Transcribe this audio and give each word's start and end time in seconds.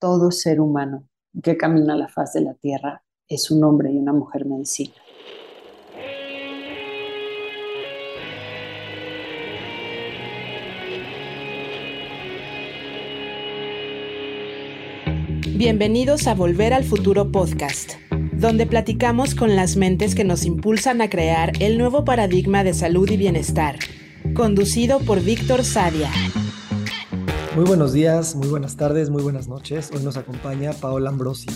todo 0.00 0.30
ser 0.30 0.60
humano 0.60 1.04
que 1.42 1.56
camina 1.56 1.92
a 1.92 1.96
la 1.96 2.08
faz 2.08 2.32
de 2.32 2.40
la 2.40 2.54
tierra 2.54 3.04
es 3.28 3.50
un 3.50 3.62
hombre 3.62 3.92
y 3.92 3.98
una 3.98 4.12
mujer 4.12 4.46
medicina. 4.46 4.94
Bienvenidos 15.54 16.26
a 16.26 16.34
Volver 16.34 16.72
al 16.72 16.84
Futuro 16.84 17.30
Podcast, 17.30 17.92
donde 18.32 18.66
platicamos 18.66 19.34
con 19.34 19.54
las 19.54 19.76
mentes 19.76 20.14
que 20.14 20.24
nos 20.24 20.46
impulsan 20.46 21.02
a 21.02 21.10
crear 21.10 21.52
el 21.60 21.76
nuevo 21.76 22.06
paradigma 22.06 22.64
de 22.64 22.72
salud 22.72 23.08
y 23.10 23.18
bienestar, 23.18 23.76
conducido 24.34 25.00
por 25.00 25.20
Víctor 25.20 25.62
Sadia. 25.62 26.10
Muy 27.56 27.64
buenos 27.64 27.92
días, 27.92 28.36
muy 28.36 28.46
buenas 28.46 28.76
tardes, 28.76 29.10
muy 29.10 29.24
buenas 29.24 29.48
noches. 29.48 29.90
Hoy 29.92 30.04
nos 30.04 30.16
acompaña 30.16 30.72
Paola 30.72 31.10
Ambrosi. 31.10 31.48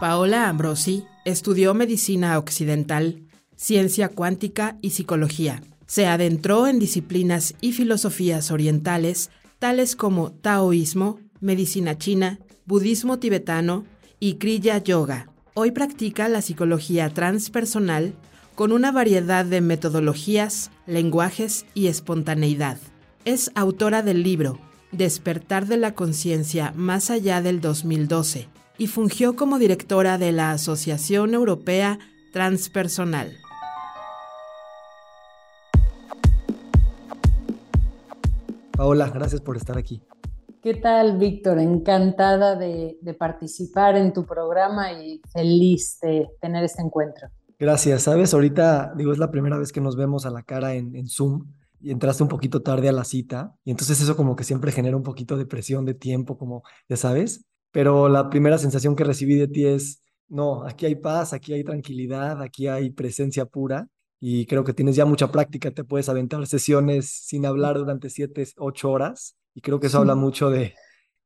Paola 0.00 0.48
Ambrosi 0.48 1.04
estudió 1.26 1.74
medicina 1.74 2.38
occidental, 2.38 3.22
ciencia 3.54 4.08
cuántica 4.08 4.78
y 4.80 4.90
psicología. 4.90 5.62
Se 5.86 6.06
adentró 6.06 6.66
en 6.66 6.78
disciplinas 6.78 7.54
y 7.60 7.72
filosofías 7.72 8.50
orientales 8.50 9.30
tales 9.58 9.94
como 9.94 10.32
taoísmo, 10.32 11.18
medicina 11.40 11.98
china, 11.98 12.38
budismo 12.64 13.18
tibetano 13.18 13.84
y 14.20 14.34
kriya 14.34 14.78
yoga. 14.78 15.28
Hoy 15.52 15.72
practica 15.72 16.28
la 16.30 16.40
psicología 16.40 17.10
transpersonal 17.10 18.14
con 18.58 18.72
una 18.72 18.90
variedad 18.90 19.44
de 19.44 19.60
metodologías, 19.60 20.72
lenguajes 20.84 21.64
y 21.74 21.86
espontaneidad. 21.86 22.76
Es 23.24 23.52
autora 23.54 24.02
del 24.02 24.24
libro 24.24 24.58
Despertar 24.90 25.66
de 25.66 25.76
la 25.76 25.94
Conciencia 25.94 26.72
más 26.74 27.08
allá 27.08 27.40
del 27.40 27.60
2012 27.60 28.48
y 28.76 28.88
fungió 28.88 29.36
como 29.36 29.60
directora 29.60 30.18
de 30.18 30.32
la 30.32 30.50
Asociación 30.50 31.34
Europea 31.34 32.00
Transpersonal. 32.32 33.30
Paola, 38.72 39.08
gracias 39.10 39.40
por 39.40 39.56
estar 39.56 39.78
aquí. 39.78 40.02
¿Qué 40.64 40.74
tal, 40.74 41.16
Víctor? 41.16 41.60
Encantada 41.60 42.56
de, 42.56 42.98
participar 43.16 43.96
en 43.96 44.12
tu 44.12 44.26
programa 44.26 44.92
y 44.94 45.22
feliz 45.32 46.00
de 46.02 46.26
tener 46.40 46.64
este 46.64 46.82
encuentro. 46.82 47.28
Gracias. 47.58 48.02
Sabes, 48.04 48.34
ahorita 48.34 48.92
digo, 48.96 49.12
es 49.12 49.18
la 49.18 49.30
primera 49.30 49.58
vez 49.58 49.72
que 49.72 49.80
nos 49.80 49.96
vemos 49.96 50.26
a 50.26 50.30
la 50.30 50.42
cara 50.42 50.74
en, 50.74 50.94
en 50.94 51.08
Zoom 51.08 51.46
y 51.80 51.90
entraste 51.90 52.22
un 52.22 52.28
poquito 52.28 52.62
tarde 52.62 52.88
a 52.88 52.92
la 52.92 53.04
cita 53.04 53.54
y 53.64 53.70
entonces 53.70 54.00
eso 54.00 54.16
como 54.16 54.36
que 54.36 54.44
siempre 54.44 54.72
genera 54.72 54.96
un 54.96 55.02
poquito 55.02 55.36
de 55.36 55.46
presión 55.46 55.84
de 55.84 55.94
tiempo, 55.94 56.36
como 56.38 56.62
ya 56.88 56.96
sabes, 56.96 57.44
pero 57.70 58.08
la 58.08 58.30
primera 58.30 58.58
sensación 58.58 58.96
que 58.96 59.04
recibí 59.04 59.36
de 59.36 59.48
ti 59.48 59.66
es, 59.66 60.02
no, 60.28 60.64
aquí 60.64 60.86
hay 60.86 60.96
paz, 60.96 61.32
aquí 61.32 61.52
hay 61.52 61.64
tranquilidad, 61.64 62.42
aquí 62.42 62.66
hay 62.66 62.90
presencia 62.90 63.44
pura 63.46 63.88
y 64.20 64.46
creo 64.46 64.64
que 64.64 64.72
tienes 64.72 64.96
ya 64.96 65.04
mucha 65.04 65.30
práctica, 65.30 65.70
te 65.70 65.84
puedes 65.84 66.08
aventar 66.08 66.44
sesiones 66.46 67.10
sin 67.10 67.46
hablar 67.46 67.78
durante 67.78 68.10
siete, 68.10 68.46
ocho 68.56 68.90
horas 68.90 69.36
y 69.54 69.60
creo 69.60 69.78
que 69.80 69.86
eso 69.88 69.98
habla 69.98 70.14
mucho 70.14 70.50
de, 70.50 70.74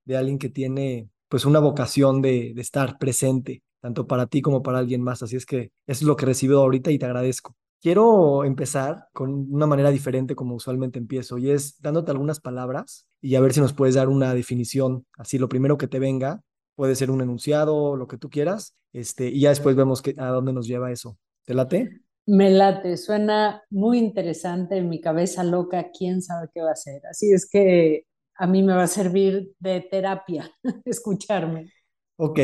de 0.04 0.16
alguien 0.16 0.38
que 0.38 0.48
tiene 0.48 1.08
pues 1.28 1.46
una 1.46 1.60
vocación 1.60 2.20
de, 2.20 2.52
de, 2.54 2.60
estar 2.60 2.98
presente, 2.98 3.62
tanto 3.82 4.06
para 4.06 4.26
ti 4.26 4.40
como 4.40 4.62
para 4.62 4.78
alguien 4.78 5.02
más. 5.02 5.22
Así 5.22 5.36
es 5.36 5.44
que 5.44 5.72
eso 5.86 6.00
es 6.00 6.02
lo 6.02 6.16
que 6.16 6.24
recibo 6.24 6.58
ahorita 6.58 6.90
y 6.90 6.98
te 6.98 7.04
agradezco. 7.04 7.56
Quiero 7.82 8.44
empezar 8.44 9.08
con 9.12 9.52
una 9.52 9.66
manera 9.66 9.90
diferente 9.90 10.36
como 10.36 10.54
usualmente 10.54 11.00
empiezo 11.00 11.36
y 11.36 11.50
es 11.50 11.82
dándote 11.82 12.12
algunas 12.12 12.38
palabras 12.38 13.08
y 13.20 13.34
a 13.34 13.40
ver 13.40 13.52
si 13.52 13.60
nos 13.60 13.72
puedes 13.72 13.96
dar 13.96 14.08
una 14.08 14.34
definición, 14.34 15.04
así 15.18 15.36
lo 15.36 15.48
primero 15.48 15.76
que 15.76 15.88
te 15.88 15.98
venga, 15.98 16.42
puede 16.76 16.94
ser 16.94 17.10
un 17.10 17.20
enunciado, 17.20 17.96
lo 17.96 18.06
que 18.06 18.18
tú 18.18 18.30
quieras, 18.30 18.76
este, 18.92 19.28
y 19.28 19.40
ya 19.40 19.48
después 19.48 19.74
vemos 19.74 20.00
que, 20.00 20.14
a 20.16 20.28
dónde 20.28 20.52
nos 20.52 20.68
lleva 20.68 20.92
eso. 20.92 21.18
¿Te 21.44 21.54
late? 21.54 22.02
Me 22.24 22.50
late, 22.50 22.96
suena 22.96 23.62
muy 23.68 23.98
interesante 23.98 24.76
en 24.76 24.88
mi 24.88 25.00
cabeza 25.00 25.42
loca, 25.42 25.90
quién 25.90 26.22
sabe 26.22 26.48
qué 26.54 26.62
va 26.62 26.70
a 26.70 26.76
ser. 26.76 27.04
Así 27.10 27.32
es 27.32 27.48
que 27.50 28.06
a 28.36 28.46
mí 28.46 28.62
me 28.62 28.74
va 28.74 28.84
a 28.84 28.88
servir 28.88 29.52
de 29.58 29.80
terapia 29.80 30.48
escucharme. 30.84 31.72
Ok, 32.16 32.38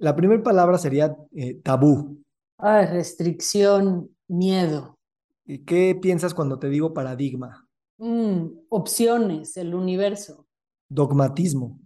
la 0.00 0.16
primera 0.16 0.42
palabra 0.42 0.78
sería 0.78 1.16
eh, 1.32 1.60
tabú. 1.62 2.20
Ah, 2.58 2.84
restricción, 2.84 4.10
miedo. 4.28 4.98
¿Y 5.46 5.64
qué 5.64 5.94
piensas 5.94 6.34
cuando 6.34 6.58
te 6.58 6.68
digo 6.68 6.92
paradigma? 6.92 7.66
Mm, 7.98 8.46
opciones, 8.68 9.56
el 9.56 9.74
universo. 9.74 10.46
Dogmatismo. 10.88 11.78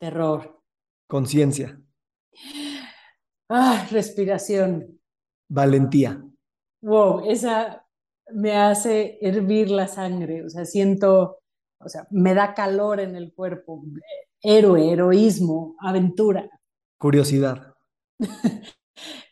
Terror. 0.00 0.60
Conciencia. 1.06 1.80
Ah, 3.48 3.86
respiración. 3.90 4.98
Valentía 5.50 6.22
wow, 6.80 7.20
esa 7.28 7.84
me 8.32 8.56
hace 8.56 9.18
hervir 9.20 9.70
la 9.70 9.88
sangre, 9.88 10.44
o 10.44 10.50
sea, 10.50 10.64
siento, 10.64 11.38
o 11.80 11.88
sea, 11.88 12.06
me 12.10 12.34
da 12.34 12.54
calor 12.54 13.00
en 13.00 13.16
el 13.16 13.32
cuerpo, 13.32 13.82
héroe, 14.42 14.92
heroísmo, 14.92 15.76
aventura. 15.80 16.48
Curiosidad. 16.98 17.74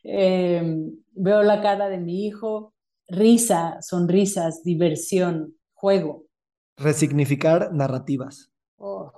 Em, 0.08 1.02
veo 1.14 1.42
la 1.42 1.60
cara 1.60 1.88
de 1.88 1.98
mi 1.98 2.26
hijo, 2.26 2.74
risa, 3.08 3.82
sonrisas, 3.82 4.62
diversión, 4.62 5.56
juego. 5.74 6.26
Resignificar 6.76 7.72
narrativas. 7.72 8.52
Oh, 8.78 9.12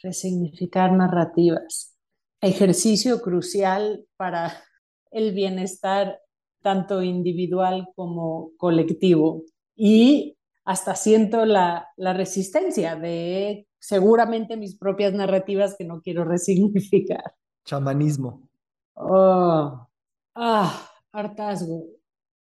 resignificar 0.00 0.92
narrativas. 0.92 1.96
Ejercicio 2.40 3.20
crucial 3.20 4.06
para 4.16 4.52
el 5.10 5.34
bienestar 5.34 6.20
tanto 6.62 7.02
individual 7.02 7.88
como 7.96 8.52
colectivo. 8.56 9.42
Y 9.74 10.36
hasta 10.64 10.94
siento 10.94 11.44
la, 11.44 11.88
la 11.96 12.12
resistencia 12.12 12.94
de 12.94 13.66
seguramente 13.80 14.56
mis 14.56 14.78
propias 14.78 15.12
narrativas 15.12 15.74
que 15.76 15.84
no 15.84 16.02
quiero 16.02 16.24
resignificar. 16.34 17.34
Chamanismo. 17.68 18.48
Oh, 18.94 19.86
ah, 20.34 20.90
hartazgo. 21.12 21.84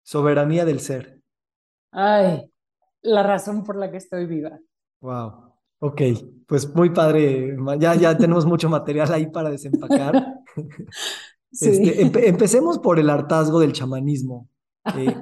Soberanía 0.04 0.64
del 0.64 0.80
ser. 0.80 1.24
Ay, 1.92 2.52
la 3.02 3.24
razón 3.24 3.64
por 3.64 3.78
la 3.78 3.90
que 3.90 3.98
estoy 3.98 4.28
viva. 4.28 4.60
Wow. 5.02 5.56
Ok, 5.80 6.02
pues 6.46 6.72
muy 6.76 6.92
padre. 6.92 7.58
Ya, 7.80 7.96
ya 7.96 8.16
tenemos 8.18 8.46
mucho 8.46 8.70
material 8.70 9.12
ahí 9.12 9.28
para 9.28 9.50
desempacar. 9.50 10.36
Este, 11.50 12.28
empecemos 12.28 12.78
por 12.78 13.00
el 13.00 13.10
hartazgo 13.10 13.62
del 13.62 13.72
chamanismo. 13.72 14.50
Eh, 14.96 15.16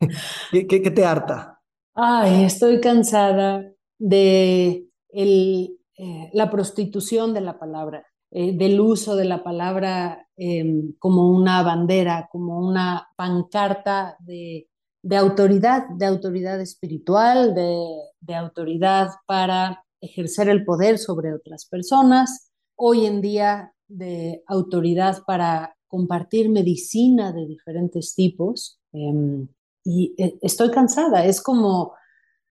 ¿qué, 0.68 0.90
te 0.90 1.04
harta? 1.04 1.60
Ay, 1.94 2.44
estoy 2.44 2.80
cansada 2.80 3.64
de 3.98 4.86
el, 5.08 5.76
eh, 5.96 6.30
la 6.32 6.48
prostitución 6.48 7.34
de 7.34 7.40
la 7.40 7.58
palabra, 7.58 8.06
eh, 8.30 8.56
del 8.56 8.80
uso 8.80 9.16
de 9.16 9.24
la 9.24 9.42
palabra 9.42 10.28
em, 10.36 10.92
como 10.98 11.30
una 11.30 11.62
bandera, 11.62 12.28
como 12.30 12.58
una 12.58 13.08
pancarta 13.16 14.16
de, 14.20 14.68
de 15.02 15.16
autoridad, 15.16 15.88
de 15.96 16.06
autoridad 16.06 16.60
espiritual, 16.60 17.54
de, 17.54 17.86
de 18.20 18.34
autoridad 18.34 19.10
para 19.26 19.82
ejercer 20.00 20.50
el 20.50 20.64
poder 20.64 20.98
sobre 20.98 21.32
otras 21.32 21.66
personas. 21.66 22.52
Hoy 22.76 23.06
en 23.06 23.22
día 23.22 23.72
de 23.88 24.42
autoridad 24.46 25.22
para 25.26 25.74
compartir 25.88 26.50
medicina 26.50 27.32
de 27.32 27.46
diferentes 27.46 28.14
tipos 28.14 28.78
em, 28.92 29.48
y 29.84 30.14
eh, 30.18 30.38
estoy 30.42 30.70
cansada. 30.70 31.24
Es 31.24 31.40
como, 31.40 31.94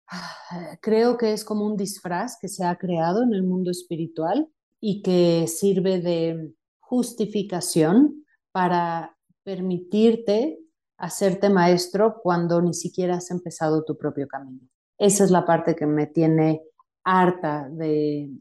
ah, 0.09 0.77
creo 0.81 1.17
que 1.17 1.33
es 1.33 1.45
como 1.45 1.65
un 1.67 1.77
disfraz 1.77 2.37
que 2.41 2.47
se 2.47 2.65
ha 2.65 2.75
creado 2.77 3.21
en 3.21 3.33
el 3.35 3.43
mundo 3.43 3.69
espiritual 3.69 4.49
y 4.79 5.01
que 5.01 5.47
sirve 5.47 5.99
de 5.99 6.53
justificación 6.79 8.25
para 8.51 9.17
permitirte 9.43 10.59
hacerte 10.97 11.49
maestro 11.49 12.19
cuando 12.21 12.61
ni 12.61 12.73
siquiera 12.73 13.17
has 13.17 13.31
empezado 13.31 13.83
tu 13.83 13.97
propio 13.97 14.27
camino. 14.27 14.67
Esa 14.97 15.23
es 15.23 15.31
la 15.31 15.45
parte 15.45 15.75
que 15.75 15.85
me 15.85 16.07
tiene 16.07 16.63
harta 17.03 17.69
de, 17.69 18.31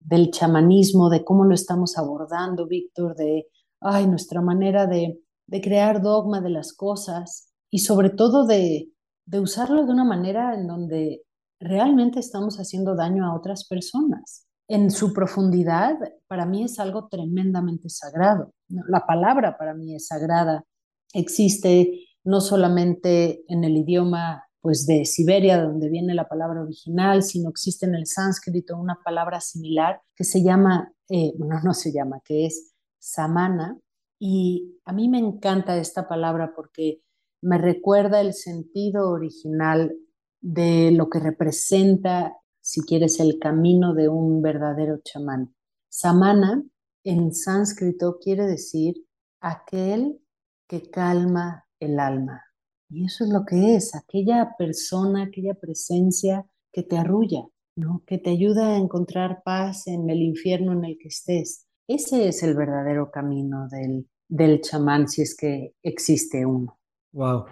del 0.00 0.30
chamanismo, 0.30 1.08
de 1.08 1.24
cómo 1.24 1.44
lo 1.44 1.54
estamos 1.54 1.96
abordando, 1.96 2.66
Víctor, 2.66 3.14
de 3.14 3.46
ay, 3.80 4.06
nuestra 4.06 4.40
manera 4.40 4.86
de, 4.86 5.20
de 5.46 5.60
crear 5.60 6.02
dogma 6.02 6.40
de 6.40 6.50
las 6.50 6.72
cosas 6.72 7.52
y 7.70 7.78
sobre 7.80 8.10
todo 8.10 8.46
de, 8.46 8.90
de 9.26 9.40
usarlo 9.40 9.86
de 9.86 9.92
una 9.92 10.04
manera 10.04 10.54
en 10.54 10.66
donde 10.66 11.22
realmente 11.60 12.18
estamos 12.18 12.56
haciendo 12.56 12.96
daño 12.96 13.24
a 13.24 13.36
otras 13.36 13.66
personas. 13.66 14.46
En 14.72 14.92
su 14.92 15.12
profundidad, 15.12 15.98
para 16.28 16.46
mí 16.46 16.62
es 16.62 16.78
algo 16.78 17.08
tremendamente 17.08 17.88
sagrado. 17.88 18.54
La 18.68 19.04
palabra 19.04 19.58
para 19.58 19.74
mí 19.74 19.96
es 19.96 20.06
sagrada. 20.06 20.64
Existe 21.12 22.06
no 22.22 22.40
solamente 22.40 23.42
en 23.48 23.64
el 23.64 23.76
idioma 23.76 24.44
pues 24.60 24.86
de 24.86 25.06
Siberia, 25.06 25.60
donde 25.60 25.88
viene 25.88 26.14
la 26.14 26.28
palabra 26.28 26.62
original, 26.62 27.24
sino 27.24 27.50
existe 27.50 27.84
en 27.86 27.96
el 27.96 28.06
sánscrito 28.06 28.76
una 28.76 29.00
palabra 29.04 29.40
similar 29.40 30.02
que 30.14 30.22
se 30.22 30.40
llama, 30.40 30.92
eh, 31.08 31.32
bueno, 31.36 31.56
no 31.64 31.74
se 31.74 31.92
llama, 31.92 32.20
que 32.24 32.46
es 32.46 32.72
samana. 33.00 33.76
Y 34.20 34.78
a 34.84 34.92
mí 34.92 35.08
me 35.08 35.18
encanta 35.18 35.78
esta 35.78 36.06
palabra 36.06 36.52
porque 36.54 37.00
me 37.42 37.58
recuerda 37.58 38.20
el 38.20 38.34
sentido 38.34 39.10
original 39.10 39.96
de 40.40 40.92
lo 40.92 41.10
que 41.10 41.18
representa, 41.18 42.36
si 42.70 42.82
quieres, 42.82 43.18
el 43.18 43.40
camino 43.40 43.94
de 43.94 44.08
un 44.08 44.42
verdadero 44.42 45.00
chamán. 45.02 45.52
Samana 45.88 46.62
en 47.02 47.34
sánscrito 47.34 48.20
quiere 48.22 48.46
decir 48.46 48.94
aquel 49.40 50.20
que 50.68 50.88
calma 50.88 51.66
el 51.80 51.98
alma. 51.98 52.44
Y 52.88 53.06
eso 53.06 53.24
es 53.24 53.30
lo 53.30 53.44
que 53.44 53.74
es, 53.74 53.96
aquella 53.96 54.54
persona, 54.56 55.24
aquella 55.24 55.54
presencia 55.54 56.46
que 56.72 56.84
te 56.84 56.96
arrulla, 56.96 57.42
¿no? 57.74 58.04
que 58.06 58.18
te 58.18 58.30
ayuda 58.30 58.76
a 58.76 58.78
encontrar 58.78 59.42
paz 59.44 59.88
en 59.88 60.08
el 60.08 60.22
infierno 60.22 60.72
en 60.72 60.84
el 60.84 60.96
que 60.96 61.08
estés. 61.08 61.66
Ese 61.88 62.28
es 62.28 62.44
el 62.44 62.54
verdadero 62.54 63.10
camino 63.10 63.66
del, 63.66 64.08
del 64.28 64.60
chamán, 64.60 65.08
si 65.08 65.22
es 65.22 65.36
que 65.36 65.74
existe 65.82 66.46
uno. 66.46 66.78
Wow. 67.10 67.46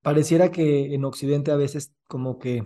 Pareciera 0.00 0.52
que 0.52 0.94
en 0.94 1.04
Occidente 1.04 1.50
a 1.50 1.56
veces 1.56 1.92
como 2.06 2.38
que 2.38 2.62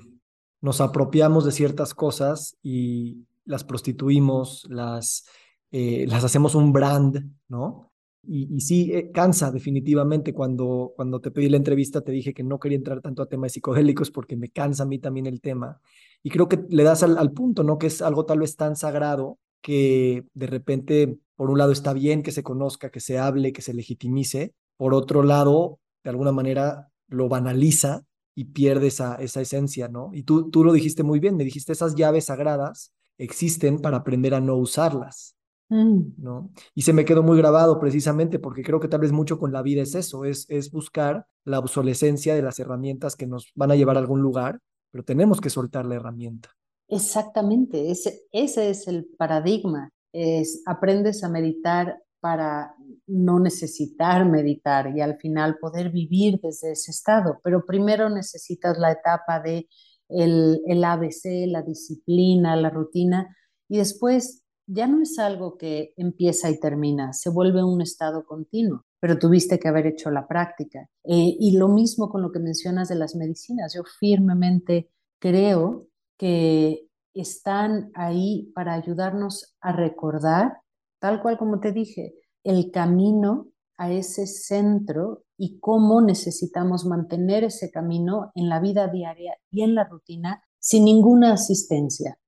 nos 0.65 0.81
apropiamos 0.81 1.45
de 1.45 1.53
ciertas 1.53 1.93
cosas 1.93 2.57
y 2.63 3.27
las 3.45 3.65
prostituimos, 3.65 4.67
las, 4.71 5.27
eh, 5.71 6.07
las 6.09 6.25
hacemos 6.25 6.55
un 6.55 6.73
brand, 6.73 7.23
¿no? 7.49 7.93
Y, 8.27 8.59
sí, 8.63 8.91
eh, 8.91 9.11
cansa 9.13 9.51
definitivamente. 9.51 10.33
Cuando, 10.33 10.95
cuando 10.97 11.21
te 11.21 11.31
pedí 11.31 11.51
la 11.51 11.59
entrevista 11.59 12.01
te 12.01 12.13
dije 12.13 12.33
que 12.33 12.43
no 12.43 12.59
quería 12.59 12.79
entrar 12.79 13.03
tanto 13.03 13.23
a 13.23 13.27
temas 13.27 13.53
psicodélicos 13.53 14.11
porque 14.11 14.37
me 14.37 14.49
cansa 14.49 14.85
a 14.85 14.87
mí 14.87 14.99
también 14.99 15.27
el 15.27 15.43
tema. 15.43 15.83
Y 16.23 16.31
creo 16.31 16.49
que 16.49 16.65
le 16.71 16.83
das 16.83 17.03
al, 17.03 17.33
punto, 17.33 17.63
¿no? 17.63 17.77
Que 17.77 17.89
es 17.89 18.01
algo 18.01 18.25
tal 18.25 18.39
vez 18.39 18.57
tan 18.57 18.75
sagrado 18.75 19.39
que 19.61 20.25
de 20.33 20.47
repente, 20.47 21.19
por 21.37 21.51
un 21.51 21.59
lado 21.59 21.73
está 21.73 21.93
bien 21.93 22.23
que 22.23 22.33
se 22.33 22.43
conozca, 22.43 22.89
que 22.89 23.01
se 23.01 23.19
hable, 23.19 23.53
que 23.53 23.61
se 23.61 23.75
legitimice. 23.75 24.55
Por 24.79 24.95
otro 24.95 25.25
lado, 25.25 25.79
de 26.03 26.09
alguna 26.09 26.33
manera 26.33 26.89
lo 27.09 27.29
banaliza 27.29 28.07
y 28.35 28.47
pierde 28.47 28.89
esa, 28.89 29.17
esa 29.17 29.41
esencia, 29.41 29.89
¿no? 29.89 30.11
Y 30.13 30.25
tú, 30.25 30.51
tú 30.51 30.65
lo 30.65 30.73
dijiste 30.73 31.03
muy 31.03 31.21
bien, 31.21 31.37
me 31.37 31.45
dijiste, 31.45 31.73
esas 31.73 31.95
llaves 31.95 32.27
sagradas 32.27 32.93
existen 33.19 33.79
para 33.79 33.99
aprender 33.99 34.35
a 34.35 34.41
no 34.41 34.57
usarlas. 34.57 35.35
Mm. 35.69 36.15
¿no? 36.19 36.51
Y 36.75 36.83
se 36.83 36.93
me 36.93 37.05
quedó 37.05 37.23
muy 37.23 37.39
grabado 37.39 37.79
precisamente 37.81 38.39
porque 38.39 38.63
creo 38.63 38.81
que 38.81 38.89
tal 38.89 39.01
vez 39.01 39.13
mucho 39.13 39.39
con 39.39 39.53
la 39.53 39.63
vida 39.63 39.83
es 39.83 39.95
eso, 39.95 40.25
es, 40.25 40.47
es 40.51 40.71
buscar 40.71 41.27
la 41.45 41.59
obsolescencia 41.59 42.35
de 42.35 42.43
las 42.43 42.59
herramientas 42.59 43.17
que 43.17 43.27
nos 43.27 43.51
van 43.55 43.71
a 43.71 43.77
llevar 43.77 43.97
a 43.97 44.01
algún 44.01 44.21
lugar, 44.21 44.61
pero 44.91 45.05
tenemos 45.05 45.41
que 45.41 45.51
soltar 45.51 45.87
la 45.87 45.97
herramienta. 45.97 46.51
Exactamente, 46.89 47.91
ese, 47.91 48.23
ese 48.31 48.71
es 48.71 48.87
el 48.89 49.07
paradigma, 49.17 49.91
es 50.13 50.63
aprendes 50.67 51.25
a 51.25 51.31
meditar 51.31 51.99
para 52.25 52.75
no 53.07 53.39
necesitar 53.39 54.25
meditar 54.25 54.97
y 54.97 55.03
al 55.03 55.19
final 55.19 55.59
poder 55.61 55.91
vivir 55.91 56.41
desde 56.43 56.73
ese 56.73 56.91
estado, 56.91 57.39
pero 57.45 57.67
primero 57.67 58.09
necesitas 58.09 58.79
la 58.79 58.93
etapa 58.93 59.41
de 59.41 59.69
el, 60.09 60.83
ABC, 60.83 61.47
la 61.49 61.61
disciplina, 61.61 62.57
la 62.57 62.71
rutina, 62.71 63.37
y 63.69 63.77
después 63.77 64.43
ya 64.67 64.87
no 64.87 65.03
es 65.03 65.19
algo 65.19 65.59
que 65.59 65.93
empieza 65.99 66.49
y 66.49 66.59
termina, 66.59 67.13
se 67.13 67.29
vuelve 67.29 67.63
un 67.63 67.83
estado 67.83 68.25
continuo, 68.25 68.87
pero 69.01 69.19
tuviste 69.19 69.59
que 69.59 69.69
haber 69.69 69.87
hecho 69.87 70.11
la 70.11 70.27
práctica. 70.27 70.89
Eh, 71.05 71.37
y 71.39 71.59
lo 71.59 71.69
mismo 71.69 72.09
con 72.09 72.23
lo 72.23 72.33
que 72.33 72.39
mencionas 72.39 72.89
de 72.89 72.95
las 72.95 73.15
medicinas, 73.17 73.75
yo 73.75 73.83
firmemente 74.01 74.89
creo 75.19 75.89
que 76.17 76.89
están 77.13 77.91
ahí 77.93 78.51
para 78.55 78.73
ayudarnos 78.73 79.59
a 79.61 79.73
recordar, 79.73 80.64
tal 81.05 81.21
cual 81.21 81.37
como 81.37 81.61
te 81.61 81.71
dije, 81.71 82.15
el 82.45 82.71
camino 82.71 83.49
a 83.77 83.93
ese 83.93 84.27
centro 84.27 85.25
y 85.37 85.59
cómo 85.59 86.01
necesitamos 86.01 86.87
mantener 86.87 87.45
ese 87.45 87.71
camino 87.71 88.33
en 88.35 88.49
la 88.49 88.59
vida 88.59 88.89
diaria 88.89 89.37
y 89.51 89.65
en 89.65 89.75
la 89.75 89.85
rutina 89.85 90.43
sin 90.59 90.87
ninguna 90.87 91.35
asistencia 91.35 92.19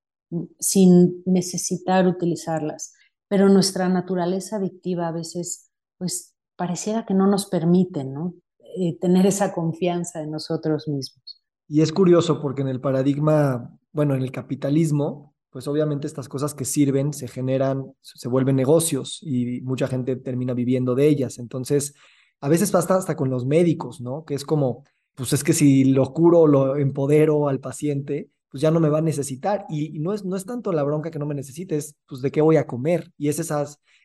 sin 0.59 1.23
necesitar 1.25 2.07
utilizarlas. 2.07 2.93
Pero 3.29 3.49
nuestra 3.49 3.89
naturaleza 3.89 4.57
adictiva 4.57 5.09
a 5.09 5.13
veces, 5.13 5.71
pues 5.97 6.35
pareciera 6.57 7.07
que 7.07 7.15
no 7.15 7.27
nos 7.27 7.47
permite, 7.47 8.05
¿no? 8.05 8.35
Eh, 8.77 8.99
tener 8.99 9.25
esa 9.25 9.55
confianza 9.55 10.21
en 10.21 10.33
nosotros 10.33 10.87
mismos. 10.87 11.43
Y 11.67 11.81
es 11.81 11.93
curioso 11.93 12.43
porque 12.43 12.61
en 12.61 12.69
el 12.69 12.83
paradigma, 12.83 13.75
bueno, 13.93 14.15
en 14.15 14.23
el 14.23 14.33
capitalismo, 14.33 15.35
pues 15.57 15.69
obviamente 15.69 16.07
estas 16.07 16.29
cosas 16.29 16.53
que 16.53 16.67
sirven 16.67 17.15
se 17.15 17.29
generan, 17.29 17.91
se 18.03 18.29
vuelven 18.29 18.57
negocios 18.57 19.21
y 19.23 19.63
mucha 19.63 19.89
gente 19.89 20.15
termina 20.17 20.53
viviendo 20.53 20.95
de 20.95 21.09
ellas. 21.09 21.39
Entonces, 21.39 21.95
a 22.43 22.51
veces 22.51 22.71
pasa 22.71 22.97
hasta 22.97 23.17
con 23.17 23.31
los 23.31 23.47
médicos, 23.47 24.03
¿no? 24.03 24.27
Que 24.27 24.35
es 24.35 24.45
como, 24.45 24.85
pues 25.15 25.33
es 25.33 25.43
que 25.43 25.55
si 25.55 25.85
lo 25.85 26.13
curo, 26.13 26.47
lo 26.47 26.77
empodero 26.77 27.49
al 27.49 27.59
paciente, 27.59 28.29
pues 28.51 28.61
ya 28.61 28.71
no 28.71 28.81
me 28.81 28.91
va 28.91 28.99
a 28.99 29.01
necesitar. 29.01 29.65
Y, 29.71 29.99
no, 29.99 30.13
es, 30.13 30.27
no 30.27 30.37
es 30.37 30.45
tanto 30.45 30.75
la 30.75 30.83
bronca 30.83 31.11
que 31.11 31.19
no 31.19 31.25
me 31.25 31.35
necesite, 31.35 31.79
es 31.79 31.97
pues 32.07 32.21
de 32.21 32.31
qué 32.31 32.43
voy 32.43 32.59
a 32.59 32.67
comer. 32.67 33.11
Y 33.17 33.29
es 33.29 33.41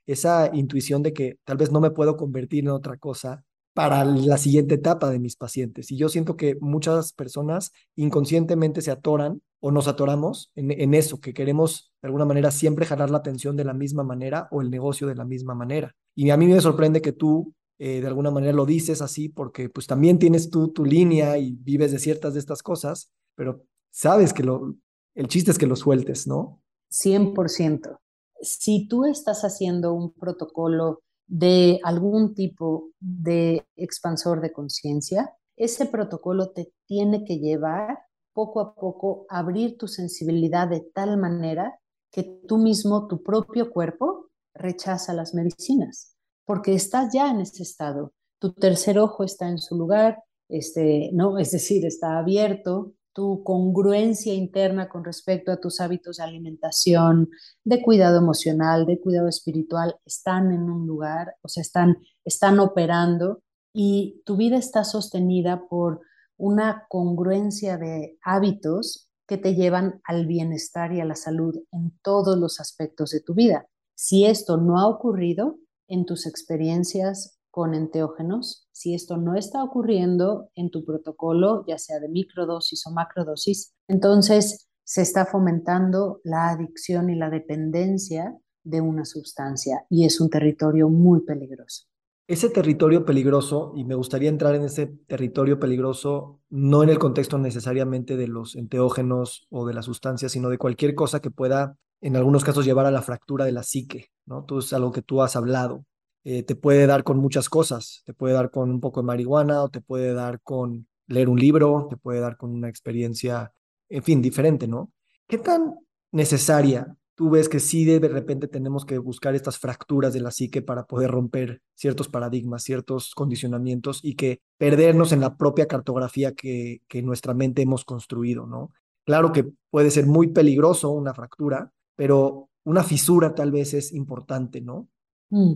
esa 0.05 0.49
intuición 0.53 1.03
de 1.03 1.11
que 1.11 1.37
tal 1.43 1.57
vez 1.57 1.69
no 1.69 1.81
me 1.81 1.91
puedo 1.91 2.15
convertir 2.15 2.63
en 2.63 2.69
otra 2.69 2.95
cosa 2.95 3.43
para 3.73 4.05
la 4.05 4.37
siguiente 4.37 4.75
etapa 4.75 5.09
de 5.09 5.19
mis 5.19 5.35
pacientes. 5.35 5.91
Y 5.91 5.97
yo 5.97 6.07
siento 6.07 6.37
que 6.37 6.55
muchas 6.61 7.11
personas 7.11 7.73
inconscientemente 7.97 8.81
se 8.81 8.91
atoran 8.91 9.41
o 9.61 9.71
nos 9.71 9.87
atoramos 9.87 10.51
en, 10.55 10.71
en 10.71 10.93
eso, 10.93 11.21
que 11.21 11.33
queremos 11.33 11.93
de 12.01 12.07
alguna 12.07 12.25
manera 12.25 12.51
siempre 12.51 12.85
jalar 12.85 13.09
la 13.09 13.19
atención 13.19 13.55
de 13.55 13.63
la 13.63 13.73
misma 13.73 14.03
manera 14.03 14.47
o 14.51 14.61
el 14.61 14.69
negocio 14.69 15.07
de 15.07 15.15
la 15.15 15.23
misma 15.23 15.55
manera. 15.55 15.95
Y 16.15 16.29
a 16.31 16.37
mí 16.37 16.47
me 16.47 16.59
sorprende 16.59 17.01
que 17.01 17.13
tú 17.13 17.53
eh, 17.83 17.99
de 17.99 18.05
alguna 18.05 18.29
manera 18.29 18.53
lo 18.53 18.67
dices 18.67 19.01
así 19.01 19.27
porque 19.27 19.67
pues 19.67 19.87
también 19.87 20.19
tienes 20.19 20.51
tú 20.51 20.67
tu 20.67 20.85
línea 20.85 21.39
y 21.39 21.53
vives 21.53 21.91
de 21.91 21.97
ciertas 21.97 22.35
de 22.35 22.39
estas 22.39 22.61
cosas, 22.61 23.11
pero 23.35 23.63
sabes 23.89 24.33
que 24.33 24.43
lo, 24.43 24.75
el 25.15 25.27
chiste 25.27 25.49
es 25.49 25.57
que 25.57 25.65
lo 25.65 25.75
sueltes, 25.75 26.27
¿no? 26.27 26.61
100%. 26.91 27.97
Si 28.39 28.87
tú 28.87 29.05
estás 29.05 29.41
haciendo 29.41 29.93
un 29.93 30.13
protocolo 30.13 31.01
de 31.25 31.79
algún 31.83 32.35
tipo 32.35 32.91
de 32.99 33.65
expansor 33.75 34.41
de 34.41 34.53
conciencia, 34.53 35.33
ese 35.57 35.87
protocolo 35.87 36.51
te 36.51 36.71
tiene 36.85 37.25
que 37.25 37.39
llevar 37.39 37.97
poco 38.33 38.59
a 38.59 38.75
poco 38.75 39.25
abrir 39.29 39.77
tu 39.77 39.87
sensibilidad 39.87 40.67
de 40.67 40.81
tal 40.93 41.17
manera 41.17 41.79
que 42.11 42.23
tú 42.47 42.57
mismo, 42.57 43.07
tu 43.07 43.23
propio 43.23 43.71
cuerpo, 43.71 44.29
rechaza 44.53 45.13
las 45.13 45.33
medicinas, 45.33 46.15
porque 46.45 46.73
estás 46.73 47.13
ya 47.13 47.29
en 47.29 47.41
ese 47.41 47.63
estado. 47.63 48.13
Tu 48.39 48.53
tercer 48.53 48.99
ojo 48.99 49.23
está 49.23 49.47
en 49.47 49.57
su 49.57 49.77
lugar, 49.77 50.21
este, 50.49 51.09
no, 51.13 51.37
es 51.37 51.51
decir, 51.51 51.85
está 51.85 52.17
abierto, 52.17 52.93
tu 53.13 53.43
congruencia 53.43 54.33
interna 54.33 54.87
con 54.89 55.03
respecto 55.03 55.51
a 55.51 55.59
tus 55.59 55.79
hábitos 55.79 56.17
de 56.17 56.23
alimentación, 56.23 57.29
de 57.63 57.81
cuidado 57.81 58.17
emocional, 58.17 58.85
de 58.85 58.99
cuidado 58.99 59.27
espiritual, 59.27 59.95
están 60.05 60.51
en 60.51 60.63
un 60.63 60.87
lugar, 60.87 61.35
o 61.41 61.47
sea, 61.47 61.61
están, 61.61 61.97
están 62.23 62.59
operando 62.59 63.41
y 63.73 64.21
tu 64.25 64.37
vida 64.37 64.57
está 64.57 64.83
sostenida 64.83 65.67
por 65.69 66.01
una 66.41 66.87
congruencia 66.89 67.77
de 67.77 68.17
hábitos 68.23 69.07
que 69.27 69.37
te 69.37 69.53
llevan 69.53 70.01
al 70.03 70.25
bienestar 70.25 70.91
y 70.91 70.99
a 70.99 71.05
la 71.05 71.15
salud 71.15 71.55
en 71.71 71.97
todos 72.01 72.37
los 72.37 72.59
aspectos 72.59 73.11
de 73.11 73.21
tu 73.21 73.35
vida. 73.35 73.67
Si 73.93 74.25
esto 74.25 74.57
no 74.57 74.79
ha 74.79 74.87
ocurrido 74.87 75.59
en 75.87 76.05
tus 76.05 76.25
experiencias 76.25 77.37
con 77.51 77.75
enteógenos, 77.75 78.67
si 78.71 78.95
esto 78.95 79.17
no 79.17 79.35
está 79.35 79.63
ocurriendo 79.63 80.49
en 80.55 80.71
tu 80.71 80.83
protocolo, 80.83 81.63
ya 81.67 81.77
sea 81.77 81.99
de 81.99 82.09
microdosis 82.09 82.87
o 82.87 82.91
macrodosis, 82.91 83.75
entonces 83.87 84.67
se 84.83 85.03
está 85.03 85.27
fomentando 85.27 86.21
la 86.23 86.49
adicción 86.49 87.11
y 87.11 87.15
la 87.15 87.29
dependencia 87.29 88.35
de 88.63 88.81
una 88.81 89.05
sustancia 89.05 89.85
y 89.89 90.05
es 90.05 90.19
un 90.19 90.31
territorio 90.31 90.89
muy 90.89 91.21
peligroso. 91.21 91.90
Ese 92.31 92.49
territorio 92.49 93.03
peligroso, 93.03 93.73
y 93.75 93.83
me 93.83 93.93
gustaría 93.93 94.29
entrar 94.29 94.55
en 94.55 94.63
ese 94.63 94.87
territorio 95.05 95.59
peligroso, 95.59 96.39
no 96.49 96.81
en 96.81 96.87
el 96.87 96.97
contexto 96.97 97.37
necesariamente 97.37 98.15
de 98.15 98.29
los 98.29 98.55
enteógenos 98.55 99.47
o 99.49 99.67
de 99.67 99.73
las 99.73 99.83
sustancias, 99.83 100.31
sino 100.31 100.47
de 100.47 100.57
cualquier 100.57 100.95
cosa 100.95 101.19
que 101.19 101.29
pueda, 101.29 101.75
en 101.99 102.15
algunos 102.15 102.45
casos, 102.45 102.63
llevar 102.63 102.85
a 102.85 102.91
la 102.91 103.01
fractura 103.01 103.43
de 103.43 103.51
la 103.51 103.63
psique, 103.63 104.11
¿no? 104.25 104.45
Tú 104.45 104.59
es 104.59 104.71
algo 104.71 104.93
que 104.93 105.01
tú 105.01 105.21
has 105.21 105.35
hablado. 105.35 105.83
Eh, 106.23 106.43
te 106.43 106.55
puede 106.55 106.87
dar 106.87 107.03
con 107.03 107.17
muchas 107.17 107.49
cosas. 107.49 108.01
Te 108.05 108.13
puede 108.13 108.33
dar 108.33 108.49
con 108.49 108.71
un 108.71 108.79
poco 108.79 109.01
de 109.01 109.07
marihuana 109.07 109.61
o 109.61 109.67
te 109.67 109.81
puede 109.81 110.13
dar 110.13 110.39
con 110.41 110.87
leer 111.07 111.27
un 111.27 111.37
libro, 111.37 111.87
te 111.89 111.97
puede 111.97 112.21
dar 112.21 112.37
con 112.37 112.51
una 112.51 112.69
experiencia, 112.69 113.51
en 113.89 114.03
fin, 114.03 114.21
diferente, 114.21 114.69
¿no? 114.69 114.93
¿Qué 115.27 115.37
tan 115.37 115.75
necesaria 116.13 116.95
tú 117.15 117.29
ves 117.29 117.49
que 117.49 117.59
sí 117.59 117.85
de 117.85 117.99
repente 118.07 118.47
tenemos 118.47 118.85
que 118.85 118.97
buscar 118.97 119.35
estas 119.35 119.57
fracturas 119.57 120.13
de 120.13 120.21
la 120.21 120.31
psique 120.31 120.61
para 120.61 120.85
poder 120.85 121.11
romper 121.11 121.61
ciertos 121.75 122.07
paradigmas, 122.07 122.63
ciertos 122.63 123.13
condicionamientos 123.13 123.99
y 124.03 124.15
que 124.15 124.39
perdernos 124.57 125.11
en 125.11 125.21
la 125.21 125.37
propia 125.37 125.67
cartografía 125.67 126.33
que, 126.33 126.81
que 126.87 127.01
nuestra 127.01 127.33
mente 127.33 127.61
hemos 127.61 127.85
construido, 127.85 128.47
¿no? 128.47 128.71
Claro 129.05 129.31
que 129.31 129.51
puede 129.69 129.91
ser 129.91 130.05
muy 130.05 130.27
peligroso 130.27 130.91
una 130.91 131.13
fractura, 131.13 131.71
pero 131.95 132.49
una 132.63 132.83
fisura 132.83 133.33
tal 133.33 133.51
vez 133.51 133.73
es 133.73 133.93
importante, 133.93 134.61
¿no? 134.61 134.87
Mm, 135.29 135.53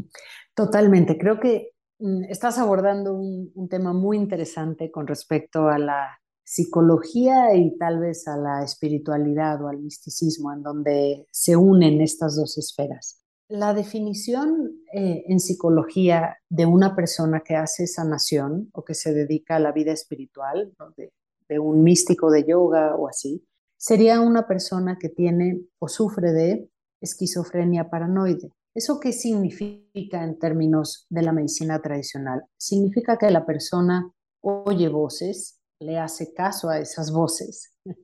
totalmente. 0.53 1.17
Creo 1.17 1.39
que 1.39 1.71
mm, 1.99 2.23
estás 2.25 2.57
abordando 2.57 3.13
un, 3.13 3.51
un, 3.53 3.69
tema 3.69 3.93
muy 3.93 4.17
interesante 4.17 4.89
con 4.89 5.05
respecto 5.05 5.67
a 5.67 5.77
la 5.77 6.19
psicología 6.45 7.55
y 7.55 7.75
tal 7.77 7.99
vez 7.99 8.27
a 8.27 8.37
la 8.37 8.63
espiritualidad 8.63 9.61
o 9.63 9.67
al 9.67 9.79
misticismo, 9.79 10.53
en 10.53 10.61
donde 10.61 11.27
se 11.31 11.57
unen 11.57 11.99
estas 12.01 12.35
dos 12.37 12.57
esferas. 12.57 13.21
La 13.47 13.73
definición 13.73 14.71
eh, 14.93 15.25
en 15.27 15.39
psicología 15.39 16.37
de 16.49 16.65
una 16.65 16.95
persona 16.95 17.41
que 17.41 17.55
hace 17.55 17.87
sanación 17.87 18.69
o 18.73 18.83
que 18.83 18.93
se 18.93 19.13
dedica 19.13 19.57
a 19.57 19.59
la 19.59 19.71
vida 19.71 19.91
espiritual, 19.91 20.73
de, 20.95 21.11
de 21.49 21.59
un 21.59 21.83
místico 21.83 22.31
de 22.31 22.45
yoga 22.45 22.95
o 22.95 23.07
así, 23.07 23.45
sería 23.77 24.21
una 24.21 24.47
persona 24.47 24.97
que 24.99 25.09
tiene 25.09 25.61
o 25.79 25.87
sufre 25.87 26.31
de 26.31 26.69
esquizofrenia 27.01 27.89
paranoide. 27.89 28.51
¿Eso 28.73 28.99
qué 28.99 29.13
significa 29.13 30.23
en 30.23 30.37
términos 30.37 31.05
de 31.09 31.21
la 31.21 31.31
medicina 31.31 31.81
tradicional? 31.81 32.43
Significa 32.57 33.17
que 33.17 33.31
la 33.31 33.45
persona 33.45 34.11
oye 34.41 34.89
voces, 34.89 35.59
le 35.79 35.97
hace 35.97 36.33
caso 36.33 36.69
a 36.69 36.79
esas 36.79 37.11
voces, 37.11 37.73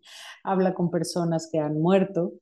habla 0.44 0.74
con 0.74 0.90
personas 0.90 1.50
que 1.52 1.60
han 1.60 1.80
muerto, 1.80 2.34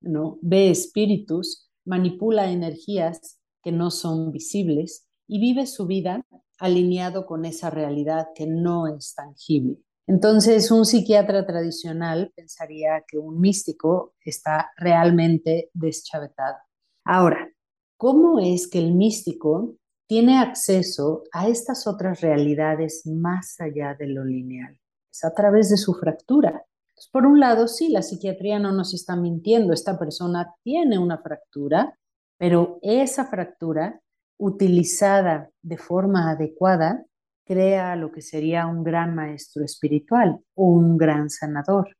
¿no? 0.00 0.38
ve 0.42 0.70
espíritus, 0.70 1.70
manipula 1.84 2.50
energías 2.50 3.38
que 3.62 3.72
no 3.72 3.90
son 3.90 4.30
visibles 4.30 5.06
y 5.26 5.40
vive 5.40 5.66
su 5.66 5.86
vida 5.86 6.24
alineado 6.58 7.26
con 7.26 7.44
esa 7.44 7.70
realidad 7.70 8.28
que 8.34 8.46
no 8.46 8.86
es 8.86 9.14
tangible. 9.14 9.78
Entonces, 10.06 10.70
un 10.70 10.86
psiquiatra 10.86 11.46
tradicional 11.46 12.32
pensaría 12.34 13.04
que 13.06 13.18
un 13.18 13.40
místico 13.40 14.14
está 14.24 14.70
realmente 14.78 15.70
deschavetado. 15.74 16.56
Ahora, 17.04 17.52
¿cómo 17.98 18.40
es 18.40 18.68
que 18.68 18.78
el 18.78 18.94
místico 18.94 19.76
tiene 20.08 20.38
acceso 20.38 21.24
a 21.32 21.48
estas 21.48 21.86
otras 21.86 22.22
realidades 22.22 23.06
más 23.06 23.60
allá 23.60 23.94
de 23.94 24.08
lo 24.08 24.24
lineal? 24.24 24.80
Es 25.12 25.22
a 25.22 25.34
través 25.34 25.68
de 25.68 25.76
su 25.76 25.94
fractura. 25.94 26.64
por 27.12 27.26
un 27.26 27.38
lado, 27.38 27.68
sí, 27.68 27.90
la 27.90 28.02
psiquiatría 28.02 28.58
no 28.58 28.72
nos 28.72 28.94
está 28.94 29.14
mintiendo, 29.14 29.72
esta 29.72 29.98
persona 29.98 30.52
tiene 30.64 30.98
una 30.98 31.18
fractura, 31.18 31.96
pero 32.38 32.78
esa 32.82 33.26
fractura 33.26 34.00
utilizada 34.38 35.50
de 35.62 35.76
forma 35.76 36.30
adecuada 36.30 37.04
crea 37.44 37.94
lo 37.94 38.10
que 38.10 38.22
sería 38.22 38.66
un 38.66 38.82
gran 38.82 39.14
maestro 39.14 39.62
espiritual 39.64 40.40
o 40.54 40.64
un 40.64 40.96
gran 40.96 41.28
sanador. 41.28 41.96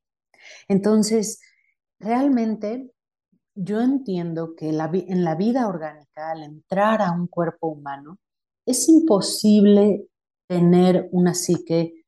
Entonces, 0.66 1.40
realmente 1.98 2.90
yo 3.60 3.80
entiendo 3.80 4.54
que 4.54 4.68
en 4.68 5.24
la 5.24 5.34
vida 5.34 5.66
orgánica, 5.66 6.30
al 6.30 6.44
entrar 6.44 7.02
a 7.02 7.10
un 7.10 7.26
cuerpo 7.26 7.66
humano, 7.66 8.18
es 8.64 8.88
imposible 8.88 10.06
tener 10.46 11.08
una 11.10 11.34
psique 11.34 12.04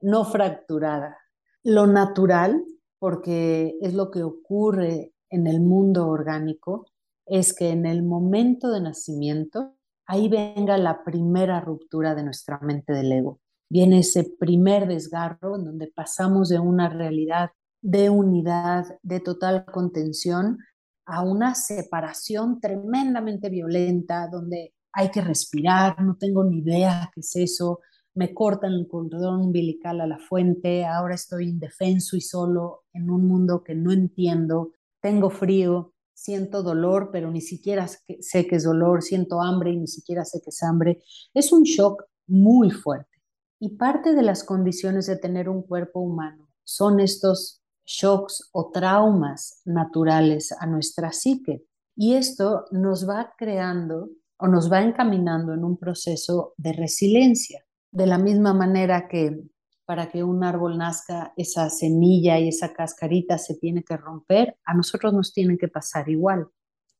no 0.00 0.24
fracturada. 0.24 1.18
Lo 1.64 1.88
natural, 1.88 2.64
porque 3.00 3.76
es 3.80 3.94
lo 3.94 4.12
que 4.12 4.22
ocurre 4.22 5.12
en 5.28 5.48
el 5.48 5.60
mundo 5.60 6.06
orgánico, 6.06 6.86
es 7.26 7.52
que 7.52 7.70
en 7.70 7.84
el 7.84 8.04
momento 8.04 8.70
de 8.70 8.80
nacimiento 8.80 9.74
ahí 10.06 10.28
venga 10.28 10.78
la 10.78 11.02
primera 11.02 11.60
ruptura 11.60 12.14
de 12.14 12.22
nuestra 12.22 12.60
mente 12.60 12.92
del 12.92 13.10
ego. 13.10 13.40
Viene 13.68 14.00
ese 14.00 14.24
primer 14.38 14.86
desgarro 14.86 15.56
en 15.56 15.64
donde 15.64 15.88
pasamos 15.88 16.48
de 16.48 16.60
una 16.60 16.88
realidad 16.88 17.50
de 17.80 18.08
unidad, 18.08 18.86
de 19.02 19.18
total 19.18 19.64
contención, 19.64 20.58
a 21.06 21.22
una 21.22 21.54
separación 21.54 22.60
tremendamente 22.60 23.48
violenta, 23.48 24.28
donde 24.28 24.74
hay 24.92 25.10
que 25.10 25.20
respirar, 25.20 26.00
no 26.02 26.16
tengo 26.16 26.44
ni 26.44 26.58
idea 26.58 27.10
qué 27.14 27.20
es 27.20 27.36
eso, 27.36 27.80
me 28.14 28.34
cortan 28.34 28.72
el 28.72 28.86
cordón 28.88 29.40
umbilical 29.40 30.00
a 30.00 30.06
la 30.06 30.18
fuente, 30.18 30.84
ahora 30.84 31.14
estoy 31.14 31.48
indefenso 31.48 32.16
y 32.16 32.20
solo 32.20 32.84
en 32.92 33.10
un 33.10 33.26
mundo 33.26 33.64
que 33.64 33.74
no 33.74 33.90
entiendo, 33.90 34.72
tengo 35.00 35.30
frío, 35.30 35.94
siento 36.12 36.62
dolor, 36.62 37.10
pero 37.10 37.30
ni 37.30 37.40
siquiera 37.40 37.88
sé 37.88 38.46
que 38.46 38.56
es 38.56 38.64
dolor, 38.64 39.02
siento 39.02 39.40
hambre 39.40 39.72
y 39.72 39.78
ni 39.78 39.88
siquiera 39.88 40.24
sé 40.24 40.40
que 40.42 40.50
es 40.50 40.62
hambre. 40.62 41.02
Es 41.34 41.52
un 41.52 41.62
shock 41.64 42.04
muy 42.26 42.70
fuerte. 42.70 43.08
Y 43.58 43.76
parte 43.76 44.14
de 44.14 44.22
las 44.22 44.44
condiciones 44.44 45.06
de 45.06 45.16
tener 45.16 45.48
un 45.48 45.62
cuerpo 45.62 46.00
humano 46.00 46.48
son 46.64 47.00
estos 47.00 47.61
shocks 47.84 48.48
o 48.52 48.70
traumas 48.70 49.60
naturales 49.64 50.52
a 50.52 50.66
nuestra 50.66 51.12
psique. 51.12 51.64
Y 51.96 52.14
esto 52.14 52.64
nos 52.70 53.08
va 53.08 53.34
creando 53.36 54.10
o 54.38 54.48
nos 54.48 54.72
va 54.72 54.82
encaminando 54.82 55.54
en 55.54 55.64
un 55.64 55.76
proceso 55.76 56.54
de 56.56 56.72
resiliencia. 56.72 57.64
De 57.90 58.06
la 58.06 58.18
misma 58.18 58.54
manera 58.54 59.08
que 59.08 59.42
para 59.84 60.08
que 60.08 60.24
un 60.24 60.42
árbol 60.44 60.78
nazca, 60.78 61.32
esa 61.36 61.68
semilla 61.68 62.38
y 62.38 62.48
esa 62.48 62.72
cascarita 62.72 63.36
se 63.36 63.56
tiene 63.56 63.82
que 63.82 63.96
romper, 63.96 64.56
a 64.64 64.74
nosotros 64.74 65.12
nos 65.12 65.32
tienen 65.32 65.58
que 65.58 65.68
pasar 65.68 66.08
igual. 66.08 66.48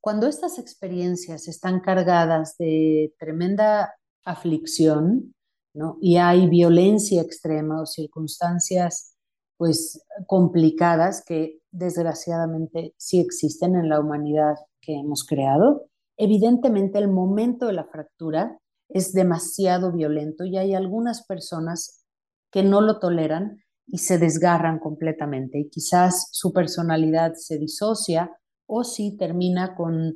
Cuando 0.00 0.26
estas 0.26 0.58
experiencias 0.58 1.48
están 1.48 1.80
cargadas 1.80 2.56
de 2.58 3.14
tremenda 3.18 3.94
aflicción, 4.24 5.34
¿no? 5.74 5.96
Y 6.00 6.16
hay 6.16 6.48
violencia 6.48 7.22
extrema 7.22 7.80
o 7.80 7.86
circunstancias 7.86 9.11
pues 9.56 10.04
complicadas 10.26 11.24
que 11.24 11.60
desgraciadamente 11.70 12.94
sí 12.96 13.20
existen 13.20 13.76
en 13.76 13.88
la 13.88 14.00
humanidad 14.00 14.54
que 14.80 14.94
hemos 14.94 15.24
creado. 15.24 15.86
Evidentemente 16.16 16.98
el 16.98 17.08
momento 17.08 17.66
de 17.66 17.72
la 17.72 17.84
fractura 17.84 18.58
es 18.88 19.12
demasiado 19.12 19.92
violento 19.92 20.44
y 20.44 20.58
hay 20.58 20.74
algunas 20.74 21.26
personas 21.26 22.04
que 22.50 22.62
no 22.62 22.80
lo 22.80 22.98
toleran 22.98 23.62
y 23.86 23.98
se 23.98 24.18
desgarran 24.18 24.78
completamente 24.78 25.58
y 25.58 25.68
quizás 25.68 26.28
su 26.32 26.52
personalidad 26.52 27.34
se 27.34 27.58
disocia 27.58 28.30
o 28.66 28.84
si 28.84 29.16
termina 29.16 29.74
con 29.74 30.14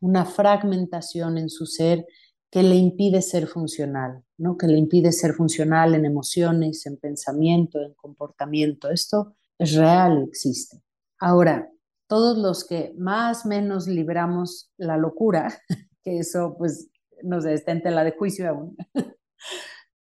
una 0.00 0.24
fragmentación 0.24 1.38
en 1.38 1.48
su 1.48 1.66
ser 1.66 2.06
que 2.54 2.62
le 2.62 2.76
impide 2.76 3.20
ser 3.20 3.48
funcional, 3.48 4.22
¿no? 4.38 4.56
que 4.56 4.68
le 4.68 4.78
impide 4.78 5.10
ser 5.10 5.32
funcional 5.32 5.92
en 5.96 6.04
emociones, 6.04 6.86
en 6.86 6.98
pensamiento, 6.98 7.80
en 7.82 7.94
comportamiento. 7.94 8.90
Esto 8.90 9.34
es 9.58 9.74
real, 9.74 10.22
existe. 10.28 10.80
Ahora, 11.18 11.68
todos 12.06 12.38
los 12.38 12.64
que 12.64 12.94
más 12.96 13.44
o 13.44 13.48
menos 13.48 13.88
libramos 13.88 14.70
la 14.76 14.96
locura, 14.96 15.52
que 16.04 16.18
eso 16.18 16.54
pues 16.56 16.88
nos 17.24 17.44
está 17.44 17.72
en 17.72 17.82
tela 17.82 18.04
de 18.04 18.12
juicio 18.12 18.48
aún, 18.48 18.76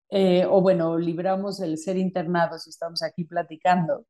Eh, 0.08 0.46
o 0.48 0.62
bueno, 0.62 0.96
libramos 0.96 1.58
el 1.58 1.76
ser 1.78 1.96
internados 1.96 2.68
y 2.68 2.70
estamos 2.70 3.02
aquí 3.02 3.24
platicando, 3.24 4.06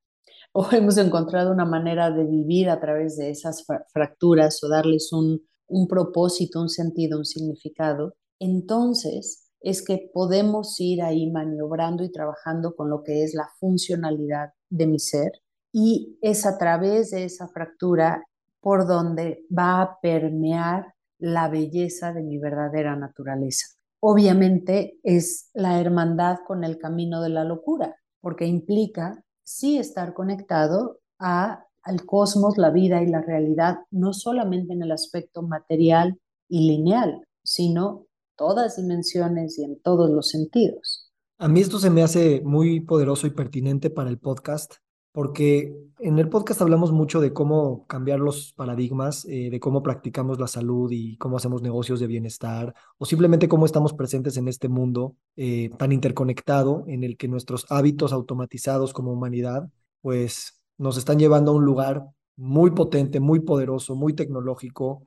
o 0.53 0.69
hemos 0.73 0.99
encontrado 0.99 1.51
una 1.51 1.65
manera 1.65 2.11
de 2.11 2.25
vivir 2.25 2.69
a 2.69 2.79
través 2.79 3.17
de 3.17 3.31
esas 3.31 3.65
fracturas 3.95 4.63
o 4.63 4.69
darles 4.69 5.11
un, 5.15 5.41
un 5.69 5.89
propósito, 5.89 6.61
un 6.61 6.69
sentido, 6.69 7.19
un 7.19 7.25
significado, 7.25 8.15
entonces 8.39 9.47
es 9.61 9.83
que 9.83 10.11
podemos 10.13 10.79
ir 10.81 11.03
ahí 11.03 11.31
maniobrando 11.31 12.05
y 12.05 12.13
trabajando 12.13 12.77
con 12.77 12.91
lo 12.91 13.03
que 13.03 13.25
es 13.25 13.35
la 13.35 13.49
funcionalidad 13.59 14.51
de 14.71 14.87
mi 14.87 14.99
ser 14.99 15.33
y 15.73 16.19
es 16.23 16.47
a 16.47 16.57
través 16.57 17.11
de 17.11 17.25
esa 17.25 17.49
fractura 17.49 18.25
por 18.61 18.87
donde 18.87 19.45
va 19.57 19.83
a 19.83 20.01
permear 20.01 20.95
la 21.19 21.49
belleza 21.49 22.13
de 22.13 22.23
mi 22.23 22.39
verdadera 22.39 22.97
naturaleza. 22.97 23.67
Obviamente 24.01 24.99
es 25.03 25.51
la 25.53 25.81
hermandad 25.81 26.39
con 26.47 26.65
el 26.65 26.79
camino 26.79 27.21
de 27.23 27.31
la 27.31 27.45
locura, 27.45 27.97
porque 28.21 28.47
implica 28.47 29.23
sí 29.43 29.79
estar 29.79 30.15
conectado 30.15 31.01
a, 31.19 31.66
al 31.87 32.05
cosmos, 32.05 32.59
la 32.59 32.71
vida 32.71 33.03
y 33.03 33.07
la 33.07 33.23
realidad, 33.23 33.79
no 33.91 34.13
solamente 34.13 34.75
en 34.75 34.83
el 34.83 34.93
aspecto 34.93 35.43
material 35.43 36.19
y 36.49 36.69
lineal, 36.69 37.23
sino 37.43 38.07
todas 38.37 38.77
dimensiones 38.77 39.59
y 39.59 39.65
en 39.65 39.81
todos 39.81 40.11
los 40.11 40.29
sentidos. 40.29 41.11
A 41.39 41.49
mí 41.49 41.61
esto 41.61 41.79
se 41.79 41.91
me 41.91 42.03
hace 42.03 42.43
muy 42.45 42.81
poderoso 42.81 43.27
y 43.27 43.31
pertinente 43.31 43.89
para 43.91 44.11
el 44.11 44.19
podcast, 44.19 44.75
porque 45.13 45.75
en 46.01 46.19
el 46.19 46.29
podcast 46.29 46.61
hablamos 46.61 46.93
mucho 46.93 47.21
de 47.21 47.33
cómo 47.33 47.87
cambiar 47.87 48.21
los 48.21 48.53
paradigmas, 48.53 49.25
eh, 49.27 49.49
de 49.51 49.61
cómo 49.61 49.83
practicamos 49.83 50.39
la 50.41 50.49
salud 50.49 50.91
y 50.91 51.17
cómo 51.19 51.37
hacemos 51.37 51.63
negocios 51.63 52.01
de 52.01 52.07
bienestar, 52.07 52.75
o 52.99 53.07
simplemente 53.07 53.49
cómo 53.49 53.65
estamos 53.65 53.95
presentes 53.95 54.37
en 54.37 54.49
este 54.49 54.69
mundo 54.69 55.17
eh, 55.37 55.71
tan 55.79 55.93
interconectado 55.93 56.85
en 56.87 57.05
el 57.05 57.17
que 57.17 57.29
nuestros 57.29 57.65
hábitos 57.71 58.13
automatizados 58.13 58.93
como 58.93 59.13
humanidad, 59.13 59.71
pues 60.03 60.56
nos 60.79 60.97
están 60.97 61.19
llevando 61.19 61.51
a 61.51 61.55
un 61.55 61.65
lugar 61.65 62.07
muy 62.37 62.71
potente, 62.73 63.21
muy 63.21 63.41
poderoso, 63.41 63.95
muy 63.95 64.13
tecnológico, 64.15 65.03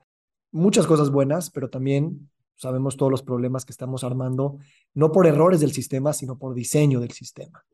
muchas 0.50 0.86
cosas 0.86 1.10
buenas, 1.10 1.50
pero 1.50 1.70
también 1.70 2.30
sabemos 2.56 2.96
todos 2.96 3.10
los 3.10 3.22
problemas 3.22 3.64
que 3.64 3.72
estamos 3.72 4.04
armando, 4.04 4.58
no 4.94 5.12
por 5.12 5.26
errores 5.26 5.60
del 5.60 5.72
sistema, 5.72 6.12
sino 6.12 6.38
por 6.38 6.54
diseño 6.54 7.00
del 7.00 7.12
sistema. 7.12 7.64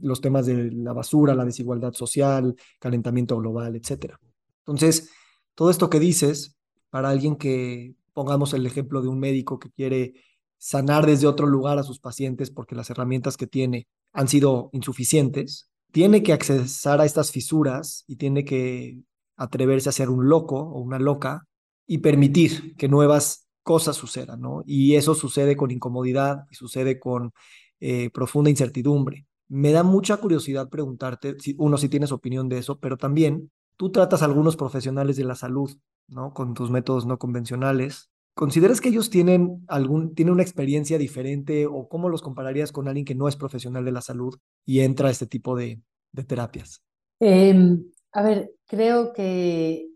los 0.00 0.22
temas 0.22 0.46
de 0.46 0.70
la 0.72 0.94
basura, 0.94 1.34
la 1.34 1.44
desigualdad 1.44 1.92
social, 1.92 2.56
calentamiento 2.78 3.36
global, 3.36 3.76
etc. 3.76 4.14
Entonces, 4.60 5.10
todo 5.54 5.68
esto 5.68 5.90
que 5.90 6.00
dices, 6.00 6.56
para 6.88 7.10
alguien 7.10 7.36
que, 7.36 7.94
pongamos 8.14 8.54
el 8.54 8.64
ejemplo 8.64 9.02
de 9.02 9.08
un 9.08 9.18
médico 9.18 9.58
que 9.58 9.70
quiere 9.70 10.14
sanar 10.56 11.04
desde 11.04 11.26
otro 11.26 11.46
lugar 11.46 11.78
a 11.78 11.82
sus 11.82 11.98
pacientes 11.98 12.50
porque 12.50 12.74
las 12.74 12.88
herramientas 12.88 13.36
que 13.36 13.46
tiene 13.46 13.88
han 14.12 14.28
sido 14.28 14.70
insuficientes, 14.72 15.68
tiene 15.94 16.24
que 16.24 16.32
accesar 16.32 17.00
a 17.00 17.04
estas 17.04 17.30
fisuras 17.30 18.02
y 18.08 18.16
tiene 18.16 18.44
que 18.44 18.98
atreverse 19.36 19.88
a 19.88 19.92
ser 19.92 20.10
un 20.10 20.28
loco 20.28 20.58
o 20.58 20.80
una 20.80 20.98
loca 20.98 21.46
y 21.86 21.98
permitir 21.98 22.74
que 22.74 22.88
nuevas 22.88 23.46
cosas 23.62 23.94
sucedan, 23.94 24.40
¿no? 24.40 24.64
Y 24.66 24.96
eso 24.96 25.14
sucede 25.14 25.56
con 25.56 25.70
incomodidad 25.70 26.46
y 26.50 26.56
sucede 26.56 26.98
con 26.98 27.30
eh, 27.78 28.10
profunda 28.10 28.50
incertidumbre. 28.50 29.28
Me 29.46 29.70
da 29.70 29.84
mucha 29.84 30.16
curiosidad 30.16 30.68
preguntarte, 30.68 31.36
si, 31.38 31.54
uno, 31.58 31.78
si 31.78 31.88
tienes 31.88 32.10
opinión 32.10 32.48
de 32.48 32.58
eso, 32.58 32.80
pero 32.80 32.96
también 32.96 33.52
tú 33.76 33.92
tratas 33.92 34.22
a 34.22 34.24
algunos 34.24 34.56
profesionales 34.56 35.14
de 35.14 35.22
la 35.22 35.36
salud, 35.36 35.78
¿no? 36.08 36.34
Con 36.34 36.54
tus 36.54 36.72
métodos 36.72 37.06
no 37.06 37.18
convencionales. 37.18 38.10
¿Consideras 38.34 38.80
que 38.80 38.88
ellos 38.88 39.10
tienen, 39.10 39.64
algún, 39.68 40.14
tienen 40.14 40.34
una 40.34 40.42
experiencia 40.42 40.98
diferente 40.98 41.66
o 41.66 41.88
cómo 41.88 42.08
los 42.08 42.20
compararías 42.20 42.72
con 42.72 42.88
alguien 42.88 43.04
que 43.04 43.14
no 43.14 43.28
es 43.28 43.36
profesional 43.36 43.84
de 43.84 43.92
la 43.92 44.00
salud 44.00 44.36
y 44.66 44.80
entra 44.80 45.08
a 45.08 45.10
este 45.12 45.26
tipo 45.26 45.56
de, 45.56 45.80
terapias? 46.26 46.82
Em, 47.20 47.84
a 48.12 48.22
ver, 48.22 48.52
creo 48.66 49.12
que 49.12 49.88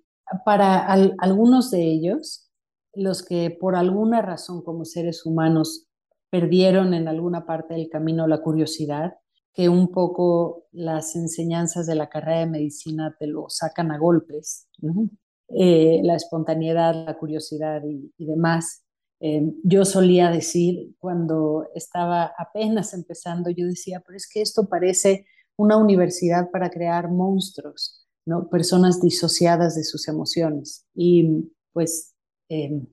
para 0.44 0.86
algunos 1.18 1.72
de 1.72 1.82
ellos, 1.82 2.48
los 2.94 3.24
que 3.24 3.56
por 3.58 3.74
alguna 3.74 4.22
razón 4.22 4.62
como 4.62 4.84
seres 4.84 5.26
humanos 5.26 5.86
perdieron 6.30 6.94
en 6.94 7.08
alguna 7.08 7.44
parte 7.44 7.74
del 7.74 7.88
camino 7.88 8.28
la 8.28 8.40
curiosidad, 8.40 9.14
que 9.52 9.68
un 9.68 9.90
poco 9.90 10.66
las 10.70 11.16
enseñanzas 11.16 11.86
de 11.88 11.96
la 11.96 12.08
carrera 12.08 12.40
de 12.40 12.46
medicina 12.46 13.16
te 13.18 13.26
lo 13.26 13.46
sacan 13.48 13.90
a 13.90 13.98
golpes, 13.98 14.68
eh, 15.48 16.00
la 16.02 16.14
espontaneidad, 16.14 17.06
la 17.06 17.16
curiosidad 17.16 17.82
y, 17.84 18.24
demás. 18.24 18.84
Eh, 19.20 19.42
yo 19.64 19.84
solía 19.84 20.30
decir 20.30 20.94
cuando 20.98 21.66
estaba 21.74 22.32
apenas 22.38 22.94
empezando, 22.94 23.50
yo 23.50 23.66
decía, 23.66 24.02
pero 24.06 24.16
es 24.16 24.28
que 24.28 24.42
esto 24.42 24.68
parece 24.68 25.26
una 25.56 25.76
universidad 25.76 26.50
para 26.50 26.70
crear 26.70 27.10
monstruos, 27.10 28.06
¿no? 28.26 28.48
personas 28.48 29.00
disociadas 29.00 29.74
de 29.74 29.84
sus 29.84 30.06
emociones. 30.06 30.86
Y 30.94 31.50
pues 31.72 32.14
em, 32.48 32.86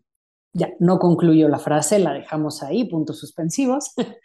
ya 0.54 0.74
no 0.80 0.98
concluyo 0.98 1.50
la 1.50 1.60
frase, 1.60 2.00
la 2.00 2.14
dejamos 2.14 2.64
ahí, 2.64 2.86
puntos 2.90 3.20
suspensivos. 3.20 3.94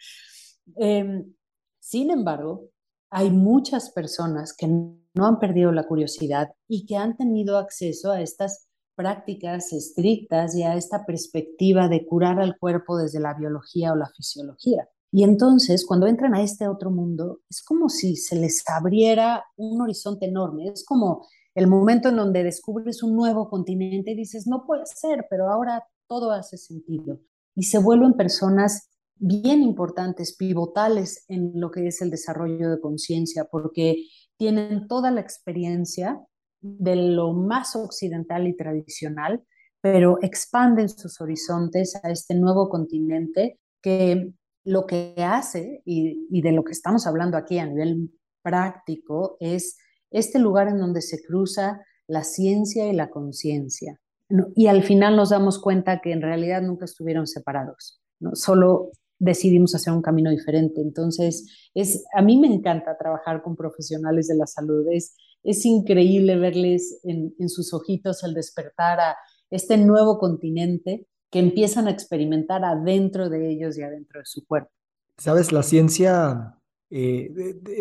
Em, 0.77 1.33
sin 1.79 2.11
embargo, 2.11 2.69
hay 3.09 3.29
muchas 3.31 3.89
personas 3.89 4.55
que 4.55 4.67
no 5.13 5.25
han 5.25 5.39
perdido 5.39 5.71
la 5.71 5.87
curiosidad 5.87 6.51
y 6.67 6.85
que 6.85 6.97
han 6.97 7.17
tenido 7.17 7.57
acceso 7.57 8.11
a 8.11 8.21
estas 8.21 8.67
prácticas 8.95 9.73
estrictas 9.73 10.55
y 10.55 10.63
a 10.63 10.75
esta 10.75 11.05
perspectiva 11.05 11.87
de 11.87 12.05
curar 12.05 12.39
al 12.39 12.57
cuerpo 12.57 12.97
desde 12.97 13.19
la 13.19 13.33
biología 13.33 13.93
o 13.93 13.95
la 13.95 14.09
fisiología. 14.15 14.87
Y 15.11 15.23
entonces, 15.23 15.85
cuando 15.85 16.07
entran 16.07 16.33
a 16.35 16.41
este 16.41 16.67
otro 16.67 16.89
mundo, 16.89 17.39
es 17.49 17.61
como 17.61 17.89
si 17.89 18.15
se 18.15 18.35
les 18.37 18.63
abriera 18.69 19.43
un 19.57 19.81
horizonte 19.81 20.25
enorme. 20.25 20.67
Es 20.67 20.85
como 20.85 21.27
el 21.53 21.67
momento 21.67 22.09
en 22.09 22.15
donde 22.15 22.43
descubres 22.43 23.03
un 23.03 23.15
nuevo 23.15 23.49
continente 23.49 24.11
y 24.11 24.15
dices, 24.15 24.47
no 24.47 24.65
puede 24.65 24.85
ser, 24.85 25.25
pero 25.29 25.49
ahora 25.49 25.83
todo 26.07 26.31
hace 26.31 26.57
sentido. 26.57 27.19
Y 27.55 27.63
se 27.63 27.79
vuelven 27.79 28.13
personas 28.13 28.89
bien 29.15 29.61
importantes, 29.61 30.35
pivotales 30.35 31.25
en 31.27 31.59
lo 31.59 31.71
que 31.71 31.87
es 31.87 32.01
el 32.01 32.09
desarrollo 32.09 32.71
de 32.71 32.79
conciencia, 32.79 33.45
porque 33.51 34.07
tienen 34.41 34.87
toda 34.87 35.11
la 35.11 35.21
experiencia 35.21 36.19
de 36.61 36.95
lo 36.95 37.31
más 37.31 37.75
occidental 37.75 38.47
y 38.47 38.57
tradicional, 38.57 39.43
pero 39.81 40.17
expanden 40.23 40.89
sus 40.89 41.21
horizontes 41.21 41.95
a 42.01 42.09
este 42.09 42.33
nuevo 42.33 42.67
continente 42.67 43.59
que 43.83 44.33
lo 44.63 44.87
que 44.87 45.13
hace, 45.19 45.83
y, 45.85 46.41
de 46.41 46.51
lo 46.53 46.63
que 46.63 46.71
estamos 46.71 47.05
hablando 47.05 47.37
aquí 47.37 47.59
a 47.59 47.67
nivel 47.67 48.09
práctico, 48.41 49.37
es 49.39 49.77
este 50.09 50.39
lugar 50.39 50.69
en 50.69 50.79
donde 50.79 51.03
se 51.03 51.21
cruza 51.21 51.79
la 52.07 52.23
ciencia 52.23 52.87
y 52.87 52.95
la 52.95 53.11
conciencia. 53.11 54.01
Y 54.55 54.65
al 54.65 54.81
final 54.81 55.17
nos 55.17 55.29
damos 55.29 55.61
cuenta 55.61 56.01
que 56.01 56.13
en 56.13 56.23
realidad 56.23 56.63
nunca 56.63 56.85
estuvieron 56.85 57.27
separados, 57.27 58.01
solo 58.33 58.89
decidimos 59.21 59.75
hacer 59.75 59.93
un 59.93 60.01
camino 60.01 60.31
diferente. 60.31 60.81
Entonces, 60.81 61.69
es, 61.75 62.03
a 62.13 62.21
mí 62.21 62.37
me 62.37 62.47
encanta 62.47 62.97
trabajar 62.97 63.43
con 63.43 63.55
profesionales 63.55 64.27
de 64.27 64.35
la 64.35 64.47
salud. 64.47 64.85
Es, 64.91 65.15
es 65.43 65.63
increíble 65.65 66.37
verles 66.37 66.99
en, 67.03 67.33
en 67.37 67.49
sus 67.49 67.73
ojitos 67.73 68.23
el 68.23 68.33
despertar 68.33 68.99
a 68.99 69.15
este 69.51 69.77
nuevo 69.77 70.17
continente 70.17 71.07
que 71.29 71.39
empiezan 71.39 71.87
a 71.87 71.91
experimentar 71.91 72.65
adentro 72.65 73.29
de 73.29 73.51
ellos 73.51 73.77
y 73.77 73.83
adentro 73.83 74.19
de 74.19 74.25
su 74.25 74.45
cuerpo. 74.45 74.71
Sabes, 75.17 75.51
la 75.51 75.61
ciencia, 75.61 76.57
eh, 76.89 77.31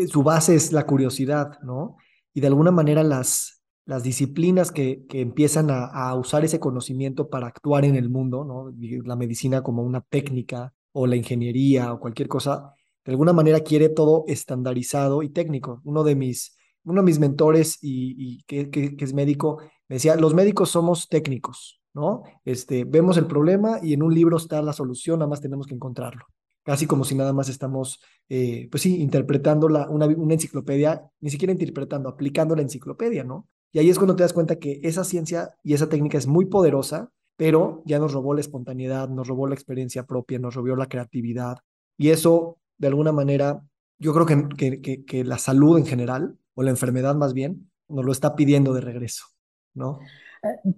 su 0.09 0.23
base 0.23 0.55
es 0.55 0.73
la 0.73 0.87
curiosidad, 0.87 1.59
¿no? 1.63 1.97
Y 2.35 2.43
de 2.43 2.49
alguna 2.49 2.71
manera 2.71 3.03
las, 3.03 3.63
las 3.87 4.03
disciplinas 4.03 4.71
que, 4.71 5.07
que 5.09 5.23
empiezan 5.23 5.69
a, 5.71 6.15
usar 6.15 6.45
ese 6.45 6.61
conocimiento 6.61 7.31
para 7.31 7.47
actuar 7.47 7.87
en 7.87 7.97
el 7.97 8.11
mundo, 8.11 8.45
¿no? 8.45 8.73
La 9.05 9.17
medicina 9.17 9.63
como 9.63 9.83
una 9.83 10.03
técnica 10.03 10.75
o 10.93 11.07
la 11.07 11.17
ingeniería 11.17 11.93
o 11.93 12.01
cualquier 12.01 12.29
cosa, 12.29 12.75
de 13.05 13.13
alguna 13.13 13.33
manera 13.33 13.61
quiere 13.61 13.89
todo 13.89 14.25
estandarizado 14.29 15.23
y 15.23 15.31
técnico. 15.31 15.81
Uno 15.85 16.05
de 16.05 16.15
mis, 16.15 16.57
uno 16.85 17.01
de 17.01 17.07
mis 17.07 17.19
mentores 17.19 17.79
y, 17.81 18.43
que, 18.45 18.69
es 18.99 19.15
médico 19.15 19.59
me 19.89 19.97
decía, 19.97 20.17
los 20.17 20.35
médicos 20.35 20.71
somos 20.71 21.09
técnicos, 21.09 21.81
¿no? 21.95 22.23
Este, 22.45 22.85
vemos 22.85 23.17
el 23.17 23.27
problema 23.27 23.81
y 23.83 23.93
en 23.93 24.03
un 24.03 24.15
libro 24.15 24.37
está 24.37 24.63
la 24.63 24.73
solución, 24.73 25.19
nada 25.19 25.29
más 25.29 25.41
tenemos 25.41 25.67
que 25.67 25.75
encontrarlo. 25.75 26.27
Casi 26.63 26.87
como 26.87 27.05
si 27.05 27.15
nada 27.15 27.33
más 27.33 27.49
estamos, 27.49 28.01
eh, 28.29 28.69
pues 28.71 28.83
sí, 28.83 29.01
interpretando 29.01 29.67
una, 29.67 29.89
una 29.89 30.35
enciclopedia, 30.35 31.11
ni 31.21 31.31
siquiera 31.31 31.53
interpretando, 31.53 32.09
aplicando 32.09 32.55
la 32.55 32.63
enciclopedia, 32.63 33.25
¿no? 33.25 33.49
Y 33.73 33.79
ahí 33.79 33.89
es 33.89 33.99
cuando 33.99 34.15
te 34.15 34.23
das 34.23 34.33
cuenta 34.33 34.59
que 34.59 34.81
esa 34.83 35.05
ciencia 35.05 35.51
y 35.65 35.75
esa 35.75 35.89
técnica 35.89 36.19
es 36.19 36.27
muy 36.27 36.47
poderosa, 36.47 37.11
pero 37.41 37.83
ya 37.87 37.99
nos 37.99 38.13
robó 38.13 38.35
la 38.35 38.43
espontaneidad, 38.43 39.09
nos 39.09 39.27
robó 39.27 39.47
la 39.47 39.55
experiencia 39.55 40.07
propia, 40.07 40.39
nos 40.39 40.55
robó 40.55 40.77
la 40.77 40.91
creatividad. 40.91 41.57
Y 41.97 42.11
eso, 42.11 42.59
de 42.77 42.89
alguna 42.89 43.13
manera, 43.13 43.65
yo 43.99 44.13
creo 44.13 44.27
que, 44.27 44.83
que, 44.83 45.07
que 45.07 45.25
la 45.25 45.39
salud 45.39 45.79
en 45.79 45.87
general, 45.87 46.37
o 46.53 46.63
la 46.63 46.69
enfermedad 46.69 47.15
más 47.15 47.33
bien, 47.33 47.71
nos 47.89 48.05
lo 48.05 48.13
está 48.13 48.37
pidiendo 48.37 48.75
de 48.75 48.83
regreso, 48.83 49.25
¿no? 49.73 50.01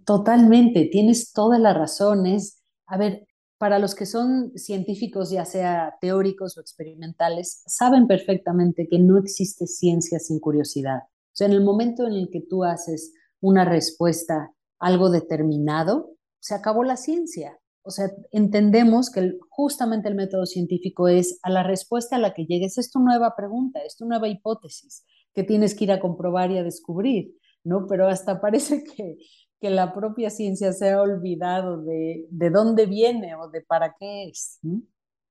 Totalmente, 0.04 0.84
tienes 0.84 1.32
todas 1.32 1.58
las 1.58 1.76
razones. 1.76 2.62
A 2.86 2.96
ver, 2.96 3.26
para 3.58 3.80
los 3.80 3.96
que 3.96 4.06
son 4.06 4.52
científicos, 4.54 5.32
ya 5.32 5.44
sea 5.44 5.96
teóricos 6.00 6.56
o 6.56 6.60
experimentales, 6.60 7.64
saben 7.66 8.06
perfectamente 8.06 8.86
que 8.88 9.00
no 9.00 9.18
existe 9.18 9.66
ciencia 9.66 10.20
sin 10.20 10.38
curiosidad. 10.38 10.98
O 11.08 11.34
sea, 11.34 11.48
en 11.48 11.54
el 11.54 11.64
momento 11.64 12.06
en 12.06 12.12
el 12.12 12.30
que 12.30 12.40
tú 12.48 12.62
haces 12.62 13.14
una 13.40 13.64
respuesta 13.64 14.52
algo 14.78 15.10
determinado, 15.10 16.12
se 16.42 16.54
acabó 16.54 16.84
la 16.84 16.96
ciencia. 16.96 17.58
O 17.84 17.90
sea, 17.90 18.10
entendemos 18.30 19.10
que 19.10 19.38
justamente 19.48 20.08
el 20.08 20.14
método 20.14 20.46
científico 20.46 21.08
es 21.08 21.38
a 21.42 21.50
la 21.50 21.62
respuesta 21.62 22.16
a 22.16 22.18
la 22.18 22.34
que 22.34 22.44
llegues, 22.44 22.78
es 22.78 22.90
tu 22.90 23.00
nueva 23.00 23.34
pregunta, 23.36 23.80
es 23.80 23.96
tu 23.96 24.06
nueva 24.06 24.28
hipótesis 24.28 25.04
que 25.34 25.42
tienes 25.42 25.74
que 25.74 25.84
ir 25.84 25.92
a 25.92 26.00
comprobar 26.00 26.50
y 26.50 26.58
a 26.58 26.62
descubrir, 26.62 27.34
¿no? 27.64 27.86
Pero 27.88 28.06
hasta 28.08 28.40
parece 28.42 28.84
que 28.84 29.16
que 29.62 29.70
la 29.70 29.94
propia 29.94 30.28
ciencia 30.28 30.72
se 30.72 30.90
ha 30.90 31.00
olvidado 31.00 31.80
de, 31.84 32.26
de 32.30 32.50
dónde 32.50 32.84
viene 32.86 33.36
o 33.36 33.48
de 33.48 33.60
para 33.60 33.94
qué 33.98 34.24
es. 34.24 34.58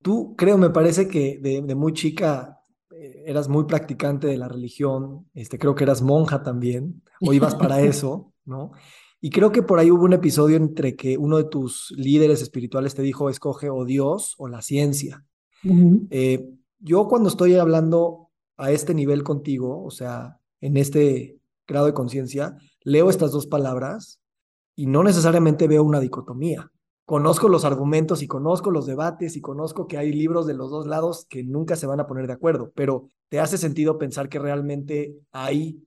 Tú, 0.01 0.35
creo, 0.37 0.57
me 0.57 0.69
parece 0.69 1.09
que 1.09 1.37
de, 1.37 1.61
de, 1.61 1.75
muy 1.75 1.91
chica 1.91 2.61
eh, 2.91 3.23
eras 3.25 3.49
muy 3.49 3.65
practicante 3.65 4.27
de 4.27 4.37
la 4.37 4.47
religión, 4.47 5.29
este, 5.33 5.59
creo 5.59 5.75
que 5.75 5.83
eras 5.83 6.01
monja 6.01 6.43
también, 6.43 7.03
o 7.19 7.33
ibas 7.33 7.55
para 7.55 7.81
eso, 7.81 8.33
¿no? 8.45 8.71
Y 9.21 9.29
creo 9.29 9.51
que 9.51 9.61
por 9.61 9.77
ahí 9.77 9.91
hubo 9.91 10.03
un 10.03 10.13
episodio 10.13 10.57
entre 10.57 10.95
que 10.95 11.17
uno 11.17 11.37
de 11.37 11.43
tus 11.43 11.93
líderes 11.95 12.41
espirituales 12.41 12.95
te 12.95 13.03
dijo, 13.03 13.29
escoge 13.29 13.69
o 13.69 13.85
Dios 13.85 14.33
o 14.39 14.47
la 14.47 14.63
ciencia. 14.63 15.23
Eh, 16.09 16.49
yo 16.79 17.07
cuando 17.07 17.29
estoy 17.29 17.53
hablando 17.55 18.29
a 18.57 18.71
este 18.71 18.95
nivel 18.95 19.23
contigo, 19.23 19.83
o 19.83 19.91
sea, 19.91 20.39
en 20.59 20.75
este 20.75 21.39
grado 21.67 21.85
de 21.85 21.93
conciencia, 21.93 22.57
leo 22.83 23.11
estas 23.11 23.31
dos 23.31 23.45
palabras 23.45 24.19
y 24.75 24.87
no 24.87 25.03
necesariamente 25.03 25.67
veo 25.67 25.83
una 25.83 25.99
dicotomía. 25.99 26.71
Conozco 27.05 27.47
los 27.47 27.63
argumentos 27.63 28.23
y 28.23 28.27
conozco 28.27 28.71
los 28.71 28.87
debates 28.87 29.35
y 29.35 29.41
conozco 29.41 29.85
que 29.85 29.99
hay 29.99 30.13
libros 30.13 30.47
de 30.47 30.55
los 30.55 30.71
dos 30.71 30.87
lados 30.87 31.27
que 31.29 31.43
nunca 31.43 31.75
se 31.75 31.85
van 31.85 31.99
a 31.99 32.07
poner 32.07 32.25
de 32.25 32.33
acuerdo, 32.33 32.71
pero 32.73 33.09
¿te 33.29 33.39
hace 33.39 33.59
sentido 33.59 33.99
pensar 33.99 34.29
que 34.29 34.39
realmente 34.39 35.15
hay 35.31 35.83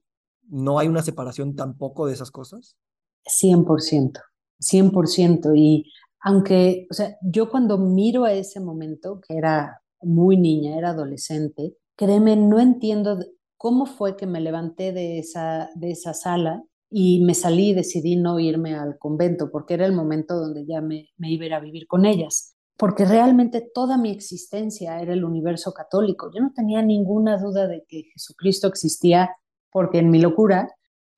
no 0.47 0.77
hay 0.77 0.87
una 0.87 1.01
separación 1.01 1.55
tampoco 1.55 2.05
de 2.05 2.13
esas 2.13 2.31
cosas? 2.31 2.77
100%, 3.25 4.21
100%. 4.59 5.51
Y 5.55 5.91
aunque, 6.21 6.87
o 6.89 6.93
sea, 6.93 7.17
yo 7.21 7.49
cuando 7.49 7.77
miro 7.77 8.25
a 8.25 8.33
ese 8.33 8.59
momento, 8.59 9.21
que 9.27 9.37
era 9.37 9.81
muy 10.01 10.37
niña, 10.37 10.77
era 10.77 10.91
adolescente, 10.91 11.75
créeme, 11.95 12.35
no 12.35 12.59
entiendo 12.59 13.19
cómo 13.57 13.85
fue 13.85 14.15
que 14.15 14.27
me 14.27 14.41
levanté 14.41 14.91
de 14.91 15.19
esa, 15.19 15.69
de 15.75 15.91
esa 15.91 16.13
sala 16.13 16.63
y 16.89 17.23
me 17.23 17.33
salí 17.33 17.73
decidí 17.73 18.15
no 18.15 18.39
irme 18.39 18.75
al 18.75 18.97
convento, 18.97 19.49
porque 19.51 19.73
era 19.73 19.85
el 19.85 19.93
momento 19.93 20.35
donde 20.35 20.65
ya 20.65 20.81
me, 20.81 21.09
me 21.17 21.31
iba 21.31 21.55
a 21.55 21.59
vivir 21.59 21.87
con 21.87 22.05
ellas 22.05 22.55
porque 22.77 23.05
realmente 23.05 23.61
toda 23.73 23.97
mi 23.97 24.11
existencia 24.11 24.99
era 24.99 25.13
el 25.13 25.23
universo 25.23 25.73
católico. 25.73 26.29
Yo 26.33 26.41
no 26.41 26.51
tenía 26.53 26.81
ninguna 26.81 27.37
duda 27.37 27.67
de 27.67 27.85
que 27.87 28.03
Jesucristo 28.13 28.67
existía, 28.67 29.35
porque 29.71 29.99
en 29.99 30.09
mi 30.09 30.19
locura 30.19 30.69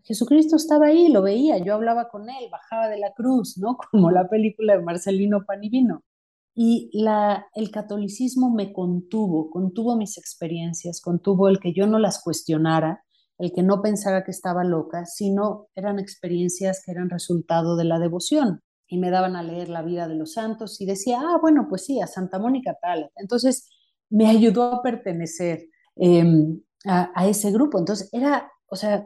Jesucristo 0.07 0.55
estaba 0.55 0.87
ahí, 0.87 1.09
lo 1.09 1.21
veía, 1.21 1.57
yo 1.57 1.73
hablaba 1.73 2.07
con 2.07 2.29
él, 2.29 2.47
bajaba 2.49 2.87
de 2.87 2.97
la 2.97 3.11
cruz, 3.13 3.57
¿no? 3.57 3.77
Como 3.91 4.09
la 4.11 4.27
película 4.29 4.77
de 4.77 4.83
Marcelino 4.83 5.45
Panivino. 5.45 6.03
Y 6.55 6.89
el 7.53 7.69
catolicismo 7.69 8.49
me 8.49 8.73
contuvo, 8.73 9.51
contuvo 9.51 9.95
mis 9.95 10.17
experiencias, 10.17 11.01
contuvo 11.01 11.49
el 11.49 11.59
que 11.59 11.71
yo 11.71 11.85
no 11.85 11.99
las 11.99 12.23
cuestionara, 12.23 13.03
el 13.37 13.51
que 13.53 13.61
no 13.61 13.83
pensara 13.83 14.23
que 14.23 14.31
estaba 14.31 14.63
loca, 14.63 15.05
sino 15.05 15.67
eran 15.75 15.99
experiencias 15.99 16.81
que 16.83 16.91
eran 16.91 17.11
resultado 17.11 17.75
de 17.77 17.83
la 17.83 17.99
devoción 17.99 18.63
y 18.87 18.97
me 18.97 19.11
daban 19.11 19.35
a 19.35 19.43
leer 19.43 19.69
la 19.69 19.81
vida 19.81 20.07
de 20.07 20.15
los 20.15 20.33
santos 20.33 20.79
y 20.81 20.85
decía, 20.85 21.19
ah, 21.21 21.37
bueno, 21.39 21.67
pues 21.69 21.85
sí, 21.85 22.01
a 22.01 22.07
Santa 22.07 22.39
Mónica 22.39 22.77
tal. 22.81 23.11
Entonces 23.17 23.69
me 24.09 24.27
ayudó 24.27 24.73
a 24.73 24.81
pertenecer 24.81 25.67
em, 25.95 26.61
a, 26.85 27.27
ese 27.27 27.51
grupo. 27.51 27.77
Entonces 27.77 28.09
era, 28.13 28.51
o 28.67 28.75
sea, 28.75 29.05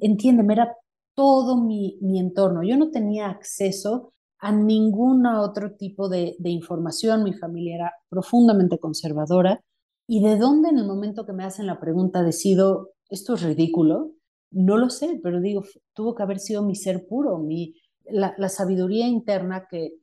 entiéndeme, 0.00 0.54
era 0.54 0.76
todo 1.14 1.62
mi, 1.62 1.98
mi, 2.02 2.18
entorno. 2.18 2.62
Yo 2.62 2.76
no 2.76 2.90
tenía 2.90 3.28
acceso 3.28 4.12
a 4.38 4.52
ningún 4.52 5.26
otro 5.26 5.74
tipo 5.76 6.08
de, 6.08 6.36
de 6.38 6.50
información. 6.50 7.24
Mi 7.24 7.32
familia 7.32 7.76
era 7.76 7.92
profundamente 8.08 8.78
conservadora. 8.78 9.60
¿Y 10.08 10.22
de 10.22 10.36
dónde 10.36 10.68
en 10.68 10.78
el 10.78 10.86
momento 10.86 11.26
que 11.26 11.32
me 11.32 11.44
hacen 11.44 11.66
la 11.66 11.80
pregunta 11.80 12.22
decido, 12.22 12.90
esto 13.08 13.34
es 13.34 13.42
ridículo? 13.42 14.12
No 14.50 14.76
lo 14.76 14.90
sé, 14.90 15.20
pero 15.22 15.40
digo, 15.40 15.64
tuvo 15.94 16.14
que 16.14 16.22
haber 16.22 16.38
sido 16.38 16.62
mi 16.62 16.76
ser 16.76 17.06
puro, 17.08 17.38
mi, 17.38 17.74
la, 18.08 18.48
sabiduría 18.48 19.06
interna 19.06 19.66
que 19.70 19.94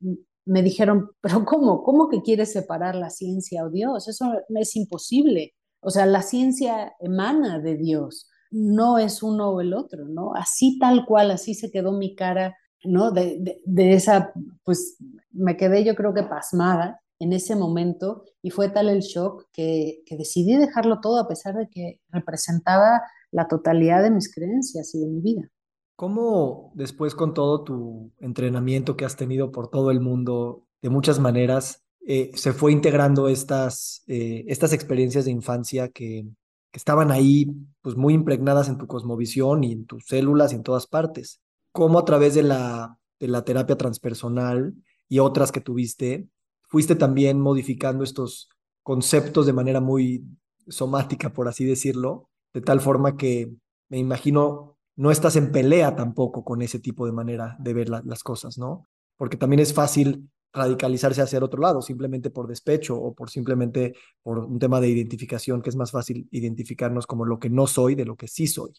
me 0.44 0.62
dijeron, 0.62 1.10
pero 1.20 1.44
¿cómo? 1.44 1.82
¿Cómo 1.82 2.08
que 2.08 2.22
quieres 2.22 2.52
separar 2.52 2.94
la 2.94 3.10
ciencia 3.10 3.64
o 3.64 3.70
Dios? 3.70 4.08
Eso 4.08 4.32
es 4.48 4.76
imposible. 4.76 5.54
O 5.80 5.90
sea, 5.90 6.06
la 6.06 6.22
ciencia 6.22 6.94
emana 7.00 7.58
de 7.60 7.76
Dios, 7.76 8.28
no 8.54 8.98
es 8.98 9.20
uno 9.24 9.50
o 9.50 9.60
el 9.60 9.74
otro, 9.74 10.04
¿no? 10.04 10.32
Así 10.36 10.78
tal 10.78 11.04
cual, 11.06 11.32
así 11.32 11.54
se 11.54 11.72
quedó 11.72 11.90
mi 11.90 12.14
cara, 12.14 12.56
¿no? 12.84 13.10
De, 13.10 13.60
esa, 13.76 14.32
pues 14.62 14.96
me 15.32 15.56
quedé 15.56 15.84
yo 15.84 15.96
creo 15.96 16.14
que 16.14 16.22
pasmada 16.22 17.00
en 17.18 17.32
ese 17.32 17.56
momento 17.56 18.22
y 18.42 18.50
fue 18.50 18.68
tal 18.68 18.88
el 18.88 19.00
shock 19.00 19.46
que, 19.52 20.02
que 20.06 20.16
decidí 20.16 20.56
dejarlo 20.56 21.00
todo 21.00 21.18
a 21.18 21.26
pesar 21.26 21.56
de 21.56 21.68
que 21.68 22.00
representaba 22.10 23.02
la 23.32 23.48
totalidad 23.48 24.04
de 24.04 24.12
mis 24.12 24.32
creencias 24.32 24.94
y 24.94 25.00
de 25.00 25.06
mi 25.08 25.20
vida. 25.20 25.50
¿Cómo 25.96 26.70
después 26.74 27.16
con 27.16 27.34
todo 27.34 27.64
tu 27.64 28.12
entrenamiento 28.20 28.96
que 28.96 29.04
has 29.04 29.16
tenido 29.16 29.50
por 29.50 29.68
todo 29.68 29.90
el 29.90 30.00
mundo, 30.00 30.64
de 30.80 30.90
muchas 30.90 31.18
maneras, 31.18 31.82
eh, 32.06 32.30
se 32.34 32.52
fue 32.52 32.70
integrando 32.70 33.26
estas, 33.28 34.04
eh, 34.06 34.44
estas 34.46 34.72
experiencias 34.72 35.24
de 35.24 35.32
infancia 35.32 35.88
que, 35.88 36.28
que, 36.74 36.78
estaban 36.78 37.12
ahí, 37.12 37.46
pues 37.82 37.96
muy 37.96 38.14
impregnadas 38.14 38.68
en 38.68 38.78
tu 38.78 38.88
cosmovisión 38.88 39.62
y 39.62 39.72
en 39.72 39.86
tus 39.86 40.06
células 40.06 40.52
y 40.52 40.56
en 40.56 40.64
todas 40.64 40.88
partes? 40.88 41.40
¿Cómo 41.72 42.00
a 42.00 42.04
través 42.04 42.34
de 42.34 42.42
la, 42.42 42.98
de 43.20 43.28
la 43.28 43.44
terapia 43.44 43.76
transpersonal 43.76 44.74
y 45.08 45.20
otras 45.20 45.52
que 45.52 45.60
tuviste, 45.60 46.28
fuiste 46.68 46.96
también 46.96 47.40
modificando 47.40 48.02
estos 48.02 48.48
conceptos 48.82 49.46
de 49.46 49.52
manera 49.52 49.80
muy 49.80 50.24
somática, 50.66 51.32
por 51.32 51.46
así 51.46 51.64
decirlo, 51.64 52.28
de 52.52 52.60
tal 52.60 52.80
forma 52.80 53.16
que 53.16 53.52
me 53.88 53.98
imagino 53.98 54.76
no 54.96 55.10
estás 55.10 55.36
en 55.36 55.52
pelea 55.52 55.96
tampoco 55.96 56.44
con 56.44 56.62
ese 56.62 56.78
tipo 56.78 57.06
de 57.06 57.12
manera 57.12 57.56
de 57.58 57.74
ver 57.74 57.88
las 57.88 58.22
cosas, 58.22 58.58
¿no? 58.58 58.86
Porque 59.16 59.36
también 59.36 59.60
es 59.60 59.74
fácil 59.74 60.30
radicalizarse 60.54 61.20
hacia 61.20 61.38
el 61.38 61.42
otro 61.42 61.60
lado, 61.60 61.82
simplemente 61.82 62.30
por 62.30 62.46
despecho 62.46 62.96
o 62.96 63.12
por 63.12 63.28
simplemente 63.28 63.94
por 64.22 64.38
un 64.38 64.58
tema 64.58 64.80
de 64.80 64.88
identificación, 64.88 65.60
que 65.60 65.70
es 65.70 65.76
más 65.76 65.90
fácil 65.90 66.28
identificarnos 66.30 67.06
como 67.06 67.24
lo 67.24 67.38
que 67.38 67.50
no 67.50 67.66
soy 67.66 67.96
de 67.96 68.04
lo 68.04 68.16
que 68.16 68.28
sí 68.28 68.46
soy. 68.46 68.72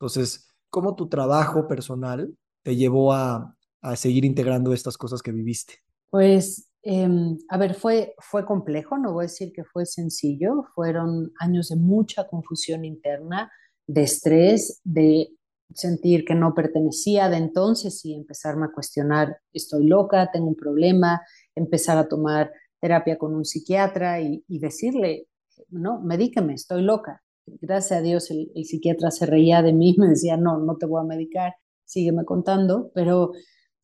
Entonces, 0.00 0.48
¿cómo 0.70 0.96
tu 0.96 1.08
trabajo 1.08 1.68
personal 1.68 2.34
te 2.62 2.76
llevó 2.76 3.12
a, 3.12 3.54
a 3.82 3.96
seguir 3.96 4.24
integrando 4.24 4.72
estas 4.72 4.96
cosas 4.96 5.20
que 5.20 5.32
viviste? 5.32 5.74
Pues, 6.10 6.70
em, 6.82 7.36
a 7.50 7.58
ver, 7.58 7.74
fue, 7.74 8.14
fue 8.18 8.46
complejo, 8.46 8.96
no 8.96 9.12
voy 9.12 9.24
a 9.24 9.28
decir 9.28 9.52
que 9.52 9.64
fue 9.64 9.84
sencillo, 9.84 10.64
fueron 10.74 11.30
años 11.38 11.68
de 11.68 11.76
mucha 11.76 12.26
confusión 12.26 12.86
interna, 12.86 13.52
de 13.86 14.02
estrés, 14.02 14.80
de 14.84 15.28
sentir 15.74 16.24
que 16.24 16.34
no 16.34 16.54
pertenecía 16.54 17.28
de 17.28 17.36
entonces 17.36 18.04
y 18.04 18.14
empezarme 18.14 18.66
a 18.66 18.72
cuestionar, 18.72 19.38
estoy 19.52 19.86
loca, 19.86 20.30
tengo 20.32 20.48
un 20.48 20.56
problema, 20.56 21.22
empezar 21.54 21.98
a 21.98 22.08
tomar 22.08 22.50
terapia 22.80 23.18
con 23.18 23.34
un 23.34 23.44
psiquiatra 23.44 24.20
y, 24.20 24.42
decirle, 24.48 25.26
no, 25.68 26.00
medíqueme, 26.00 26.54
estoy 26.54 26.82
loca. 26.82 27.22
Gracias 27.46 27.98
a 27.98 28.02
Dios 28.02 28.30
el, 28.30 28.50
psiquiatra 28.64 29.10
se 29.10 29.26
reía 29.26 29.62
de 29.62 29.72
mí, 29.72 29.94
me 29.98 30.08
decía, 30.08 30.36
no, 30.36 30.58
no 30.58 30.76
te 30.76 30.86
voy 30.86 31.02
a 31.02 31.06
medicar, 31.06 31.54
sígueme 31.84 32.24
contando, 32.24 32.90
pero 32.94 33.32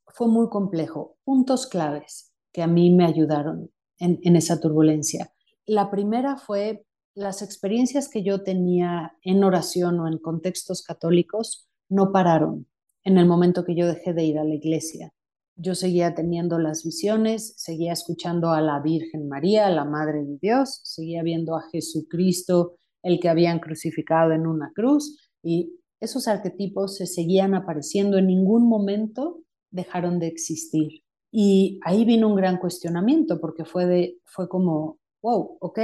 fue 0.06 0.28
muy 0.28 0.48
complejo. 0.48 1.16
Puntos 1.24 1.66
claves 1.66 2.32
que 2.52 2.62
a 2.62 2.66
mí 2.66 2.90
me 2.90 3.04
ayudaron 3.04 3.70
en, 3.98 4.20
en 4.22 4.36
esa 4.36 4.60
turbulencia. 4.60 5.32
La 5.66 5.90
primera 5.90 6.36
fue 6.36 6.86
las 7.14 7.42
experiencias 7.42 8.08
que 8.08 8.22
yo 8.22 8.42
tenía 8.42 9.16
en 9.22 9.44
oración 9.44 10.00
o 10.00 10.08
en 10.08 10.18
contextos 10.18 10.82
católicos 10.82 11.68
no 11.94 12.10
pararon 12.12 12.66
en 13.04 13.18
el 13.18 13.26
momento 13.26 13.64
que 13.64 13.76
yo 13.76 13.86
dejé 13.86 14.12
de 14.12 14.24
ir 14.24 14.38
a 14.38 14.44
la 14.44 14.54
iglesia. 14.54 15.12
Yo 15.56 15.74
seguía 15.76 16.14
teniendo 16.14 16.58
las 16.58 16.82
visiones, 16.82 17.54
seguía 17.56 17.92
escuchando 17.92 18.50
a 18.50 18.60
la 18.60 18.80
Virgen 18.80 19.28
María, 19.28 19.70
la 19.70 19.84
Madre 19.84 20.24
de 20.24 20.38
Dios, 20.40 20.80
seguía 20.82 21.22
viendo 21.22 21.54
a 21.54 21.62
Jesucristo, 21.70 22.76
el 23.02 23.20
que 23.20 23.28
habían 23.28 23.60
crucificado 23.60 24.32
en 24.32 24.46
una 24.46 24.72
cruz, 24.74 25.16
y 25.42 25.78
esos 26.00 26.26
arquetipos 26.26 26.96
se 26.96 27.06
seguían 27.06 27.54
apareciendo, 27.54 28.18
en 28.18 28.26
ningún 28.26 28.68
momento 28.68 29.42
dejaron 29.70 30.18
de 30.18 30.26
existir. 30.26 31.02
Y 31.30 31.78
ahí 31.84 32.04
vino 32.04 32.28
un 32.28 32.34
gran 32.34 32.58
cuestionamiento, 32.58 33.40
porque 33.40 33.64
fue, 33.64 33.86
de, 33.86 34.18
fue 34.24 34.48
como, 34.48 34.98
wow, 35.22 35.58
ok, 35.60 35.78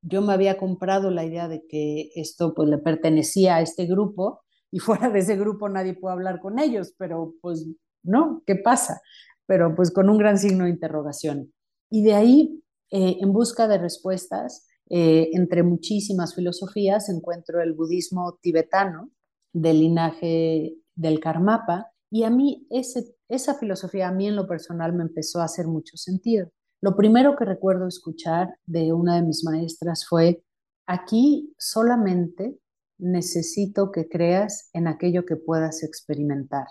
yo 0.00 0.22
me 0.22 0.32
había 0.32 0.56
comprado 0.56 1.10
la 1.10 1.24
idea 1.24 1.48
de 1.48 1.66
que 1.66 2.10
esto 2.14 2.54
pues, 2.54 2.68
le 2.68 2.78
pertenecía 2.78 3.56
a 3.56 3.60
este 3.60 3.84
grupo, 3.84 4.40
y 4.70 4.78
fuera 4.80 5.10
de 5.10 5.20
ese 5.20 5.36
grupo 5.36 5.68
nadie 5.68 5.94
puede 5.94 6.14
hablar 6.14 6.40
con 6.40 6.58
ellos, 6.58 6.94
pero 6.98 7.34
pues 7.40 7.66
no, 8.02 8.42
¿qué 8.46 8.56
pasa? 8.56 9.00
Pero 9.46 9.74
pues 9.74 9.90
con 9.90 10.08
un 10.10 10.18
gran 10.18 10.38
signo 10.38 10.64
de 10.64 10.70
interrogación. 10.70 11.52
Y 11.90 12.02
de 12.02 12.14
ahí, 12.14 12.62
eh, 12.90 13.16
en 13.20 13.32
busca 13.32 13.66
de 13.66 13.78
respuestas, 13.78 14.66
eh, 14.90 15.30
entre 15.32 15.62
muchísimas 15.62 16.34
filosofías, 16.34 17.08
encuentro 17.08 17.60
el 17.60 17.74
budismo 17.74 18.38
tibetano 18.40 19.10
del 19.52 19.80
linaje 19.80 20.74
del 20.94 21.20
Karmapa, 21.20 21.92
y 22.10 22.24
a 22.24 22.30
mí 22.30 22.66
ese, 22.70 23.14
esa 23.28 23.54
filosofía, 23.54 24.08
a 24.08 24.12
mí 24.12 24.26
en 24.26 24.36
lo 24.36 24.46
personal, 24.46 24.94
me 24.94 25.02
empezó 25.02 25.40
a 25.40 25.44
hacer 25.44 25.66
mucho 25.66 25.96
sentido. 25.96 26.48
Lo 26.80 26.96
primero 26.96 27.36
que 27.36 27.44
recuerdo 27.44 27.86
escuchar 27.86 28.54
de 28.66 28.92
una 28.92 29.16
de 29.16 29.22
mis 29.22 29.44
maestras 29.44 30.06
fue, 30.06 30.42
aquí 30.86 31.52
solamente 31.58 32.58
necesito 32.98 33.90
que 33.92 34.08
creas 34.08 34.70
en 34.72 34.86
aquello 34.88 35.24
que 35.24 35.36
puedas 35.36 35.82
experimentar. 35.82 36.66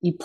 Y 0.00 0.18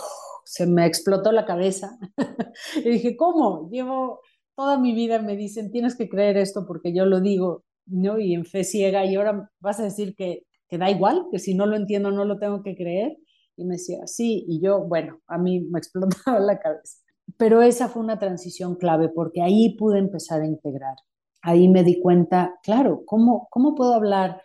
se 0.46 0.68
me 0.68 0.86
explotó 0.86 1.32
la 1.32 1.46
cabeza. 1.46 1.98
y 2.76 2.90
dije, 2.90 3.16
¿cómo? 3.16 3.70
Llevo 3.70 4.22
toda 4.56 4.78
mi 4.78 4.94
vida, 4.94 5.20
me 5.20 5.36
dicen, 5.36 5.72
tienes 5.72 5.96
que 5.96 6.10
creer 6.10 6.38
esto 6.38 6.66
porque 6.68 6.94
yo 6.94 7.06
lo 7.06 7.22
digo, 7.22 7.64
¿no? 7.86 8.20
Y 8.20 8.34
en 8.34 8.46
fe 8.46 8.64
ciega, 8.64 9.06
y 9.06 9.16
ahora 9.16 9.50
vas 9.60 9.80
a 9.80 9.84
decir 9.84 10.16
que, 10.16 10.46
que 10.68 10.78
da 10.78 10.90
igual, 10.90 11.28
que 11.32 11.40
si 11.40 11.56
no 11.56 11.66
lo 11.66 11.76
entiendo 11.76 12.12
no 12.12 12.26
lo 12.26 12.40
tengo 12.40 12.64
que 12.64 12.76
creer. 12.76 13.18
Y 13.56 13.66
me 13.66 13.76
decía, 13.76 14.08
sí, 14.08 14.46
y 14.48 14.62
yo, 14.62 14.82
bueno, 14.82 15.20
a 15.28 15.38
mí 15.38 15.62
me 15.62 15.80
explotaba 15.80 16.40
la 16.40 16.60
cabeza. 16.60 17.00
Pero 17.38 17.62
esa 17.62 17.88
fue 17.88 18.04
una 18.04 18.20
transición 18.20 18.76
clave 18.76 19.10
porque 19.10 19.42
ahí 19.42 19.76
pude 19.78 20.00
empezar 20.00 20.42
a 20.42 20.48
integrar. 20.48 20.96
Ahí 21.42 21.68
me 21.68 21.84
di 21.84 22.00
cuenta, 22.00 22.60
claro, 22.64 23.04
¿cómo, 23.06 23.48
cómo 23.50 23.76
puedo 23.76 23.94
hablar 23.94 24.42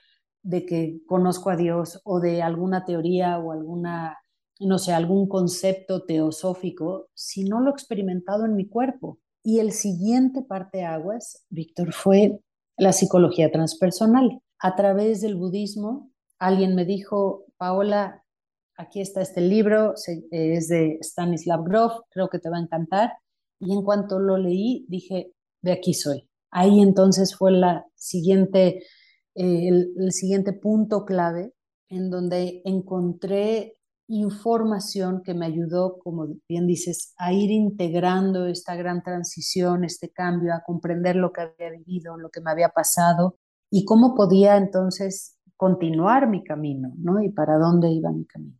de 0.48 0.64
que 0.64 1.02
conozco 1.06 1.50
a 1.50 1.56
Dios 1.56 2.00
o 2.04 2.20
de 2.20 2.40
alguna 2.40 2.86
teoría 2.86 3.38
o 3.38 3.52
alguna, 3.52 4.16
no 4.58 4.78
sé, 4.78 4.94
algún 4.94 5.28
concepto 5.28 6.06
teosófico 6.06 7.10
si 7.12 7.44
no 7.44 7.60
lo 7.60 7.68
he 7.68 7.72
experimentado 7.72 8.46
en 8.46 8.56
mi 8.56 8.66
cuerpo. 8.66 9.18
Y 9.42 9.58
el 9.58 9.72
siguiente 9.72 10.40
parte 10.40 10.86
aguas, 10.86 11.44
Víctor, 11.50 11.92
fue 11.92 12.40
la 12.78 12.94
psicología 12.94 13.52
transpersonal. 13.52 14.40
A 14.58 14.74
través 14.74 15.20
del 15.20 15.36
budismo, 15.36 16.10
alguien 16.38 16.74
me 16.74 16.86
dijo, 16.86 17.44
Paola, 17.58 18.24
aquí 18.74 19.02
está 19.02 19.20
este 19.20 19.42
libro, 19.42 19.92
es 20.30 20.68
de 20.68 20.96
Stanislav 21.02 21.62
Grof, 21.64 21.92
creo 22.08 22.30
que 22.30 22.38
te 22.38 22.48
va 22.48 22.56
a 22.56 22.62
encantar. 22.62 23.12
Y 23.60 23.74
en 23.74 23.82
cuanto 23.82 24.18
lo 24.18 24.38
leí, 24.38 24.86
dije, 24.88 25.30
de 25.60 25.72
aquí 25.72 25.92
soy. 25.92 26.26
Ahí 26.50 26.80
entonces 26.80 27.36
fue 27.36 27.52
la 27.52 27.84
siguiente, 27.96 28.82
eh, 29.40 29.68
el, 29.68 30.10
siguiente 30.10 30.52
punto 30.52 31.04
clave 31.04 31.52
en 31.88 32.10
donde 32.10 32.60
encontré 32.64 33.76
información 34.08 35.22
que 35.22 35.32
me 35.32 35.46
ayudó, 35.46 36.00
como 36.00 36.26
bien 36.48 36.66
dices, 36.66 37.14
a 37.18 37.32
ir 37.32 37.52
integrando 37.52 38.48
esta 38.48 38.74
gran 38.74 39.00
transición, 39.04 39.84
este 39.84 40.10
cambio, 40.10 40.52
a 40.52 40.64
comprender 40.66 41.14
lo 41.14 41.30
que 41.32 41.42
había 41.42 41.70
vivido, 41.70 42.16
lo 42.16 42.30
que 42.30 42.40
me 42.40 42.50
había 42.50 42.70
pasado 42.70 43.38
y 43.70 43.84
cómo 43.84 44.16
podía 44.16 44.56
entonces 44.56 45.38
continuar 45.56 46.28
mi 46.28 46.42
camino, 46.42 46.92
¿no? 46.98 47.22
Y 47.22 47.28
para 47.30 47.58
dónde 47.58 47.92
iba 47.92 48.10
mi 48.10 48.24
camino. 48.24 48.58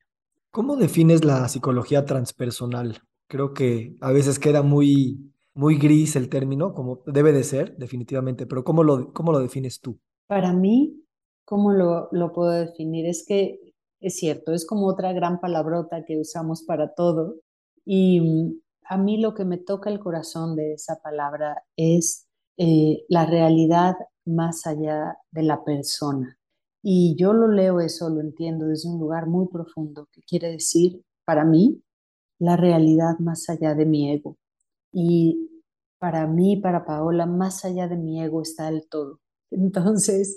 ¿Cómo 0.53 0.77
defines 0.77 1.25
la 1.25 1.49
psicología 1.49 2.05
transpersonal? 2.05 3.03
Creo 3.27 3.53
que 3.53 3.97
a 4.01 4.12
veces 4.12 4.38
queda 4.38 4.62
muy, 4.62 5.33
muy 5.55 5.77
gris 5.77 6.14
el 6.14 6.29
término, 6.29 6.73
como 6.73 7.03
debe 7.05 7.33
de 7.33 7.43
ser, 7.43 7.77
definitivamente, 7.79 8.47
pero 8.47 8.62
¿cómo 8.62 8.85
lo, 8.85 9.12
cómo 9.12 9.33
lo 9.33 9.41
defines 9.41 9.81
tú? 9.81 9.99
Para 10.29 10.53
mí, 10.53 11.05
¿cómo 11.45 11.73
lo, 11.73 12.09
lo 12.12 12.33
puedo 12.33 12.51
definir? 12.51 13.07
Es 13.07 13.25
que 13.27 13.69
es 14.01 14.17
cierto, 14.17 14.53
es 14.53 14.67
como 14.67 14.87
otra 14.87 15.12
gran 15.12 15.41
palabrota 15.41 16.05
que 16.05 16.21
usamos 16.21 16.62
para 16.62 16.95
todo. 16.95 17.37
Y 17.85 18.21
mm, 18.21 18.61
a 18.85 18.99
mí 18.99 19.19
lo 19.21 19.35
que 19.35 19.45
me 19.45 19.59
toca 19.59 19.91
el 19.91 20.01
corazón 20.01 20.55
de 20.57 20.75
esa 20.75 21.01
palabra 21.03 21.64
es 21.77 22.29
eh, 22.59 23.05
la 23.09 23.27
realidad 23.27 23.97
más 24.25 24.67
allá 24.67 25.17
de 25.31 25.43
la 25.43 25.64
persona. 25.64 26.38
Y 26.83 27.17
yo 27.19 27.33
lo 27.33 27.49
leo 27.49 27.81
eso, 27.81 28.09
lo 28.11 28.21
entiendo 28.21 28.67
desde 28.67 28.88
un 28.88 29.01
lugar 29.01 29.27
muy 29.27 29.49
profundo, 29.49 30.09
que 30.12 30.23
quiere 30.23 30.51
decir, 30.51 31.03
para 31.25 31.45
mí, 31.45 31.83
la 32.38 32.57
realidad 32.57 33.19
más 33.19 33.49
allá 33.49 33.75
de 33.75 33.87
mi 33.87 34.12
ego. 34.12 34.37
Y 34.93 35.51
para 35.99 36.27
mí, 36.27 36.57
para 36.57 36.85
Paola, 36.85 37.27
más 37.27 37.64
allá 37.64 37.88
de 37.88 37.97
mi 37.97 38.23
ego 38.23 38.43
está 38.43 38.69
el 38.69 38.88
todo. 38.88 39.21
Entonces, 39.51 40.37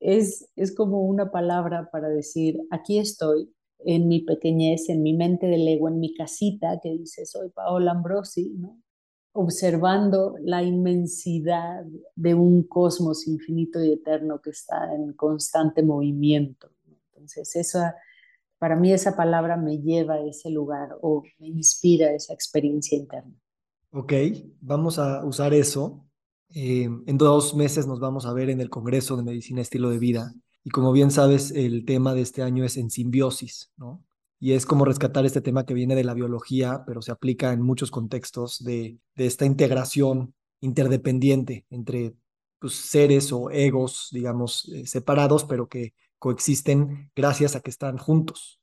es, 0.00 0.48
es 0.56 0.74
como 0.74 1.02
una 1.02 1.30
palabra 1.30 1.88
para 1.90 2.08
decir, 2.08 2.58
aquí 2.70 2.98
estoy, 2.98 3.52
en 3.84 4.08
mi 4.08 4.20
pequeñez, 4.20 4.88
en 4.88 5.02
mi 5.02 5.14
mente 5.14 5.46
del 5.46 5.66
ego, 5.68 5.88
en 5.88 6.00
mi 6.00 6.14
casita, 6.14 6.80
que 6.82 6.90
dice, 6.90 7.26
soy 7.26 7.50
Paola 7.50 7.92
Ambrosi, 7.92 8.54
¿no? 8.56 8.80
observando 9.32 10.34
la 10.40 10.64
inmensidad 10.64 11.84
de 12.16 12.34
un 12.34 12.64
cosmos 12.64 13.28
infinito 13.28 13.82
y 13.82 13.92
eterno 13.92 14.40
que 14.40 14.50
está 14.50 14.92
en 14.92 15.12
constante 15.12 15.82
movimiento. 15.84 16.70
Entonces, 17.12 17.54
esa, 17.54 17.94
para 18.58 18.74
mí 18.74 18.92
esa 18.92 19.16
palabra 19.16 19.56
me 19.56 19.78
lleva 19.78 20.14
a 20.14 20.26
ese 20.26 20.50
lugar 20.50 20.96
o 21.02 21.22
me 21.38 21.46
inspira 21.46 22.12
esa 22.12 22.34
experiencia 22.34 22.98
interna. 22.98 23.34
Ok, 23.92 24.12
vamos 24.60 24.98
a 24.98 25.24
usar 25.24 25.54
eso 25.54 26.07
eh, 26.54 26.88
en 27.06 27.18
dos 27.18 27.54
meses 27.54 27.86
nos 27.86 28.00
vamos 28.00 28.26
a 28.26 28.32
ver 28.32 28.50
en 28.50 28.60
el 28.60 28.70
Congreso 28.70 29.16
de 29.16 29.22
Medicina 29.22 29.60
Estilo 29.60 29.90
de 29.90 29.98
Vida. 29.98 30.32
Y 30.64 30.70
como 30.70 30.92
bien 30.92 31.10
sabes, 31.10 31.50
el 31.50 31.84
tema 31.84 32.14
de 32.14 32.22
este 32.22 32.42
año 32.42 32.64
es 32.64 32.76
en 32.76 32.90
simbiosis, 32.90 33.70
¿no? 33.76 34.04
Y 34.40 34.52
es 34.52 34.66
como 34.66 34.84
rescatar 34.84 35.26
este 35.26 35.40
tema 35.40 35.66
que 35.66 35.74
viene 35.74 35.96
de 35.96 36.04
la 36.04 36.14
biología, 36.14 36.84
pero 36.86 37.02
se 37.02 37.10
aplica 37.10 37.52
en 37.52 37.60
muchos 37.60 37.90
contextos 37.90 38.62
de, 38.62 38.98
esta 39.16 39.46
integración 39.46 40.34
interdependiente 40.60 41.66
entre 41.70 42.14
pues, 42.60 42.74
seres 42.74 43.32
o 43.32 43.50
egos, 43.50 44.08
digamos, 44.12 44.70
eh, 44.72 44.86
separados, 44.86 45.44
pero 45.44 45.68
que 45.68 45.94
coexisten 46.18 47.10
gracias 47.16 47.56
a 47.56 47.60
que 47.60 47.70
están 47.70 47.98
juntos. 47.98 48.60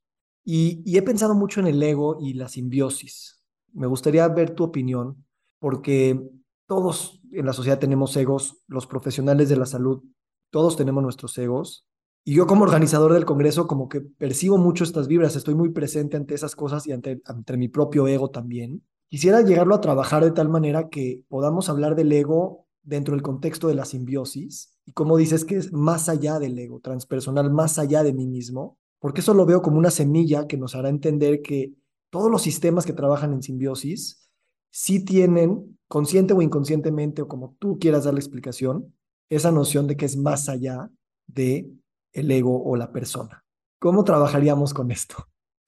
Y 0.48 0.96
he 0.96 1.02
pensado 1.02 1.34
mucho 1.34 1.60
en 1.60 1.68
el 1.68 1.82
ego 1.82 2.20
y 2.22 2.34
la 2.34 2.48
simbiosis. 2.48 3.44
Me 3.74 3.88
gustaría 3.88 4.28
ver 4.28 4.52
tu 4.52 4.64
opinión, 4.64 5.26
porque 5.60 6.22
todos 6.68 7.22
en 7.32 7.46
la 7.46 7.54
sociedad 7.54 7.80
tenemos 7.80 8.16
egos, 8.18 8.58
los 8.68 8.88
profesionales 8.88 9.50
de 9.50 9.58
la 9.58 9.66
salud, 9.66 10.04
todos 10.50 10.78
tenemos 10.78 11.04
nuestros 11.04 11.38
egos. 11.38 11.86
Y 12.24 12.34
yo 12.34 12.48
como 12.48 12.64
organizador 12.64 13.14
del 13.14 13.26
Congreso 13.26 13.68
como 13.68 13.88
que 13.88 14.02
percibo 14.02 14.58
mucho 14.58 14.84
estas 14.84 15.08
vibras, 15.08 15.36
estoy 15.36 15.54
muy 15.54 15.70
presente 15.70 16.18
ante 16.18 16.34
esas 16.34 16.56
cosas 16.56 16.88
y 16.88 16.92
ante, 16.92 17.22
ante 17.26 17.58
mi 17.58 17.68
propio 17.68 18.08
ego 18.08 18.32
también. 18.32 18.84
Quisiera 19.10 19.42
llegarlo 19.42 19.76
a 19.76 19.82
trabajar 19.82 20.24
de 20.24 20.32
tal 20.32 20.50
manera 20.50 20.90
que 20.90 21.24
podamos 21.28 21.70
hablar 21.70 21.96
del 21.96 22.12
ego 22.12 22.66
dentro 22.82 23.14
del 23.14 23.22
contexto 23.22 23.68
de 23.68 23.76
la 23.76 23.86
simbiosis 23.86 24.76
y 24.86 24.94
como 24.94 25.18
dices 25.18 25.46
que 25.46 25.58
es 25.58 25.72
más 25.74 26.10
allá 26.10 26.40
del 26.40 26.58
ego, 26.58 26.80
transpersonal, 26.80 27.52
más 27.52 27.80
allá 27.80 28.04
de 28.04 28.14
mí 28.14 28.28
mismo, 28.28 28.78
porque 29.00 29.22
eso 29.22 29.34
lo 29.34 29.46
veo 29.46 29.62
como 29.62 29.78
una 29.78 29.92
semilla 29.92 30.48
que 30.48 30.58
nos 30.58 30.76
hará 30.76 30.90
entender 30.90 31.42
que 31.42 31.74
todos 32.10 32.32
los 32.32 32.42
sistemas 32.42 32.86
que 32.86 32.94
trabajan 32.94 33.34
en 33.34 33.44
simbiosis 33.44 34.25
sí 34.76 35.06
tienen 35.06 35.80
consciente 35.88 36.34
o 36.34 36.42
inconscientemente, 36.42 37.22
o 37.22 37.30
como 37.30 37.56
tú 37.60 37.80
quieras 37.80 38.04
dar 38.04 38.14
la 38.14 38.20
explicación, 38.20 38.94
esa 39.30 39.50
noción 39.50 39.88
de 39.88 39.96
que 39.96 40.04
es 40.04 40.18
más 40.18 40.50
allá 40.50 40.90
de 41.28 41.72
el 42.12 42.30
ego 42.30 42.62
o 42.62 42.76
la 42.76 42.92
persona. 42.92 43.46
¿Cómo 43.80 44.04
trabajaríamos 44.04 44.74
con 44.74 44.92
esto? 44.92 45.16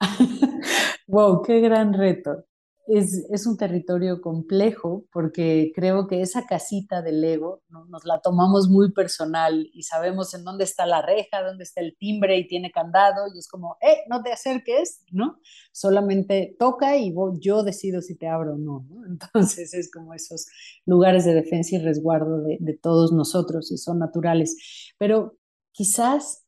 wow, 1.08 1.41
qué 1.41 1.62
gran 1.62 1.93
reto 1.93 2.46
es, 2.88 3.45
un 3.45 3.58
territorio 3.58 4.21
complejo 4.21 5.06
porque 5.12 5.71
creo 5.76 6.08
que 6.08 6.21
esa 6.21 6.45
casita 6.45 7.02
del 7.02 7.23
ego 7.23 7.62
nos 7.69 8.06
la 8.06 8.21
tomamos 8.21 8.69
muy 8.69 8.91
personal 8.91 9.69
y 9.73 9.84
sabemos 9.84 10.34
en 10.34 10.43
dónde 10.43 10.63
está 10.63 10.86
la 10.86 11.02
reja, 11.02 11.43
dónde 11.43 11.63
está 11.63 11.82
el 11.82 11.97
timbre 11.97 12.38
y 12.38 12.47
tiene 12.47 12.71
candado 12.71 13.28
y 13.34 13.39
es 13.39 13.47
como, 13.47 13.78
eh, 13.82 14.04
no 14.10 14.23
te 14.23 14.32
acerques, 14.32 15.04
¿no? 15.12 15.39
Solamente 15.71 16.56
toca 16.58 16.97
y 16.97 17.13
yo 17.39 17.63
decido 17.63 18.02
si 18.02 18.15
te 18.15 18.28
abro 18.28 18.54
o 18.54 18.58
no, 18.58 18.86
¿no? 18.89 19.06
Entonces 19.08 19.73
es 19.73 19.91
como 19.91 20.13
esos 20.13 20.47
lugares 20.86 21.26
de 21.26 21.34
defensa 21.34 21.76
y 21.76 21.80
resguardo 21.80 22.41
de 22.41 22.80
todos 22.82 23.12
nosotros 23.12 23.71
y 23.71 23.78
son 23.78 24.00
naturales. 24.00 24.56
Pero 24.97 25.38
quizás, 25.71 26.45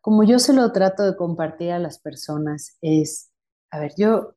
como 0.00 0.24
yo 0.24 0.38
se 0.38 0.54
lo 0.54 0.72
trato 0.72 1.04
de 1.04 1.16
compartir 1.16 1.72
a 1.72 1.78
las 1.78 1.98
personas, 1.98 2.78
es, 2.80 3.30
a 3.70 3.80
ver, 3.80 3.92
yo 3.98 4.34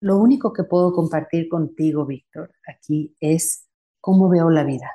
lo 0.00 0.18
único 0.18 0.52
que 0.52 0.64
puedo 0.64 0.92
compartir 0.92 1.48
contigo, 1.48 2.06
Víctor, 2.06 2.52
aquí 2.66 3.14
es 3.20 3.68
cómo 4.00 4.28
veo 4.28 4.50
la 4.50 4.64
vida. 4.64 4.90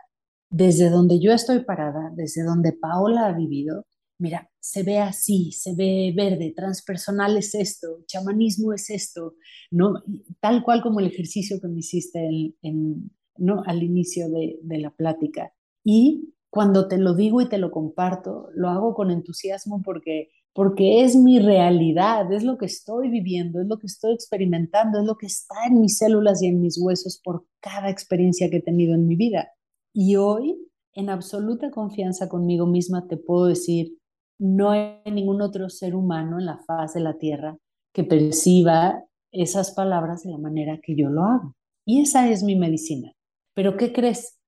Desde 0.50 0.90
donde 0.90 1.20
yo 1.20 1.32
estoy 1.32 1.64
parada, 1.64 2.12
desde 2.16 2.44
donde 2.44 2.74
Paola 2.74 3.28
ha 3.28 3.34
vivido, 3.34 3.86
mira, 4.18 4.50
se 4.60 4.84
ve 4.84 5.00
así, 5.00 5.52
se 5.52 5.76
ve 5.76 6.14
verde, 6.16 6.54
transpersonal 6.56 7.38
es 7.38 7.54
esto, 7.54 8.04
chamanismo 8.08 8.74
es 8.74 8.90
esto, 8.90 9.36
¿no? 9.72 10.04
Tal 10.40 10.64
cual 10.64 10.82
como 10.82 11.00
el 11.00 11.08
ejercicio 11.08 11.60
que 11.62 11.68
me 11.68 11.80
hiciste 11.80 12.20
en, 12.62 13.12
¿no? 13.38 13.64
al 13.66 13.84
inicio 13.84 14.30
de, 14.30 14.58
de 14.62 14.78
la 14.80 14.92
plática. 14.92 15.54
Y 15.84 16.34
cuando 16.50 16.88
te 16.88 16.98
lo 16.98 17.14
digo 17.14 17.42
y 17.42 17.50
te 17.50 17.58
lo 17.58 17.70
comparto, 17.70 18.50
lo 18.56 18.70
hago 18.70 18.96
con 18.96 19.12
entusiasmo 19.12 19.82
porque 19.84 20.32
porque 20.56 21.04
es 21.04 21.18
mi 21.18 21.38
realidad, 21.40 22.32
es 22.32 22.46
lo 22.46 22.58
que 22.58 22.66
estoy 22.66 23.10
viviendo, 23.10 23.60
es 23.60 23.68
lo 23.68 23.78
que 23.78 23.88
estoy 23.88 24.14
experimentando, 24.14 25.00
es 25.00 25.06
lo 25.06 25.18
que 25.18 25.26
está 25.26 25.66
en 25.68 25.82
mis 25.82 25.98
células 25.98 26.42
y 26.42 26.48
en 26.48 26.62
mis 26.62 26.80
huesos 26.82 27.20
por 27.22 27.46
cada 27.60 27.90
experiencia 27.90 28.50
que 28.50 28.58
he 28.58 28.62
tenido 28.62 28.96
en 28.96 29.06
mi 29.06 29.18
vida. 29.18 29.52
Y 29.94 30.16
hoy, 30.16 30.58
en 30.94 31.10
absoluta 31.10 31.72
confianza 31.72 32.30
conmigo 32.30 32.68
misma, 32.68 33.06
te 33.06 33.18
puedo 33.18 33.48
decir, 33.48 33.98
no 34.40 34.70
hay 34.70 35.02
ningún 35.12 35.42
otro 35.42 35.70
ser 35.70 35.94
humano 35.94 36.40
en 36.40 36.46
la 36.46 36.60
faz 36.60 36.94
de 36.94 37.02
la 37.02 37.18
tierra 37.18 37.58
que 37.94 38.06
perciba 38.06 39.04
esas 39.34 39.72
palabras 39.72 40.24
de 40.24 40.32
la 40.32 40.38
manera 40.38 40.80
que 40.82 40.96
yo 40.96 41.10
lo 41.10 41.24
hago. 41.24 41.54
Y 41.86 42.00
esa 42.00 42.30
es 42.30 42.44
mi 42.44 42.56
medicina. 42.56 43.12
Pero 43.56 43.76
¿qué 43.76 43.92
crees? 43.92 44.40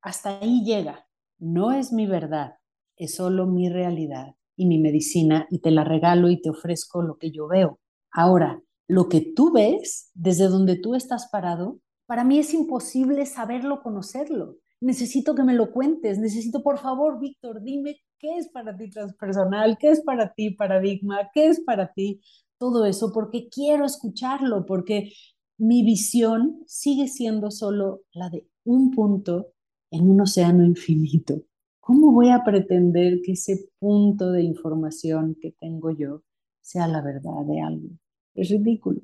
Hasta 0.00 0.38
ahí 0.38 0.62
llega. 0.64 1.08
No 1.40 1.72
es 1.72 1.92
mi 1.92 2.06
verdad, 2.06 2.54
es 2.96 3.16
solo 3.16 3.46
mi 3.46 3.68
realidad 3.68 4.35
y 4.56 4.66
mi 4.66 4.78
medicina 4.78 5.46
y 5.50 5.60
te 5.60 5.70
la 5.70 5.84
regalo 5.84 6.30
y 6.30 6.40
te 6.40 6.50
ofrezco 6.50 7.02
lo 7.02 7.18
que 7.18 7.30
yo 7.30 7.46
veo. 7.46 7.78
Ahora, 8.10 8.62
lo 8.88 9.08
que 9.08 9.20
tú 9.20 9.52
ves 9.52 10.10
desde 10.14 10.48
donde 10.48 10.76
tú 10.76 10.94
estás 10.94 11.28
parado, 11.30 11.80
para 12.06 12.24
mí 12.24 12.38
es 12.38 12.54
imposible 12.54 13.26
saberlo, 13.26 13.82
conocerlo. 13.82 14.56
Necesito 14.80 15.34
que 15.34 15.42
me 15.42 15.54
lo 15.54 15.72
cuentes, 15.72 16.18
necesito, 16.18 16.62
por 16.62 16.78
favor, 16.78 17.18
Víctor, 17.18 17.62
dime 17.62 18.00
qué 18.18 18.38
es 18.38 18.48
para 18.48 18.76
ti 18.76 18.90
transpersonal, 18.90 19.76
qué 19.78 19.90
es 19.90 20.02
para 20.02 20.32
ti 20.32 20.50
paradigma, 20.50 21.30
qué 21.34 21.48
es 21.48 21.60
para 21.60 21.92
ti 21.92 22.20
todo 22.58 22.86
eso, 22.86 23.12
porque 23.12 23.48
quiero 23.48 23.84
escucharlo, 23.84 24.64
porque 24.66 25.12
mi 25.58 25.84
visión 25.84 26.62
sigue 26.66 27.08
siendo 27.08 27.50
solo 27.50 28.02
la 28.12 28.28
de 28.30 28.46
un 28.64 28.90
punto 28.90 29.52
en 29.90 30.10
un 30.10 30.20
océano 30.20 30.64
infinito. 30.64 31.42
¿Cómo 31.86 32.10
voy 32.10 32.30
a 32.30 32.42
pretender 32.42 33.20
que 33.24 33.32
ese 33.32 33.70
punto 33.78 34.32
de 34.32 34.42
información 34.42 35.36
que 35.40 35.52
tengo 35.52 35.92
yo 35.92 36.24
sea 36.60 36.88
la 36.88 37.00
verdad 37.00 37.44
de 37.46 37.60
algo? 37.60 37.88
Es 38.34 38.50
ridículo. 38.50 39.00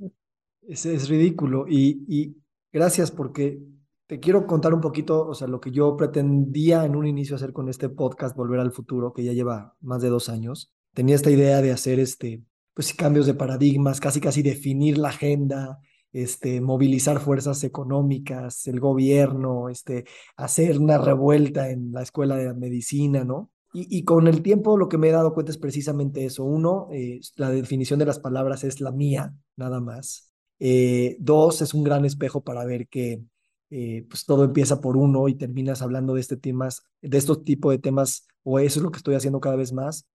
Es, 0.62 0.84
es 0.84 1.08
ridículo 1.08 1.66
y, 1.68 2.04
y 2.08 2.36
gracias 2.72 3.12
porque 3.12 3.62
te 4.08 4.18
quiero 4.18 4.48
contar 4.48 4.74
un 4.74 4.80
poquito, 4.80 5.28
o 5.28 5.34
sea, 5.34 5.46
lo 5.46 5.60
que 5.60 5.70
yo 5.70 5.96
pretendía 5.96 6.84
en 6.84 6.96
un 6.96 7.06
inicio 7.06 7.36
hacer 7.36 7.52
con 7.52 7.68
este 7.68 7.88
podcast, 7.88 8.36
Volver 8.36 8.58
al 8.58 8.72
Futuro, 8.72 9.12
que 9.12 9.22
ya 9.22 9.32
lleva 9.32 9.76
más 9.80 10.02
de 10.02 10.08
dos 10.08 10.28
años. 10.28 10.74
Tenía 10.92 11.14
esta 11.14 11.30
idea 11.30 11.62
de 11.62 11.70
hacer 11.70 12.00
este, 12.00 12.44
pues 12.74 12.92
cambios 12.94 13.26
de 13.26 13.34
paradigmas, 13.34 14.00
casi 14.00 14.20
casi 14.20 14.42
definir 14.42 14.98
la 14.98 15.10
agenda, 15.10 15.78
este, 16.12 16.60
movilizar 16.60 17.20
fuerzas 17.20 17.64
económicas, 17.64 18.66
el 18.66 18.80
gobierno, 18.80 19.68
este, 19.68 20.04
hacer 20.36 20.78
una 20.78 20.98
revuelta 20.98 21.70
en 21.70 21.92
la 21.92 22.02
escuela 22.02 22.36
de 22.36 22.52
medicina, 22.54 23.24
¿no? 23.24 23.50
Y, 23.74 24.04
con 24.04 24.28
el 24.28 24.42
tiempo 24.42 24.76
lo 24.76 24.86
que 24.88 24.98
me 24.98 25.08
he 25.08 25.12
dado 25.12 25.32
cuenta 25.32 25.50
es 25.50 25.56
precisamente 25.56 26.26
eso. 26.26 26.44
Uno, 26.44 26.88
eh, 26.92 27.20
la 27.36 27.48
definición 27.48 27.98
de 27.98 28.04
las 28.04 28.18
palabras 28.18 28.64
es 28.64 28.82
la 28.82 28.92
mía, 28.92 29.34
nada 29.56 29.80
más. 29.80 30.30
Eh, 30.58 31.16
dos, 31.18 31.62
es 31.62 31.72
un 31.72 31.82
gran 31.82 32.04
espejo 32.04 32.42
para 32.42 32.66
ver 32.66 32.86
que 32.88 33.22
eh, 33.70 34.04
pues 34.10 34.26
todo 34.26 34.44
empieza 34.44 34.82
por 34.82 34.98
uno 34.98 35.26
y 35.26 35.36
terminas 35.36 35.80
hablando 35.80 36.14
de 36.14 36.20
este 36.20 36.36
temas, 36.36 36.82
de 37.00 37.16
estos 37.16 37.44
tipos 37.44 37.72
de 37.72 37.78
temas, 37.78 38.26
o 38.42 38.58
eso 38.58 38.78
es 38.78 38.84
lo 38.84 38.90
que 38.90 38.98
estoy 38.98 39.14
haciendo 39.14 39.40
cada 39.40 39.56
vez 39.56 39.72
más, 39.72 40.06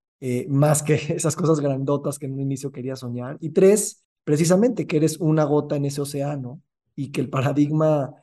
más 0.47 0.83
que 0.83 0.93
esas 1.15 1.35
cosas 1.35 1.59
grandotas 1.59 2.19
que 2.19 2.27
en 2.27 2.33
un 2.33 2.41
inicio 2.41 2.71
quería 2.71 2.95
soñar. 2.95 3.37
Y 3.41 3.49
tres, 3.49 4.05
precisamente 4.27 4.87
que 4.87 4.97
eres 4.97 5.21
una 5.21 5.45
gota 5.45 5.77
en 5.77 5.85
ese 5.85 6.01
océano 6.01 6.61
y 6.97 7.13
que 7.13 7.21
el 7.21 7.29
paradigma 7.29 8.13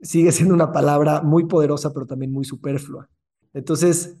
sigue 0.00 0.30
siendo 0.30 0.54
una 0.54 0.70
palabra 0.70 1.20
muy 1.20 1.46
poderosa, 1.46 1.92
pero 1.92 2.06
también 2.06 2.30
muy 2.30 2.44
superflua. 2.44 3.10
Entonces, 3.52 4.16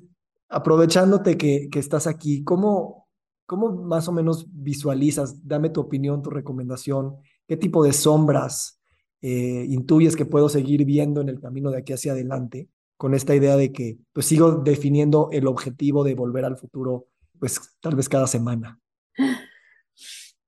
aprovechándote 0.48 1.38
que, 1.38 1.68
que 1.70 1.78
estás 1.78 2.08
aquí, 2.08 2.42
¿cómo, 2.42 3.06
¿cómo 3.46 3.70
más 3.70 4.08
o 4.08 4.12
menos 4.12 4.48
visualizas? 4.50 5.46
Dame 5.46 5.70
tu 5.70 5.80
opinión, 5.80 6.22
tu 6.22 6.30
recomendación. 6.30 7.18
¿Qué 7.46 7.56
tipo 7.56 7.84
de 7.84 7.92
sombras 7.92 8.80
eh, 9.22 9.64
intuyes 9.68 10.16
que 10.16 10.26
puedo 10.26 10.48
seguir 10.48 10.84
viendo 10.84 11.20
en 11.20 11.28
el 11.28 11.38
camino 11.38 11.70
de 11.70 11.78
aquí 11.78 11.92
hacia 11.92 12.14
adelante? 12.14 12.68
Con 12.96 13.14
esta 13.14 13.36
idea 13.36 13.56
de 13.56 13.70
que 13.70 14.00
pues 14.12 14.26
sigo 14.26 14.56
definiendo 14.56 15.28
el 15.30 15.46
objetivo 15.46 16.02
de 16.02 16.16
volver 16.16 16.44
al 16.44 16.56
futuro, 16.56 17.06
pues 17.38 17.60
tal 17.80 17.94
vez 17.94 18.08
cada 18.08 18.26
semana. 18.26 18.80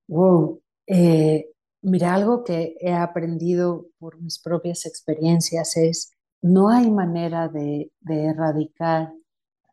Wow. 0.09 0.60
Eh, 0.93 1.47
mira, 1.83 2.15
algo 2.15 2.43
que 2.43 2.75
he 2.81 2.93
aprendido 2.93 3.87
por 4.01 4.21
mis 4.21 4.41
propias 4.41 4.87
experiencias 4.87 5.77
es 5.77 6.11
no 6.43 6.69
hay 6.69 6.91
manera 6.91 7.49
de, 7.49 7.93
de 8.01 8.25
erradicar 8.25 9.13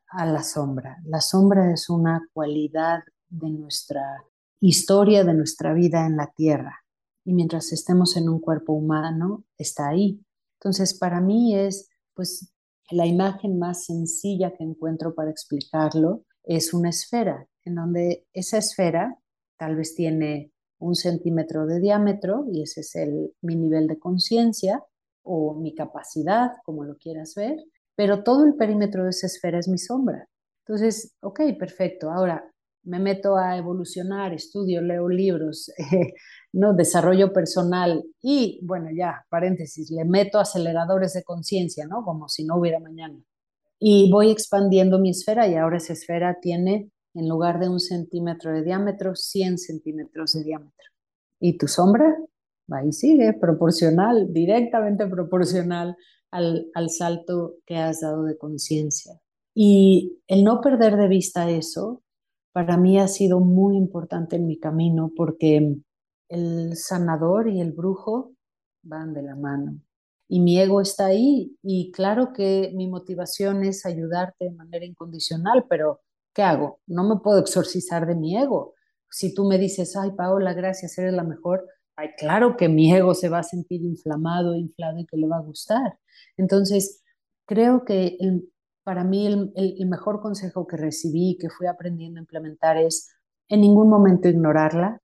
a 0.10 0.26
la 0.28 0.44
sombra. 0.44 0.98
La 1.06 1.20
sombra 1.20 1.74
es 1.74 1.90
una 1.90 2.22
cualidad 2.34 3.00
de 3.30 3.50
nuestra 3.50 4.24
historia, 4.60 5.24
de 5.24 5.34
nuestra 5.34 5.74
vida 5.74 6.06
en 6.06 6.18
la 6.18 6.32
tierra. 6.36 6.84
Y 7.26 7.34
mientras 7.34 7.74
estemos 7.74 8.16
en 8.16 8.30
un 8.30 8.40
cuerpo 8.40 8.74
humano, 8.74 9.44
está 9.58 9.90
ahí. 9.90 10.24
Entonces, 10.60 10.94
para 10.94 11.20
mí 11.20 11.56
es, 11.56 11.90
pues, 12.14 12.54
la 12.92 13.08
imagen 13.08 13.58
más 13.58 13.86
sencilla 13.86 14.54
que 14.56 14.64
encuentro 14.64 15.16
para 15.16 15.32
explicarlo 15.32 16.26
es 16.44 16.76
una 16.76 16.90
esfera, 16.90 17.48
en 17.66 17.74
donde 17.74 18.28
esa 18.34 18.60
esfera 18.60 19.20
tal 19.58 19.76
vez 19.76 19.96
tiene 19.96 20.54
un 20.80 20.96
centímetro 20.96 21.66
de 21.66 21.80
diámetro 21.80 22.46
y 22.52 22.64
ese 22.64 22.82
es 22.82 22.96
el, 22.96 23.34
mi 23.42 23.56
nivel 23.56 23.88
de 23.88 24.00
conciencia 24.00 24.84
o 25.24 25.56
mi 25.56 25.74
capacidad, 25.76 26.52
como 26.64 26.84
lo 26.84 26.98
quieras 26.98 27.34
ver, 27.36 27.58
pero 27.96 28.24
todo 28.24 28.46
el 28.46 28.56
perímetro 28.56 29.04
de 29.04 29.10
esa 29.10 29.28
esfera 29.28 29.60
es 29.60 29.68
mi 29.68 29.78
sombra. 29.78 30.28
Entonces, 30.66 31.16
ok, 31.22 31.42
perfecto. 31.58 32.12
Ahora 32.12 32.44
me 32.84 33.00
meto 33.00 33.36
a 33.36 33.58
evolucionar, 33.58 34.34
estudio, 34.34 34.82
leo 34.82 35.10
libros, 35.10 35.72
no 36.54 36.74
desarrollo 36.74 37.34
personal 37.34 38.04
y, 38.22 38.60
bueno, 38.64 38.90
ya, 38.96 39.26
paréntesis, 39.30 39.92
le 39.92 40.06
meto 40.06 40.40
aceleradores 40.40 41.14
de 41.14 41.24
conciencia, 41.24 41.86
¿no? 41.86 42.04
Como 42.04 42.30
si 42.30 42.46
no 42.46 42.58
hubiera 42.58 42.80
mañana. 42.80 43.20
Y 43.80 44.10
voy 44.12 44.32
expandiendo 44.32 45.00
mi 45.00 45.10
esfera 45.12 45.48
y 45.48 45.56
ahora 45.56 45.78
esa 45.78 45.94
esfera 45.94 46.38
tiene, 46.42 46.90
en 47.18 47.28
lugar 47.28 47.60
de 47.60 47.68
un 47.68 47.80
centímetro 47.80 48.54
de 48.54 48.64
diámetro, 48.64 49.16
100 49.16 49.58
centímetros 49.58 50.34
de 50.34 50.44
diámetro. 50.44 50.86
¿Y 51.40 51.58
tu 51.58 51.68
sombra? 51.68 52.16
Ahí 52.70 52.92
sigue, 52.92 53.34
proporcional, 53.34 54.32
directamente 54.32 55.08
proporcional 55.08 55.96
al, 56.30 56.90
salto 56.90 57.56
que 57.66 57.78
has 57.78 58.02
dado 58.02 58.24
de 58.24 58.38
conciencia. 58.38 59.20
Y 59.56 60.20
el 60.28 60.44
no 60.44 60.62
perder 60.62 60.96
de 60.96 61.08
vista 61.08 61.50
eso, 61.50 62.04
para 62.52 62.78
mí 62.78 63.00
ha 63.00 63.08
sido 63.08 63.40
muy 63.40 63.78
importante 63.78 64.36
en 64.36 64.46
mi 64.46 64.60
camino 64.60 65.12
porque 65.16 65.76
el 66.30 66.76
sanador 66.76 67.50
y 67.50 67.62
el 67.62 67.72
brujo 67.72 68.34
van 68.84 69.14
de 69.14 69.24
la 69.24 69.36
mano. 69.36 69.80
Y 70.30 70.40
mi 70.40 70.60
ego 70.60 70.82
está 70.82 71.08
ahí 71.08 71.58
y 71.64 71.92
claro 71.92 72.32
que 72.32 72.72
mi 72.76 72.88
motivación 72.88 73.64
es 73.64 73.88
ayudarte 73.88 74.46
de 74.46 74.52
manera 74.52 74.86
incondicional, 74.86 75.66
pero 75.68 76.02
¿qué 76.38 76.44
hago? 76.44 76.82
No 76.86 77.04
me 77.04 77.20
puedo 77.20 77.40
exorcizar 77.40 78.06
de 78.06 78.16
mi 78.16 78.38
ego. 78.38 78.76
Si 79.10 79.34
tú 79.34 79.46
me 79.46 79.58
dices, 79.58 79.98
ay 79.98 80.12
Paola, 80.12 80.54
gracias, 80.54 80.96
eres 81.00 81.16
la 81.16 81.24
mejor, 81.24 81.66
ay, 81.96 82.10
claro 82.16 82.56
que 82.56 82.70
mi 82.70 82.94
ego 82.94 83.16
se 83.16 83.28
va 83.28 83.40
a 83.40 83.44
sentir 83.44 83.82
inflamado, 83.82 84.56
inflado 84.56 85.00
y 85.00 85.08
que 85.08 85.18
le 85.18 85.28
va 85.28 85.38
a 85.38 85.42
gustar. 85.42 85.98
Entonces, 86.38 87.02
creo 87.48 87.84
que 87.86 88.20
para 88.84 89.04
mí 89.04 89.26
el, 89.26 89.88
mejor 89.88 90.22
consejo 90.22 90.68
que 90.68 90.78
recibí 90.78 91.40
que 91.42 91.50
fui 91.50 91.66
aprendiendo 91.66 92.20
a 92.20 92.22
implementar 92.22 92.78
es 92.78 93.10
en 93.50 93.62
ningún 93.62 93.90
momento 93.90 94.30
ignorarla, 94.30 95.02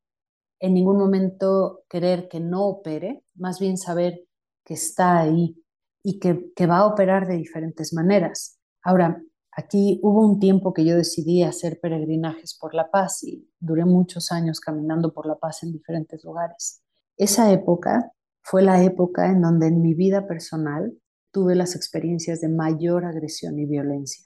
en 0.59 0.75
ningún 0.75 0.97
momento 0.99 1.83
querer 1.89 2.27
que 2.27 2.41
no 2.41 2.67
opere, 2.67 3.23
más 3.33 3.59
bien 3.59 3.77
saber 3.77 4.23
que 4.63 4.75
está 4.75 5.17
ahí 5.17 5.55
y 6.03 6.19
que 6.19 6.67
va 6.67 6.77
a 6.77 6.85
operar 6.85 7.25
de 7.25 7.37
diferentes 7.37 7.91
maneras. 7.91 8.59
Ahora, 8.83 9.19
aquí 9.55 9.99
hubo 10.03 10.25
un 10.25 10.39
tiempo 10.39 10.73
que 10.73 10.85
yo 10.85 10.95
decidí 10.95 11.43
hacer 11.43 11.79
peregrinajes 11.79 12.57
por 12.59 12.73
la 12.73 12.89
paz 12.89 13.23
y 13.23 13.49
duré 13.59 13.85
muchos 13.85 14.31
años 14.31 14.59
caminando 14.59 15.13
por 15.13 15.25
la 15.25 15.35
paz 15.35 15.63
en 15.63 15.71
diferentes 15.71 16.23
lugares. 16.23 16.81
Esa 17.17 17.51
época 17.51 18.11
fue 18.41 18.61
la 18.61 18.83
época 18.83 19.31
en 19.31 19.41
donde 19.41 19.67
en 19.67 19.81
mi 19.81 19.93
vida 19.93 20.27
personal 20.27 20.93
tuve 21.31 21.55
las 21.55 21.75
experiencias 21.75 22.41
de 22.41 22.49
mayor 22.49 23.05
agresión 23.05 23.57
y 23.57 23.65
violencia. 23.65 24.25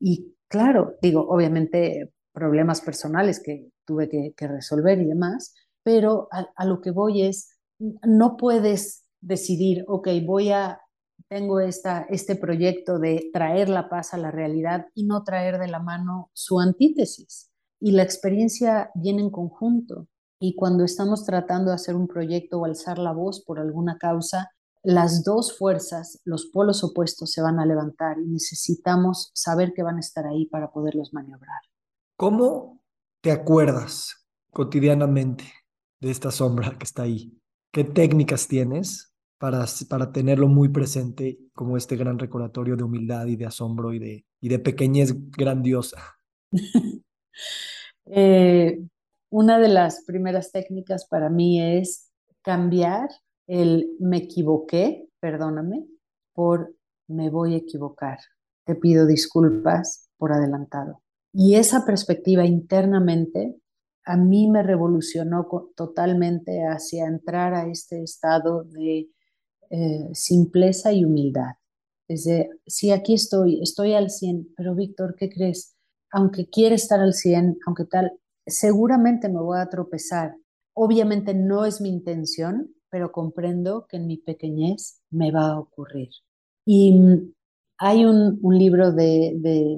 Y 0.00 0.34
claro, 0.48 0.96
digo, 1.02 1.26
obviamente 1.28 2.12
problemas 2.32 2.80
personales 2.80 3.42
que 3.42 3.70
tuve 3.86 4.08
que, 4.08 4.46
resolver 4.46 5.00
y 5.00 5.06
demás, 5.06 5.54
pero 5.82 6.28
a, 6.30 6.64
lo 6.64 6.80
que 6.80 6.90
voy 6.90 7.22
es, 7.22 7.56
no 7.78 8.36
puedes 8.36 9.04
decidir, 9.20 9.84
ok, 9.86 10.08
voy 10.24 10.50
a, 10.50 10.80
tengo 11.28 11.60
esta, 11.60 12.06
este 12.08 12.36
proyecto 12.36 12.98
de 12.98 13.30
traer 13.32 13.68
la 13.68 13.88
paz 13.88 14.14
a 14.14 14.18
la 14.18 14.30
realidad 14.30 14.86
y 14.94 15.04
no 15.04 15.24
traer 15.24 15.58
de 15.58 15.68
la 15.68 15.80
mano 15.80 16.30
su 16.32 16.60
antítesis. 16.60 17.50
Y 17.80 17.92
la 17.92 18.02
experiencia 18.02 18.90
viene 18.94 19.22
en 19.22 19.30
conjunto. 19.30 20.08
Y 20.40 20.54
cuando 20.54 20.84
estamos 20.84 21.24
tratando 21.24 21.70
de 21.70 21.76
hacer 21.76 21.96
un 21.96 22.06
proyecto 22.06 22.60
o 22.60 22.64
alzar 22.64 22.98
la 22.98 23.12
voz 23.12 23.42
por 23.44 23.58
alguna 23.58 23.98
causa, 23.98 24.50
las 24.82 25.24
dos 25.24 25.58
fuerzas, 25.58 26.20
los 26.24 26.46
polos 26.46 26.84
opuestos 26.84 27.32
se 27.32 27.42
van 27.42 27.58
a 27.58 27.66
levantar 27.66 28.18
y 28.18 28.26
necesitamos 28.26 29.32
saber 29.34 29.72
que 29.74 29.82
van 29.82 29.96
a 29.96 30.00
estar 30.00 30.26
ahí 30.26 30.46
para 30.46 30.70
poderlos 30.70 31.12
maniobrar. 31.12 31.60
¿Cómo 32.16 32.80
te 33.20 33.32
acuerdas 33.32 34.28
cotidianamente 34.52 35.44
de 36.00 36.10
esta 36.10 36.30
sombra 36.30 36.76
que 36.78 36.84
está 36.84 37.02
ahí? 37.02 37.36
¿Qué 37.72 37.82
técnicas 37.82 38.46
tienes 38.46 39.15
para, 39.38 39.64
para 39.88 40.12
tenerlo 40.12 40.48
muy 40.48 40.68
presente 40.68 41.38
como 41.52 41.76
este 41.76 41.96
gran 41.96 42.18
recordatorio 42.18 42.76
de 42.76 42.84
humildad 42.84 43.26
y 43.26 43.36
de 43.36 43.46
asombro 43.46 43.92
y 43.92 43.98
de, 43.98 44.24
y 44.40 44.48
de 44.48 44.58
pequeñez 44.58 45.14
grandiosa? 45.30 45.98
Eh, 48.08 48.86
una 49.30 49.58
de 49.58 49.68
las 49.68 50.04
primeras 50.04 50.52
técnicas 50.52 51.08
para 51.08 51.28
mí 51.28 51.60
es 51.60 52.12
cambiar 52.40 53.08
el 53.48 53.96
me 53.98 54.18
equivoqué, 54.18 55.08
perdóname, 55.20 55.84
por 56.32 56.74
me 57.08 57.30
voy 57.30 57.54
a 57.54 57.58
equivocar. 57.58 58.18
Te 58.64 58.76
pido 58.76 59.06
disculpas 59.06 60.08
por 60.16 60.32
adelantado. 60.32 61.02
Y 61.32 61.56
esa 61.56 61.84
perspectiva 61.84 62.46
internamente 62.46 63.56
a 64.04 64.16
mí 64.16 64.48
me 64.48 64.62
revolucionó 64.62 65.48
totalmente 65.74 66.62
hacia 66.62 67.06
entrar 67.06 67.54
a 67.54 67.66
este 67.66 68.02
estado 68.02 68.62
de 68.62 69.08
eh, 69.70 70.08
simpleza 70.12 70.92
y 70.92 71.04
humildad. 71.04 71.54
Es 72.08 72.24
de, 72.24 72.50
sí, 72.66 72.92
aquí 72.92 73.14
estoy, 73.14 73.60
estoy 73.62 73.94
al 73.94 74.10
100, 74.10 74.54
pero 74.56 74.74
Víctor, 74.74 75.16
¿qué 75.16 75.28
crees? 75.28 75.74
Aunque 76.12 76.48
quiera 76.48 76.74
estar 76.74 77.00
al 77.00 77.14
100, 77.14 77.58
aunque 77.66 77.84
tal, 77.84 78.12
seguramente 78.46 79.28
me 79.28 79.40
voy 79.40 79.58
a 79.58 79.68
tropezar. 79.68 80.36
Obviamente 80.74 81.34
no 81.34 81.64
es 81.64 81.80
mi 81.80 81.88
intención, 81.88 82.74
pero 82.90 83.12
comprendo 83.12 83.86
que 83.88 83.96
en 83.96 84.06
mi 84.06 84.18
pequeñez 84.18 85.00
me 85.10 85.32
va 85.32 85.48
a 85.48 85.58
ocurrir. 85.58 86.10
Y 86.64 86.92
mm, 86.92 87.32
hay 87.78 88.04
un, 88.04 88.38
libro 88.42 88.92
de, 88.92 89.28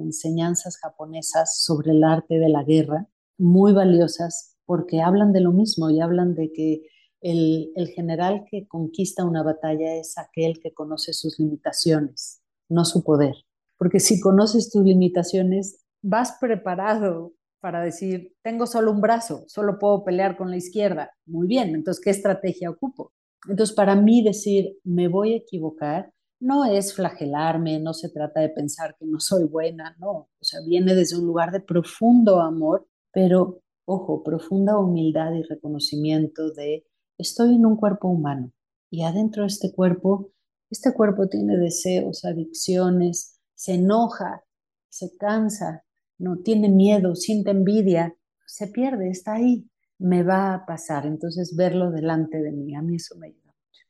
enseñanzas 0.03 0.77
japonesas 0.77 1.61
sobre 1.61 1.91
el 1.91 2.03
arte 2.03 2.39
de 2.39 2.49
la 2.49 2.63
guerra, 2.63 3.07
muy 3.37 3.73
valiosas, 3.73 4.57
porque 4.65 5.01
hablan 5.01 5.33
de 5.33 5.41
lo 5.41 5.51
mismo 5.51 5.89
y 5.89 5.99
hablan 5.99 6.35
de 6.35 6.51
que 6.51 6.83
el, 7.21 7.71
general 7.95 8.45
que 8.49 8.67
conquista 8.67 9.25
una 9.25 9.43
batalla 9.43 9.95
es 9.95 10.17
aquel 10.17 10.59
que 10.61 10.73
conoce 10.73 11.13
sus 11.13 11.39
limitaciones, 11.39 12.41
no 12.69 12.85
su 12.85 13.03
poder. 13.03 13.35
Porque 13.77 13.99
si 13.99 14.19
conoces 14.19 14.69
tus 14.69 14.83
limitaciones, 14.83 15.85
vas 16.01 16.37
preparado 16.39 17.33
para 17.61 17.81
decir, 17.81 18.33
tengo 18.41 18.65
solo 18.65 18.91
un 18.91 19.01
brazo, 19.01 19.43
solo 19.47 19.79
puedo 19.79 20.03
pelear 20.03 20.37
con 20.37 20.49
la 20.49 20.57
izquierda. 20.57 21.11
Muy 21.25 21.47
bien, 21.47 21.75
entonces, 21.75 22.03
¿qué 22.03 22.09
estrategia 22.09 22.69
ocupo? 22.69 23.11
Entonces, 23.47 23.75
para 23.75 23.95
mí 23.95 24.23
decir, 24.23 24.77
me 24.83 25.07
voy 25.07 25.33
a 25.33 25.37
equivocar, 25.37 26.11
no 26.39 26.65
es 26.65 26.93
flagelarme, 26.93 27.79
no 27.79 27.93
se 27.93 28.09
trata 28.09 28.39
de 28.39 28.49
pensar 28.49 28.95
que 28.97 29.05
no 29.05 29.19
soy 29.19 29.43
buena, 29.43 29.95
no, 29.99 30.11
o 30.11 30.43
sea, 30.43 30.61
viene 30.65 30.95
desde 30.95 31.17
un 31.17 31.25
lugar 31.25 31.51
de 31.51 31.59
profundo 31.59 32.39
amor, 32.39 32.87
pero, 33.11 33.61
ojo, 33.85 34.23
profunda 34.23 34.77
humildad 34.77 35.33
y 35.33 35.43
reconocimiento 35.43 36.51
de, 36.51 36.85
estoy 37.19 37.55
en 37.55 37.67
un 37.67 37.75
cuerpo 37.75 38.07
humano 38.07 38.51
y 38.89 39.03
adentro 39.03 39.43
de 39.43 39.47
este 39.49 39.71
cuerpo, 39.71 40.31
este 40.71 40.93
cuerpo 40.93 41.27
tiene 41.27 41.57
deseos, 41.57 42.25
adicciones, 42.25 43.39
se 43.53 43.75
enoja, 43.75 44.43
se 44.89 45.15
cansa, 45.17 45.83
no 46.17 46.37
tiene 46.37 46.69
miedo, 46.69 47.15
siente 47.15 47.51
envidia, 47.51 48.15
se 48.47 48.67
pierde, 48.67 49.09
está 49.09 49.33
ahí, 49.33 49.69
me 49.99 50.23
va 50.23 50.55
a 50.55 50.65
pasar. 50.65 51.05
Entonces, 51.05 51.55
verlo 51.55 51.91
delante 51.91 52.41
de 52.41 52.51
mí, 52.51 52.73
a 52.75 52.81
mí 52.81 52.95
eso 52.95 53.15
me 53.17 53.27
ayuda 53.27 53.53
mucho. 53.53 53.85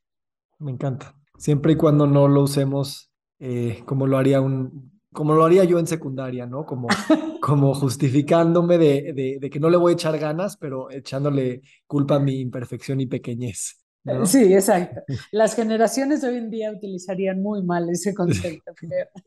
Me 0.58 0.72
encanta. 0.72 1.14
Siempre 1.38 1.72
y 1.72 1.76
cuando 1.76 2.06
no 2.06 2.28
lo 2.28 2.42
usemos 2.42 3.10
eh, 3.42 3.82
como 3.86 4.06
lo 4.06 4.18
haría 4.18 4.42
un, 4.42 4.89
como 5.12 5.34
lo 5.34 5.44
haría 5.44 5.64
yo 5.64 5.78
en 5.78 5.86
secundaria, 5.86 6.46
¿no? 6.46 6.64
Como, 6.64 6.88
como 7.40 7.74
justificándome 7.74 8.78
de, 8.78 9.38
de, 9.40 9.50
que 9.50 9.60
no 9.60 9.70
le 9.70 9.76
voy 9.76 9.92
a 9.92 9.94
echar 9.94 10.18
ganas, 10.18 10.56
pero 10.56 10.90
echándole 10.90 11.62
culpa 11.86 12.16
a 12.16 12.20
mi 12.20 12.40
imperfección 12.40 13.00
y 13.00 13.06
pequeñez. 13.06 13.76
Sí, 14.24 14.54
exacto. 14.54 15.02
Las 15.30 15.54
generaciones 15.54 16.24
hoy 16.24 16.36
en 16.36 16.50
día 16.50 16.72
utilizarían 16.72 17.42
muy 17.42 17.62
mal 17.62 17.88
ese 17.90 18.14
concepto. 18.14 18.72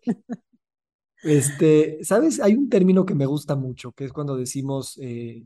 Este, 1.23 2.03
¿sabes? 2.03 2.41
Hay 2.41 2.53
un 2.53 2.69
término 2.69 3.05
que 3.05 3.15
me 3.15 3.25
gusta 3.25 3.55
mucho, 3.55 3.93
que 3.93 4.03
es 4.03 4.11
cuando 4.11 4.35
decimos, 4.35 4.99
eh, 5.01 5.41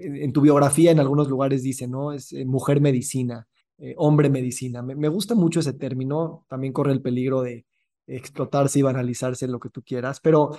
en, 0.00 0.32
tu 0.32 0.40
biografía 0.40 0.92
en 0.92 1.00
algunos 1.00 1.28
lugares 1.28 1.64
dice, 1.64 1.88
¿no? 1.88 2.12
Es 2.12 2.32
eh, 2.32 2.44
mujer 2.44 2.80
medicina, 2.80 3.48
eh, 3.78 3.94
hombre 3.96 4.30
medicina. 4.30 4.80
Me, 4.80 5.08
gusta 5.08 5.34
mucho 5.34 5.58
ese 5.58 5.72
término, 5.72 6.46
también 6.48 6.72
corre 6.72 6.92
el 6.92 7.02
peligro 7.02 7.42
de 7.42 7.66
explotarse 8.08 8.78
y 8.78 8.82
banalizarse 8.82 9.46
lo 9.46 9.60
que 9.60 9.70
tú 9.70 9.82
quieras, 9.82 10.20
pero 10.20 10.50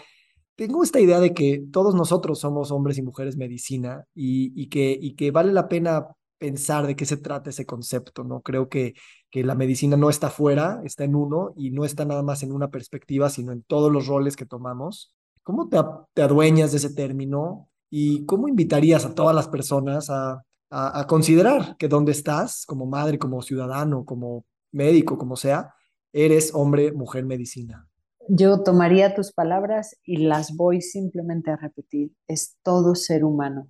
tengo 0.59 0.83
esta 0.83 0.99
idea 0.99 1.21
de 1.21 1.33
que 1.33 1.63
todos 1.71 1.95
nosotros 1.95 2.37
somos 2.37 2.69
hombres 2.71 2.97
y 2.97 3.01
mujeres 3.01 3.37
medicina 3.37 4.03
y, 4.13 4.67
que, 4.67 5.31
vale 5.31 5.53
la 5.53 5.69
pena 5.69 6.07
pensar 6.37 6.85
de 6.85 6.97
qué 6.97 7.05
se 7.05 7.15
trata 7.15 7.49
ese 7.49 7.65
concepto, 7.65 8.25
¿no? 8.25 8.41
Creo 8.41 8.67
que, 8.67 8.93
que 9.31 9.45
la 9.45 9.55
medicina 9.55 9.95
no 9.95 10.09
está 10.09 10.29
fuera, 10.29 10.81
está 10.83 11.05
en 11.05 11.15
uno 11.15 11.53
y 11.55 11.71
no 11.71 11.85
está 11.85 12.03
nada 12.03 12.23
más 12.23 12.43
en 12.43 12.51
una 12.51 12.69
perspectiva, 12.69 13.29
sino 13.29 13.53
en 13.53 13.63
todos 13.63 13.89
los 13.89 14.07
roles 14.07 14.35
que 14.35 14.45
tomamos. 14.45 15.15
¿Cómo 15.43 15.69
te, 15.69 15.77
te 16.13 16.23
adueñas 16.23 16.71
de 16.71 16.77
ese 16.79 16.93
término 16.93 17.69
y 17.89 18.25
cómo 18.25 18.49
invitarías 18.49 19.05
a 19.05 19.15
todas 19.15 19.33
las 19.33 19.47
personas 19.47 20.09
a, 20.09 20.43
a, 20.69 20.99
a 20.99 21.07
considerar 21.07 21.77
que 21.77 21.87
donde 21.87 22.11
estás, 22.11 22.65
como 22.65 22.85
madre, 22.85 23.17
como 23.17 23.41
ciudadano, 23.41 24.03
como 24.03 24.43
médico, 24.73 25.17
como 25.17 25.37
sea, 25.37 25.73
eres 26.13 26.53
hombre, 26.53 26.91
mujer, 26.91 27.25
medicina? 27.25 27.87
Yo 28.27 28.63
tomaría 28.63 29.15
tus 29.15 29.31
palabras 29.31 29.97
y 30.03 30.17
las 30.17 30.55
voy 30.55 30.81
simplemente 30.81 31.51
a 31.51 31.55
repetir. 31.55 32.11
Es 32.27 32.57
todo 32.63 32.95
ser 32.95 33.23
humano 33.23 33.69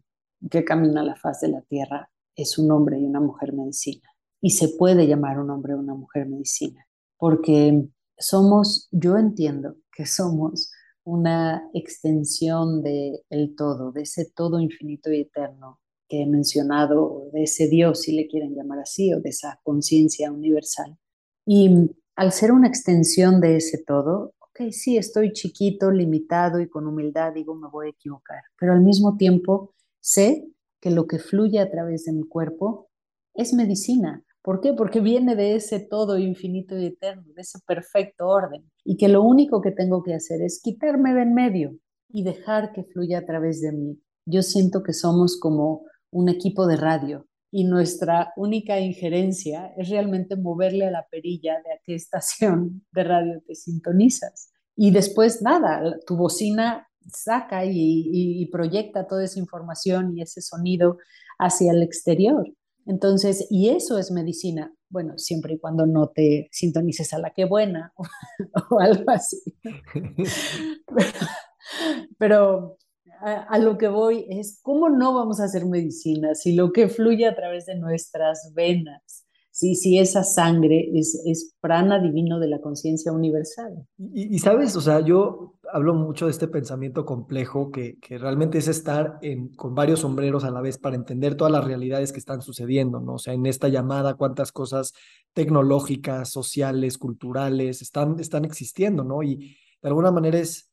que 0.50 0.66
camina 0.66 1.04
la 1.04 1.16
faz 1.16 1.42
de 1.42 1.50
la 1.50 1.62
tierra 1.62 2.10
es 2.42 2.58
un 2.58 2.72
hombre 2.72 3.00
y 3.00 3.06
una 3.06 3.20
mujer 3.20 3.54
medicina. 3.54 4.08
Y 4.42 4.52
se 4.52 4.70
puede 4.70 5.08
llamar 5.08 5.40
un 5.40 5.50
hombre 5.50 5.74
o 5.74 5.80
una 5.80 5.96
mujer 5.96 6.28
medicina, 6.28 6.88
porque 7.18 7.88
somos, 8.18 8.88
yo 8.92 9.18
entiendo 9.18 9.76
que 9.92 10.06
somos 10.06 10.72
una 11.04 11.70
extensión 11.74 12.82
del 12.82 13.20
el 13.30 13.56
todo, 13.56 13.92
de 13.92 14.04
ese 14.04 14.32
todo 14.34 14.60
infinito 14.60 15.12
y 15.12 15.22
eterno 15.22 15.80
que 16.08 16.24
he 16.24 16.26
mencionado, 16.26 17.30
de 17.34 17.44
ese 17.44 17.68
Dios, 17.68 18.02
si 18.02 18.14
le 18.14 18.28
quieren 18.28 18.56
llamar 18.56 18.80
así, 18.80 19.14
o 19.14 19.20
de 19.20 19.30
esa 19.30 19.60
conciencia 19.64 20.32
universal. 20.32 20.98
Y 21.46 21.92
al 22.20 22.34
ser 22.34 22.52
una 22.52 22.68
extensión 22.68 23.40
de 23.40 23.56
ese 23.56 23.82
todo, 23.82 24.34
ok, 24.40 24.72
sí, 24.72 24.98
estoy 24.98 25.32
chiquito, 25.32 25.90
limitado 25.90 26.60
y 26.60 26.68
con 26.68 26.86
humildad 26.86 27.32
digo, 27.32 27.56
me 27.56 27.70
voy 27.70 27.88
a 27.88 27.90
equivocar, 27.92 28.42
pero 28.60 28.74
al 28.74 28.82
mismo 28.82 29.16
tiempo 29.16 29.74
sé 30.02 30.46
que 30.82 30.92
lo 30.92 31.08
que 31.08 31.18
fluye 31.18 31.62
a 31.62 31.72
través 31.72 32.04
de 32.04 32.12
mi 32.12 32.24
cuerpo 32.28 32.90
es 33.34 33.54
medicina. 33.54 34.22
¿Por 34.42 34.60
qué? 34.60 34.74
Porque 34.74 35.00
viene 35.00 35.38
de 35.38 35.56
ese 35.56 35.80
todo 35.80 36.18
infinito 36.18 36.78
y 36.78 36.88
eterno, 36.88 37.24
de 37.34 37.42
ese 37.42 37.60
perfecto 37.66 38.28
orden. 38.28 38.70
Y 38.84 38.98
que 38.98 39.08
lo 39.08 39.24
único 39.24 39.62
que 39.62 39.72
tengo 39.72 40.04
que 40.04 40.14
hacer 40.14 40.42
es 40.42 40.60
quitarme 40.62 41.14
de 41.14 41.22
en 41.22 41.34
medio 41.34 41.78
y 42.10 42.26
dejar 42.26 42.74
que 42.74 42.84
fluya 42.84 43.20
a 43.20 43.26
través 43.26 43.62
de 43.62 43.72
mí. 43.72 43.98
Yo 44.26 44.42
siento 44.42 44.84
que 44.84 44.92
somos 44.92 45.40
como 45.40 45.86
un 46.12 46.28
equipo 46.28 46.68
de 46.68 46.76
radio 46.76 47.29
y 47.52 47.64
nuestra 47.64 48.34
única 48.36 48.80
injerencia 48.80 49.74
es 49.78 49.90
realmente 49.90 50.36
moverle 50.36 50.86
a 50.86 50.92
la 50.92 51.08
perilla 51.10 51.56
de 51.64 51.74
a 51.74 51.80
qué 51.84 51.96
estación 51.96 52.86
de 52.92 53.04
radio 53.04 53.42
te 53.46 53.56
sintonizas. 53.56 54.52
Y 54.76 54.92
después 54.92 55.42
nada, 55.42 55.98
tu 56.06 56.16
bocina 56.16 56.88
saca 57.12 57.66
y, 57.66 58.46
proyecta 58.52 59.08
toda 59.08 59.24
esa 59.24 59.40
información 59.40 60.18
y 60.18 60.22
ese 60.22 60.42
sonido 60.42 60.98
hacia 61.38 61.72
el 61.72 61.84
exterior. 61.84 62.52
Entonces, 62.86 63.46
y 63.50 63.70
eso 63.70 64.00
es 64.00 64.12
medicina, 64.12 64.74
bueno, 64.90 65.18
siempre 65.18 65.54
y 65.54 65.60
cuando 65.60 65.86
no 65.86 66.10
te 66.10 66.50
sintonices 66.52 67.14
a 67.14 67.20
la 67.20 67.32
que 67.32 67.46
buena 67.46 67.94
o, 68.70 68.80
algo 68.80 69.12
así. 69.12 69.42
Pero, 72.18 72.78
a, 73.22 73.58
lo 73.60 73.78
que 73.78 73.88
voy 73.88 74.26
es, 74.30 74.60
¿cómo 74.62 74.90
no 74.90 75.14
vamos 75.14 75.40
a 75.40 75.46
hacer 75.46 75.66
medicina 75.66 76.36
si 76.36 76.54
lo 76.54 76.72
que 76.72 76.88
fluye 76.88 77.26
a 77.26 77.36
través 77.36 77.66
de 77.66 77.76
nuestras 77.76 78.54
venas 78.54 79.26
Sí, 79.60 79.76
sí, 79.76 80.00
esa 80.00 80.24
sangre 80.24 80.90
es, 80.94 81.22
es 81.26 81.54
prana 81.60 82.00
divino 82.00 82.40
de 82.40 82.48
la 82.48 82.62
conciencia 82.62 83.12
universal. 83.12 83.86
Y, 83.98 84.40
sabes, 84.40 84.74
o 84.78 84.80
sea, 84.80 85.02
yo 85.02 85.56
hablo 85.74 85.96
mucho 85.96 86.28
de 86.28 86.32
este 86.32 86.48
pensamiento 86.48 87.06
complejo 87.06 87.70
que, 87.70 87.98
que 88.00 88.18
realmente 88.18 88.60
es 88.60 88.70
estar 88.70 89.20
con 89.58 89.76
varios 89.76 90.00
sombreros 90.00 90.46
a 90.46 90.52
la 90.52 90.62
vez 90.62 90.78
para 90.78 90.96
entender 90.96 91.36
todas 91.36 91.52
las 91.52 91.66
realidades 91.66 92.14
que 92.14 92.20
están 92.20 92.42
sucediendo, 92.42 93.02
¿no? 93.02 93.16
O 93.16 93.20
sea, 93.20 93.34
en 93.34 93.46
esta 93.48 93.68
llamada, 93.68 94.14
cuántas 94.14 94.54
cosas 94.54 94.94
tecnológicas, 95.34 96.30
sociales, 96.30 96.98
culturales 96.98 97.82
están, 97.82 98.18
están 98.22 98.46
existiendo, 98.46 99.04
¿no? 99.04 99.24
Y 99.24 99.58
de 99.82 99.90
alguna 99.90 100.12
manera 100.12 100.40
es, 100.40 100.69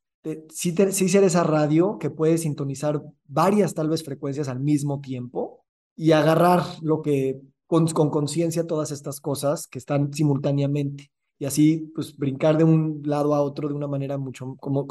sí, 0.50 0.74
sí 0.90 1.08
ser 1.08 1.24
esa 1.24 1.44
radio 1.44 1.98
que 1.98 2.10
puede 2.10 2.38
sintonizar 2.38 3.02
varias 3.26 3.74
tal 3.74 3.88
vez 3.88 4.04
frecuencias 4.04 4.48
al 4.48 4.60
mismo 4.60 5.00
tiempo 5.00 5.64
y 5.94 6.12
agarrar 6.12 6.62
lo 6.82 7.02
que 7.02 7.40
con 7.66 7.86
conciencia 8.10 8.66
todas 8.66 8.90
estas 8.90 9.20
cosas 9.20 9.66
que 9.66 9.78
están 9.78 10.12
simultáneamente 10.12 11.10
y 11.38 11.46
así 11.46 11.90
pues 11.94 12.16
brincar 12.16 12.56
de 12.56 12.64
un 12.64 13.02
lado 13.04 13.34
a 13.34 13.42
otro 13.42 13.68
de 13.68 13.74
una 13.74 13.88
manera 13.88 14.18
mucho 14.18 14.56
como 14.60 14.86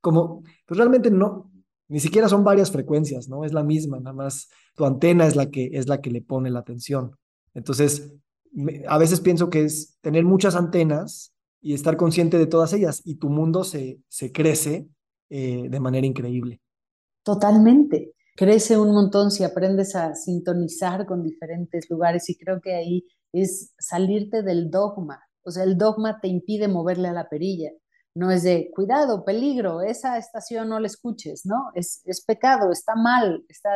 como 0.00 0.42
pues 0.66 0.78
realmente 0.78 1.10
no 1.10 1.52
ni 1.92 2.00
siquiera 2.00 2.26
son 2.26 2.42
varias 2.42 2.70
frecuencias, 2.70 3.28
¿no? 3.28 3.44
Es 3.44 3.52
la 3.52 3.62
misma, 3.62 3.98
nada 3.98 4.14
más 4.14 4.48
tu 4.74 4.86
antena 4.86 5.26
es 5.26 5.36
la 5.36 5.50
que 5.50 5.68
es 5.74 5.88
la 5.88 6.00
que 6.00 6.10
le 6.10 6.22
pone 6.22 6.48
la 6.48 6.60
atención. 6.60 7.18
Entonces, 7.52 8.14
a 8.88 8.96
veces 8.96 9.20
pienso 9.20 9.50
que 9.50 9.64
es 9.64 9.98
tener 10.00 10.24
muchas 10.24 10.56
antenas 10.56 11.31
y 11.62 11.72
estar 11.72 11.96
consciente 11.96 12.36
de 12.36 12.46
todas 12.46 12.72
ellas 12.74 13.00
y 13.04 13.14
tu 13.14 13.30
mundo 13.30 13.64
se, 13.64 14.00
se 14.08 14.32
crece 14.32 14.88
eh, 15.30 15.68
de 15.70 15.80
manera 15.80 16.06
increíble. 16.06 16.60
Totalmente 17.22 18.12
crece 18.36 18.78
un 18.78 18.92
montón 18.92 19.30
si 19.30 19.44
aprendes 19.44 19.94
a 19.94 20.14
sintonizar 20.14 21.06
con 21.06 21.22
diferentes 21.22 21.88
lugares 21.90 22.28
y 22.30 22.36
creo 22.36 22.60
que 22.60 22.74
ahí 22.74 23.06
es 23.32 23.74
salirte 23.78 24.42
del 24.42 24.70
dogma. 24.70 25.20
O 25.42 25.50
sea, 25.50 25.64
el 25.64 25.76
dogma 25.76 26.20
te 26.20 26.28
impide 26.28 26.68
moverle 26.68 27.08
a 27.08 27.12
la 27.12 27.28
perilla. 27.28 27.70
No 28.14 28.30
es 28.30 28.42
de, 28.42 28.70
cuidado, 28.74 29.24
peligro, 29.24 29.80
esa 29.80 30.18
estación 30.18 30.68
no 30.68 30.78
la 30.78 30.86
escuches, 30.86 31.46
¿no? 31.46 31.70
Es, 31.74 32.02
es 32.04 32.22
pecado, 32.24 32.70
está 32.70 32.94
mal, 32.94 33.44
está, 33.48 33.70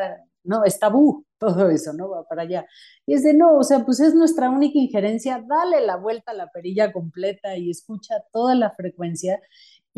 no, 0.45 0.65
es 0.65 0.79
tabú, 0.79 1.25
todo 1.39 1.71
eso, 1.71 1.93
¿no? 1.93 2.11
Va 2.11 2.25
para 2.29 2.43
allá. 2.43 2.67
Y 3.07 3.15
es 3.15 3.23
de, 3.23 3.35
no, 3.35 3.57
o 3.57 3.63
sea, 3.63 3.85
pues 3.85 4.01
es 4.01 4.15
nuestra 4.15 4.51
única 4.51 4.79
injerencia, 4.79 5.45
dale 5.47 5.85
la 5.87 5.97
vuelta 5.97 6.33
a 6.33 6.35
la 6.35 6.51
perilla 6.51 6.93
completa 6.93 7.57
y 7.57 7.71
escucha 7.71 8.15
toda 8.33 8.55
la 8.55 8.73
frecuencia 8.73 9.41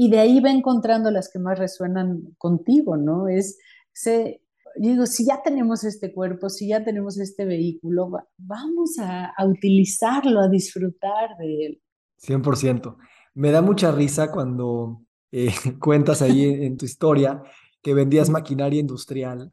y 0.01 0.11
de 0.11 0.21
ahí 0.21 0.39
va 0.39 0.51
encontrando 0.51 1.11
las 1.11 1.29
que 1.29 1.41
más 1.41 1.59
resuenan 1.59 2.35
contigo, 2.39 2.97
¿no? 2.97 3.27
Es, 3.27 3.59
se, 3.93 4.41
digo, 4.77 5.07
si 5.07 5.27
ya 5.27 5.43
tenemos 5.43 5.83
este 5.83 6.13
cuerpo, 6.13 6.49
si 6.49 6.69
ya 6.69 6.85
tenemos 6.85 7.19
este 7.19 7.45
vehículo, 7.45 8.09
vamos 8.37 8.97
a, 9.01 9.35
utilizarlo, 9.45 10.41
a 10.41 10.49
disfrutar 10.49 11.37
de 11.39 11.67
él. 11.67 11.83
100%. 12.23 12.97
Me 13.39 13.53
da 13.53 13.63
mucha 13.63 13.93
risa 13.93 14.31
cuando 14.31 15.03
eh, 15.31 15.53
cuentas 15.81 16.23
ahí 16.23 16.45
en, 16.45 16.77
tu 16.77 16.85
historia 16.85 17.43
que 17.83 17.95
vendías 17.95 18.31
maquinaria 18.31 18.81
industrial 18.81 19.53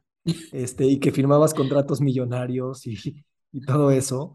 este, 0.52 0.86
y 0.86 0.98
que 0.98 1.12
firmabas 1.12 1.54
contratos 1.54 2.00
millonarios 2.00 2.86
y, 2.86 3.24
y 3.52 3.60
todo 3.60 3.90
eso. 3.90 4.34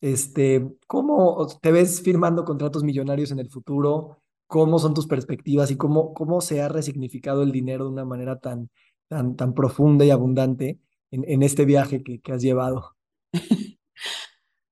Este, 0.00 0.76
¿Cómo 0.86 1.46
te 1.60 1.72
ves 1.72 2.00
firmando 2.02 2.44
contratos 2.44 2.84
millonarios 2.84 3.32
en 3.32 3.40
el 3.40 3.50
futuro? 3.50 4.18
¿Cómo 4.46 4.78
son 4.78 4.94
tus 4.94 5.06
perspectivas 5.06 5.70
y 5.70 5.76
cómo, 5.76 6.14
cómo 6.14 6.40
se 6.40 6.62
ha 6.62 6.68
resignificado 6.68 7.42
el 7.42 7.50
dinero 7.50 7.84
de 7.84 7.90
una 7.90 8.04
manera 8.04 8.38
tan 8.38 8.70
tan, 9.08 9.36
tan 9.36 9.52
profunda 9.52 10.04
y 10.04 10.10
abundante 10.10 10.78
en, 11.10 11.24
en 11.28 11.42
este 11.42 11.64
viaje 11.64 12.02
que, 12.02 12.20
que 12.20 12.32
has 12.32 12.42
llevado? 12.42 12.96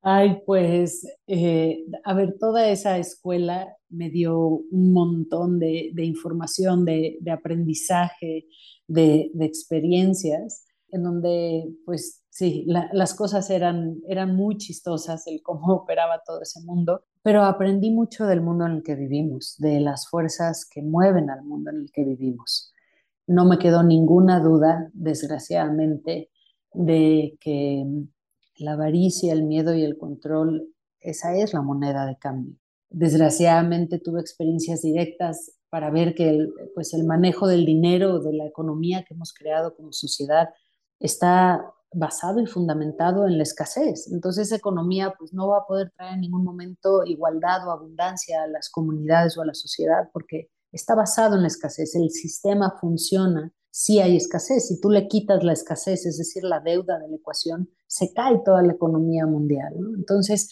Ay, 0.02 0.40
pues, 0.46 1.06
eh, 1.26 1.84
a 2.04 2.14
ver, 2.14 2.36
toda 2.40 2.70
esa 2.70 2.96
escuela 2.96 3.68
me 3.90 4.10
dio 4.10 4.38
un 4.38 4.92
montón 4.92 5.58
de, 5.58 5.92
información, 5.98 6.84
de, 6.84 7.18
aprendizaje, 7.30 8.46
de, 8.86 9.30
experiencias, 9.40 10.64
en 10.88 11.02
donde, 11.02 11.68
pues, 11.84 12.22
sí, 12.30 12.64
la, 12.66 12.88
las 12.92 13.14
cosas 13.14 13.50
eran, 13.50 14.00
eran 14.08 14.34
muy 14.34 14.56
chistosas, 14.56 15.26
el 15.26 15.42
cómo 15.42 15.74
operaba 15.74 16.22
todo 16.24 16.42
ese 16.42 16.60
mundo, 16.62 17.04
pero 17.22 17.44
aprendí 17.44 17.90
mucho 17.90 18.26
del 18.26 18.40
mundo 18.40 18.66
en 18.66 18.72
el 18.72 18.82
que 18.82 18.94
vivimos, 18.94 19.56
de 19.58 19.80
las 19.80 20.08
fuerzas 20.08 20.66
que 20.68 20.82
mueven 20.82 21.30
al 21.30 21.44
mundo 21.44 21.70
en 21.70 21.76
el 21.76 21.90
que 21.92 22.04
vivimos. 22.04 22.72
No 23.26 23.44
me 23.44 23.58
quedó 23.58 23.82
ninguna 23.82 24.40
duda, 24.40 24.90
desgraciadamente, 24.94 26.30
de 26.72 27.36
que 27.40 27.84
la 28.56 28.72
avaricia, 28.72 29.32
el 29.32 29.44
miedo 29.44 29.74
y 29.74 29.84
el 29.84 29.98
control, 29.98 30.68
esa 31.00 31.34
es 31.36 31.52
la 31.54 31.62
moneda 31.62 32.06
de 32.06 32.16
cambio. 32.16 32.59
Desgraciadamente 32.90 33.98
tuve 33.98 34.20
experiencias 34.20 34.82
directas 34.82 35.52
para 35.70 35.90
ver 35.90 36.14
que 36.14 36.28
el, 36.28 36.52
pues 36.74 36.92
el 36.92 37.04
manejo 37.04 37.46
del 37.46 37.64
dinero, 37.64 38.20
de 38.20 38.32
la 38.32 38.46
economía 38.46 39.04
que 39.04 39.14
hemos 39.14 39.32
creado 39.32 39.74
como 39.74 39.92
sociedad, 39.92 40.50
está 40.98 41.72
basado 41.92 42.40
y 42.40 42.46
fundamentado 42.46 43.26
en 43.26 43.36
la 43.36 43.42
escasez. 43.42 44.10
Entonces 44.12 44.48
esa 44.48 44.56
economía 44.56 45.14
pues 45.18 45.32
no 45.32 45.48
va 45.48 45.58
a 45.58 45.66
poder 45.66 45.90
traer 45.96 46.14
en 46.14 46.20
ningún 46.20 46.44
momento 46.44 47.04
igualdad 47.04 47.66
o 47.66 47.70
abundancia 47.70 48.42
a 48.42 48.46
las 48.46 48.70
comunidades 48.70 49.36
o 49.36 49.42
a 49.42 49.46
la 49.46 49.54
sociedad 49.54 50.08
porque 50.12 50.50
está 50.72 50.94
basado 50.94 51.36
en 51.36 51.42
la 51.42 51.48
escasez. 51.48 51.94
El 51.94 52.10
sistema 52.10 52.76
funciona 52.80 53.52
si 53.70 54.00
hay 54.00 54.16
escasez. 54.16 54.68
Si 54.68 54.80
tú 54.80 54.90
le 54.90 55.08
quitas 55.08 55.42
la 55.42 55.52
escasez, 55.52 56.06
es 56.06 56.18
decir, 56.18 56.44
la 56.44 56.60
deuda 56.60 56.98
de 56.98 57.08
la 57.08 57.16
ecuación, 57.16 57.70
se 57.86 58.12
cae 58.12 58.40
toda 58.44 58.62
la 58.62 58.72
economía 58.72 59.26
mundial. 59.26 59.74
Entonces, 59.96 60.50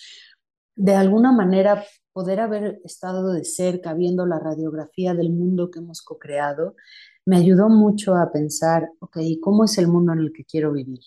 de 0.74 0.94
alguna 0.94 1.32
manera, 1.32 1.84
poder 2.18 2.40
haber 2.40 2.80
estado 2.82 3.32
de 3.32 3.44
cerca 3.44 3.94
viendo 3.94 4.26
la 4.26 4.40
radiografía 4.40 5.14
del 5.14 5.30
mundo 5.30 5.70
que 5.70 5.78
hemos 5.78 6.02
co-creado, 6.02 6.74
me 7.24 7.36
ayudó 7.36 7.68
mucho 7.68 8.16
a 8.16 8.32
pensar, 8.32 8.90
ok, 8.98 9.18
¿cómo 9.40 9.62
es 9.62 9.78
el 9.78 9.86
mundo 9.86 10.14
en 10.14 10.18
el 10.18 10.32
que 10.32 10.44
quiero 10.44 10.72
vivir? 10.72 10.98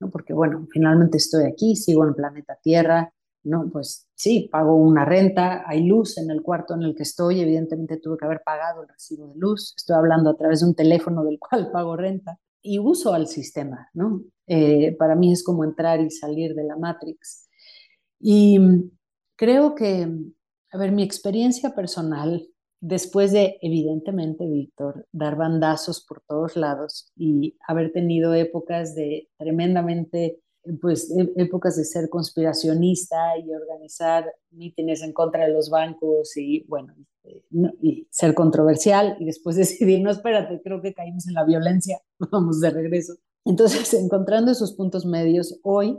¿No? 0.00 0.10
Porque, 0.10 0.32
bueno, 0.32 0.66
finalmente 0.72 1.16
estoy 1.16 1.44
aquí, 1.44 1.76
sigo 1.76 2.02
en 2.02 2.08
el 2.08 2.16
planeta 2.16 2.58
Tierra, 2.60 3.14
¿no? 3.44 3.70
Pues 3.70 4.08
sí, 4.16 4.48
pago 4.50 4.74
una 4.74 5.04
renta, 5.04 5.62
hay 5.64 5.86
luz 5.86 6.18
en 6.18 6.28
el 6.28 6.42
cuarto 6.42 6.74
en 6.74 6.82
el 6.82 6.96
que 6.96 7.04
estoy, 7.04 7.40
evidentemente 7.40 7.98
tuve 7.98 8.18
que 8.18 8.24
haber 8.24 8.42
pagado 8.44 8.82
el 8.82 8.88
recibo 8.88 9.28
de 9.28 9.36
luz, 9.36 9.74
estoy 9.76 9.94
hablando 9.94 10.30
a 10.30 10.36
través 10.36 10.58
de 10.58 10.66
un 10.66 10.74
teléfono 10.74 11.22
del 11.22 11.38
cual 11.48 11.70
pago 11.70 11.96
renta 11.96 12.36
y 12.62 12.80
uso 12.80 13.14
al 13.14 13.28
sistema, 13.28 13.90
¿no? 13.94 14.24
Eh, 14.48 14.96
para 14.98 15.14
mí 15.14 15.30
es 15.30 15.44
como 15.44 15.62
entrar 15.62 16.00
y 16.00 16.10
salir 16.10 16.56
de 16.56 16.64
la 16.64 16.76
Matrix. 16.76 17.48
Y 18.18 18.58
creo 19.36 19.76
que, 19.76 20.08
a 20.70 20.78
ver, 20.78 20.92
mi 20.92 21.02
experiencia 21.02 21.74
personal, 21.74 22.46
después 22.80 23.32
de, 23.32 23.58
evidentemente, 23.62 24.46
Víctor, 24.46 25.06
dar 25.12 25.36
bandazos 25.36 26.04
por 26.04 26.22
todos 26.22 26.56
lados 26.56 27.10
y 27.16 27.56
haber 27.66 27.92
tenido 27.92 28.34
épocas 28.34 28.94
de 28.94 29.28
tremendamente 29.38 30.40
pues 30.80 31.10
e, 31.10 31.32
épocas 31.36 31.76
de 31.76 31.84
ser 31.84 32.08
conspiracionista 32.08 33.38
y 33.38 33.52
organizar 33.54 34.30
mítines 34.50 35.02
en 35.02 35.12
contra 35.12 35.46
de 35.46 35.52
los 35.52 35.70
bancos 35.70 36.36
y 36.36 36.64
bueno, 36.68 36.94
este, 37.28 37.44
y 37.82 38.06
ser 38.10 38.34
controversial 38.34 39.16
y 39.18 39.24
después 39.24 39.56
decidir, 39.56 40.00
no, 40.00 40.10
espérate, 40.10 40.60
creo 40.62 40.80
que 40.80 40.94
caímos 40.94 41.26
en 41.28 41.34
la 41.34 41.44
violencia, 41.44 42.00
vamos 42.30 42.60
de 42.60 42.70
regreso. 42.70 43.14
Entonces, 43.44 43.94
encontrando 43.94 44.52
esos 44.52 44.74
puntos 44.74 45.06
medios, 45.06 45.58
hoy 45.62 45.98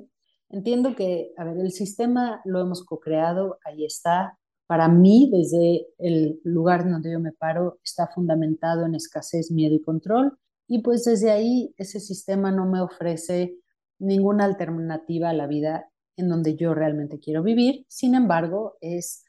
entiendo 0.49 0.95
que, 0.95 1.33
a 1.37 1.43
ver, 1.43 1.57
el 1.57 1.71
sistema 1.71 2.41
lo 2.45 2.59
hemos 2.59 2.83
co-creado, 2.83 3.59
ahí 3.65 3.85
está. 3.85 4.37
Para 4.69 4.87
mí, 4.87 5.31
desde 5.31 5.87
el 5.97 6.41
lugar 6.43 6.87
donde 6.87 7.11
yo 7.11 7.19
me 7.19 7.31
paro, 7.31 7.79
está 7.83 8.05
fundamentado 8.05 8.85
en 8.85 8.93
escasez, 8.93 9.49
miedo 9.49 9.73
y 9.73 9.81
control. 9.81 10.37
Y 10.67 10.83
pues 10.83 11.05
desde 11.05 11.31
ahí 11.31 11.73
ese 11.79 11.99
sistema 11.99 12.51
no 12.51 12.67
me 12.67 12.79
ofrece 12.79 13.57
ninguna 13.97 14.45
alternativa 14.45 15.31
a 15.31 15.33
la 15.33 15.47
vida 15.47 15.89
en 16.17 16.29
donde 16.29 16.55
yo 16.55 16.75
realmente 16.75 17.19
quiero 17.19 17.41
vivir. 17.41 17.83
Sin 17.89 18.13
embargo, 18.13 18.77
es 18.79 19.23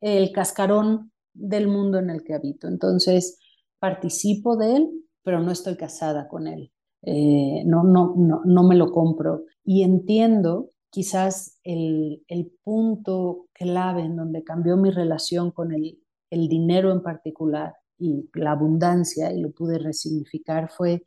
el 0.00 0.32
cascarón 0.32 1.12
del 1.34 1.68
mundo 1.68 1.98
en 1.98 2.08
el 2.08 2.24
que 2.24 2.32
habito. 2.32 2.66
Entonces, 2.66 3.38
participo 3.78 4.56
de 4.56 4.76
él, 4.76 4.90
pero 5.22 5.40
no 5.40 5.52
estoy 5.52 5.76
casada 5.76 6.28
con 6.28 6.46
él. 6.46 6.72
Eh, 7.02 7.62
no, 7.66 7.84
no, 7.84 8.14
no, 8.16 8.40
no 8.42 8.62
me 8.62 8.74
lo 8.74 8.90
compro. 8.90 9.44
Y 9.66 9.82
entiendo 9.82 10.70
quizás 10.90 11.58
el, 11.64 12.22
punto 12.64 13.48
clave 13.52 14.02
en 14.02 14.16
donde 14.16 14.44
cambió 14.44 14.76
mi 14.76 14.90
relación 14.90 15.50
con 15.50 15.72
el, 15.72 15.98
el 16.30 16.48
dinero 16.48 16.92
en 16.92 17.02
particular 17.02 17.74
y 17.98 18.28
la 18.34 18.52
abundancia, 18.52 19.32
y 19.32 19.40
lo 19.40 19.50
pude 19.50 19.78
resignificar, 19.78 20.70
fue 20.70 21.04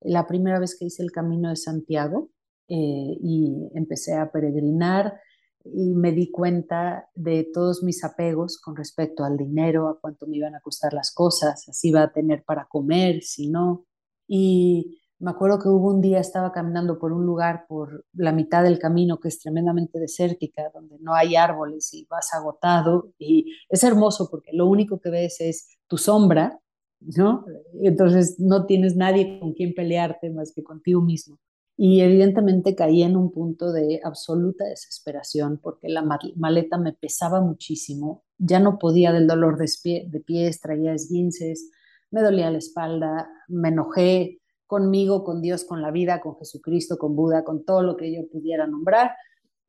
la 0.00 0.26
primera 0.26 0.58
vez 0.58 0.76
que 0.76 0.86
hice 0.86 1.02
el 1.02 1.12
Camino 1.12 1.50
de 1.50 1.56
Santiago, 1.56 2.30
eh, 2.74 3.18
y 3.20 3.68
empecé 3.74 4.14
a 4.14 4.32
peregrinar 4.32 5.20
y 5.64 5.94
me 5.94 6.12
di 6.12 6.30
cuenta 6.30 7.08
de 7.14 7.46
todos 7.52 7.82
mis 7.82 8.02
apegos 8.02 8.58
con 8.58 8.76
respecto 8.76 9.24
al 9.24 9.36
dinero, 9.36 9.88
a 9.88 10.00
cuánto 10.00 10.26
me 10.26 10.38
iban 10.38 10.54
a 10.54 10.60
costar 10.60 10.94
las 10.94 11.12
cosas, 11.12 11.66
si 11.70 11.88
iba 11.88 12.02
a 12.02 12.12
tener 12.12 12.44
para 12.44 12.66
comer, 12.66 13.22
si 13.22 13.48
no. 13.50 13.84
Y 14.26 15.01
me 15.22 15.30
acuerdo 15.30 15.60
que 15.60 15.68
hubo 15.68 15.88
un 15.88 16.00
día, 16.00 16.18
estaba 16.18 16.50
caminando 16.50 16.98
por 16.98 17.12
un 17.12 17.24
lugar, 17.24 17.66
por 17.68 18.04
la 18.12 18.32
mitad 18.32 18.64
del 18.64 18.80
camino, 18.80 19.20
que 19.20 19.28
es 19.28 19.38
tremendamente 19.38 20.00
desértica, 20.00 20.72
donde 20.74 20.98
no 20.98 21.14
hay 21.14 21.36
árboles 21.36 21.94
y 21.94 22.04
vas 22.10 22.34
agotado. 22.34 23.12
Y 23.20 23.52
es 23.68 23.84
hermoso 23.84 24.28
porque 24.28 24.50
lo 24.52 24.66
único 24.66 24.98
que 24.98 25.10
ves 25.10 25.40
es 25.40 25.78
tu 25.86 25.96
sombra, 25.96 26.58
¿no? 26.98 27.44
Entonces 27.80 28.40
no 28.40 28.66
tienes 28.66 28.96
nadie 28.96 29.38
con 29.38 29.52
quien 29.52 29.74
pelearte 29.74 30.28
más 30.28 30.52
que 30.52 30.64
contigo 30.64 31.00
mismo. 31.00 31.38
Y 31.76 32.00
evidentemente 32.00 32.74
caí 32.74 33.04
en 33.04 33.16
un 33.16 33.30
punto 33.30 33.70
de 33.70 34.00
absoluta 34.02 34.64
desesperación 34.64 35.60
porque 35.62 35.88
la 35.88 36.02
maleta 36.34 36.78
me 36.78 36.94
pesaba 36.94 37.40
muchísimo, 37.40 38.24
ya 38.38 38.58
no 38.58 38.76
podía 38.76 39.12
del 39.12 39.28
dolor 39.28 39.56
de, 39.56 39.70
pie, 39.80 40.04
de 40.10 40.18
pies, 40.18 40.60
traía 40.60 40.94
esguinces, 40.94 41.70
me 42.10 42.22
dolía 42.22 42.50
la 42.50 42.58
espalda, 42.58 43.28
me 43.46 43.68
enojé 43.68 44.41
conmigo, 44.72 45.22
con 45.22 45.42
Dios, 45.42 45.64
con 45.64 45.82
la 45.82 45.90
vida, 45.90 46.18
con 46.18 46.34
Jesucristo, 46.38 46.96
con 46.96 47.14
Buda, 47.14 47.44
con 47.44 47.62
todo 47.62 47.82
lo 47.82 47.94
que 47.94 48.10
yo 48.10 48.26
pudiera 48.26 48.66
nombrar. 48.66 49.14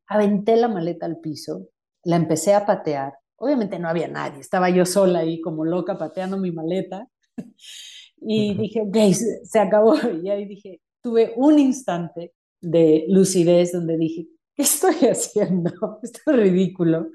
Aventé 0.07 0.55
la 0.55 0.69
maleta 0.69 1.05
al 1.05 1.19
piso, 1.19 1.67
la 2.05 2.15
empecé 2.15 2.53
a 2.53 2.65
patear. 2.65 3.13
Obviamente 3.35 3.79
no 3.79 3.89
había 3.89 4.07
nadie, 4.07 4.39
estaba 4.39 4.69
yo 4.69 4.85
sola 4.85 5.19
ahí 5.19 5.41
como 5.41 5.65
loca 5.65 5.97
pateando 5.97 6.37
mi 6.37 6.53
maleta. 6.53 7.05
y 8.15 8.53
dije, 8.53 8.79
ok, 8.79 8.97
se 9.43 9.59
acabó. 9.59 9.95
Y 10.23 10.29
ahí 10.29 10.45
dije, 10.45 10.79
tuve 11.01 11.33
un 11.35 11.59
instante 11.59 12.33
de 12.61 13.03
lucidez 13.09 13.73
donde 13.73 13.97
dije, 13.97 14.29
¿qué 14.55 14.63
estoy 14.63 14.95
haciendo? 15.11 15.99
Esto 16.01 16.21
es 16.27 16.37
ridículo. 16.37 17.09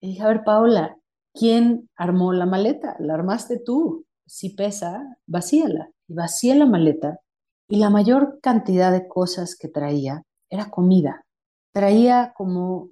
Y 0.00 0.08
dije, 0.08 0.22
a 0.22 0.26
ver, 0.26 0.42
Paola, 0.42 0.98
¿quién 1.32 1.88
armó 1.94 2.32
la 2.32 2.46
maleta? 2.46 2.96
La 2.98 3.14
armaste 3.14 3.60
tú. 3.60 4.04
Si 4.26 4.50
pesa, 4.50 5.16
vacíala. 5.26 5.93
Y 6.08 6.14
vacié 6.14 6.54
la 6.54 6.66
maleta 6.66 7.20
y 7.68 7.76
la 7.76 7.90
mayor 7.90 8.38
cantidad 8.42 8.92
de 8.92 9.08
cosas 9.08 9.56
que 9.56 9.68
traía 9.68 10.22
era 10.50 10.70
comida. 10.70 11.24
Traía 11.72 12.32
como 12.36 12.90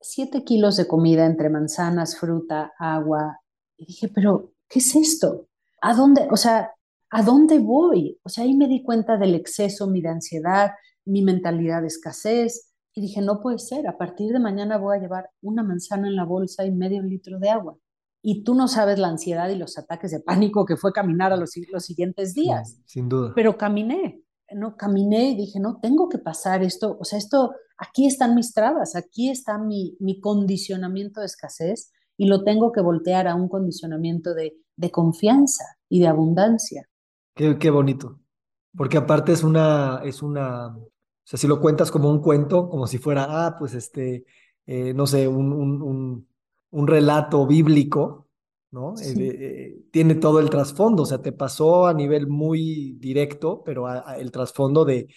siete 0.00 0.44
kilos 0.44 0.76
de 0.76 0.86
comida 0.86 1.26
entre 1.26 1.50
manzanas, 1.50 2.18
fruta, 2.18 2.72
agua. 2.78 3.40
Y 3.76 3.86
dije, 3.86 4.08
pero, 4.08 4.52
¿qué 4.68 4.78
es 4.78 4.94
esto? 4.94 5.48
¿A 5.82 5.94
dónde? 5.94 6.28
O 6.30 6.36
sea, 6.36 6.72
¿a 7.10 7.22
dónde 7.22 7.58
voy? 7.58 8.18
O 8.22 8.28
sea, 8.28 8.44
ahí 8.44 8.54
me 8.54 8.68
di 8.68 8.82
cuenta 8.82 9.16
del 9.16 9.34
exceso, 9.34 9.86
mi 9.86 10.00
de 10.00 10.08
ansiedad, 10.08 10.72
mi 11.04 11.22
mentalidad 11.22 11.80
de 11.80 11.88
escasez. 11.88 12.72
Y 12.94 13.00
dije, 13.02 13.20
no 13.20 13.40
puede 13.40 13.58
ser, 13.58 13.86
a 13.86 13.96
partir 13.96 14.32
de 14.32 14.40
mañana 14.40 14.78
voy 14.78 14.96
a 14.96 15.00
llevar 15.00 15.30
una 15.42 15.62
manzana 15.62 16.08
en 16.08 16.16
la 16.16 16.24
bolsa 16.24 16.64
y 16.64 16.70
medio 16.70 17.02
litro 17.02 17.38
de 17.38 17.50
agua. 17.50 17.76
Y 18.22 18.44
tú 18.44 18.54
no 18.54 18.68
sabes 18.68 18.98
la 18.98 19.08
ansiedad 19.08 19.48
y 19.48 19.56
los 19.56 19.78
ataques 19.78 20.10
de 20.10 20.20
pánico 20.20 20.66
que 20.66 20.76
fue 20.76 20.92
caminar 20.92 21.32
a 21.32 21.36
los, 21.36 21.52
los 21.70 21.84
siguientes 21.84 22.34
días. 22.34 22.80
sin 22.84 23.08
duda. 23.08 23.32
Pero 23.34 23.56
caminé, 23.56 24.22
no 24.52 24.76
caminé 24.76 25.30
y 25.30 25.36
dije, 25.36 25.60
no, 25.60 25.78
tengo 25.80 26.08
que 26.08 26.18
pasar 26.18 26.62
esto. 26.62 26.96
O 27.00 27.04
sea, 27.04 27.18
esto, 27.18 27.52
aquí 27.78 28.06
están 28.06 28.34
mis 28.34 28.52
trabas, 28.52 28.94
aquí 28.96 29.30
está 29.30 29.58
mi, 29.58 29.96
mi 30.00 30.20
condicionamiento 30.20 31.20
de 31.20 31.26
escasez 31.26 31.92
y 32.16 32.26
lo 32.26 32.44
tengo 32.44 32.72
que 32.72 32.82
voltear 32.82 33.26
a 33.26 33.34
un 33.34 33.48
condicionamiento 33.48 34.34
de, 34.34 34.56
de 34.76 34.90
confianza 34.90 35.64
y 35.88 36.00
de 36.00 36.08
abundancia. 36.08 36.88
Qué, 37.34 37.58
qué 37.58 37.70
bonito. 37.70 38.20
Porque 38.76 38.98
aparte 38.98 39.32
es 39.32 39.42
una, 39.42 40.00
es 40.04 40.22
una, 40.22 40.76
o 40.76 40.90
sea, 41.24 41.38
si 41.38 41.46
lo 41.46 41.60
cuentas 41.60 41.90
como 41.90 42.10
un 42.10 42.20
cuento, 42.20 42.68
como 42.68 42.86
si 42.86 42.98
fuera, 42.98 43.26
ah, 43.28 43.56
pues 43.58 43.74
este, 43.74 44.24
eh, 44.66 44.94
no 44.94 45.06
sé, 45.06 45.26
un, 45.26 45.52
un, 45.52 45.82
un, 45.82 46.28
un 46.70 46.86
relato 46.86 47.46
bíblico, 47.46 48.28
¿no? 48.70 48.94
Eh, 49.02 49.82
tiene 49.90 50.14
todo 50.14 50.40
el 50.40 50.50
trasfondo, 50.50 51.02
o 51.02 51.06
sea, 51.06 51.20
te 51.20 51.32
pasó 51.32 51.86
a 51.86 51.94
nivel 51.94 52.26
muy 52.26 52.92
directo, 52.98 53.62
pero 53.64 53.86
el 54.14 54.30
trasfondo 54.30 54.84
de, 54.84 55.08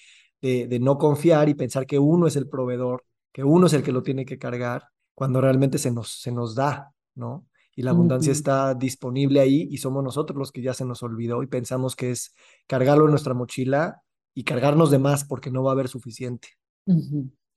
de, 0.41 0.79
no 0.79 0.97
confiar 0.97 1.47
y 1.49 1.53
pensar 1.53 1.85
que 1.85 1.99
uno 1.99 2.27
es 2.27 2.35
el 2.35 2.49
proveedor, 2.49 3.05
que 3.31 3.43
uno 3.43 3.67
es 3.67 3.73
el 3.73 3.83
que 3.83 3.91
lo 3.91 4.03
tiene 4.03 4.25
que 4.25 4.37
cargar, 4.37 4.83
cuando 5.13 5.39
realmente 5.39 5.77
se 5.77 5.91
nos, 5.91 6.19
se 6.19 6.31
nos 6.31 6.55
da, 6.55 6.91
¿no? 7.15 7.47
Y 7.75 7.81
la 7.81 7.91
abundancia 7.91 8.31
está 8.31 8.75
disponible 8.75 9.39
ahí 9.39 9.67
y 9.71 9.77
somos 9.77 10.03
nosotros 10.03 10.37
los 10.37 10.51
que 10.51 10.61
ya 10.61 10.75
se 10.75 10.85
nos 10.85 11.01
olvidó 11.01 11.41
y 11.41 11.47
pensamos 11.47 11.95
que 11.95 12.11
es 12.11 12.35
cargarlo 12.67 13.05
en 13.05 13.11
nuestra 13.11 13.33
mochila 13.33 14.03
y 14.35 14.43
cargarnos 14.43 14.91
de 14.91 14.99
más 14.99 15.23
porque 15.23 15.49
no 15.49 15.63
va 15.63 15.71
a 15.71 15.73
haber 15.73 15.87
suficiente. 15.87 16.49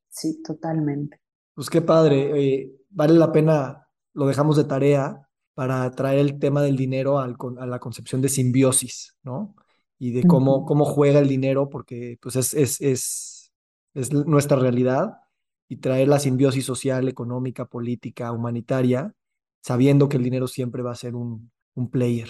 Sí, 0.09 0.41
totalmente. 0.43 1.21
Pues 1.55 1.69
qué 1.69 1.83
padre, 1.83 2.63
eh, 2.63 2.73
vale 2.89 3.15
la 3.15 3.31
pena, 3.31 3.86
lo 4.17 4.27
dejamos 4.27 4.57
de 4.57 4.65
tarea 4.65 5.29
para 5.55 5.91
traer 5.91 6.19
el 6.19 6.39
tema 6.39 6.63
del 6.63 6.77
dinero 6.77 7.19
al, 7.19 7.37
a 7.59 7.67
la 7.67 7.79
concepción 7.79 8.23
de 8.23 8.29
simbiosis, 8.29 9.15
¿no? 9.23 9.55
Y 9.99 10.11
de 10.11 10.25
cómo, 10.25 10.67
cómo 10.67 10.85
juega 10.85 11.21
el 11.21 11.29
dinero, 11.29 11.69
porque 11.69 12.19
pues 12.21 12.37
es, 12.37 12.53
es, 12.55 12.81
es, 12.81 13.53
es 13.95 14.13
nuestra 14.13 14.59
realidad 14.59 15.15
y 15.69 15.77
traer 15.77 16.09
la 16.09 16.19
simbiosis 16.19 16.65
social, 16.65 17.09
económica, 17.09 17.67
política, 17.67 18.33
humanitaria, 18.33 19.15
sabiendo 19.63 20.09
que 20.09 20.17
el 20.17 20.23
dinero 20.23 20.49
siempre 20.49 20.83
va 20.83 20.93
a 20.93 20.97
ser 20.97 21.15
un, 21.15 21.51
un 21.75 21.91
player. 21.91 22.29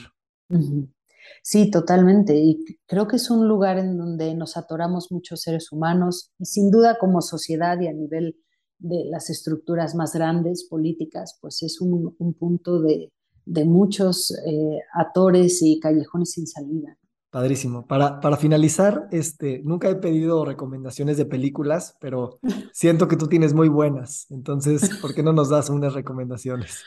Sí, 1.43 1.71
totalmente. 1.71 2.37
Y 2.37 2.79
creo 2.87 3.09
que 3.09 3.17
es 3.17 3.31
un 3.31 3.49
lugar 3.49 3.79
en 3.79 3.97
donde 3.97 4.35
nos 4.35 4.57
atoramos 4.57 5.11
muchos 5.11 5.43
seres 5.43 5.73
humanos 5.73 6.31
y 6.39 6.47
sin 6.47 6.71
duda 6.71 6.99
como 6.99 7.21
sociedad 7.21 7.81
y 7.81 7.89
a 7.89 7.93
nivel 7.93 8.37
de 8.79 9.05
las 9.07 9.31
estructuras 9.31 9.95
más 9.95 10.13
grandes 10.13 10.65
políticas, 10.65 11.39
pues 11.41 11.63
es 11.63 11.81
un, 11.81 12.15
un 12.19 12.35
punto 12.35 12.81
de, 12.81 13.13
de 13.45 13.65
muchos 13.65 14.37
eh, 14.47 14.81
atores 14.95 15.63
y 15.63 15.81
callejones 15.81 16.33
sin 16.33 16.47
salida. 16.47 16.99
Padrísimo. 17.31 17.87
Para, 17.87 18.21
para 18.21 18.37
finalizar, 18.37 19.09
este, 19.13 19.61
nunca 19.65 19.89
he 19.89 19.97
pedido 19.97 20.45
recomendaciones 20.45 21.17
de 21.17 21.27
películas, 21.27 21.97
pero 22.01 22.39
siento 22.73 23.09
que 23.09 23.17
tú 23.17 23.29
tienes 23.29 23.55
muy 23.55 23.69
buenas. 23.69 24.27
Entonces, 24.31 24.91
¿por 25.01 25.15
qué 25.15 25.23
no 25.23 25.33
nos 25.33 25.51
das 25.51 25.71
unas 25.71 25.95
recomendaciones? 25.95 26.83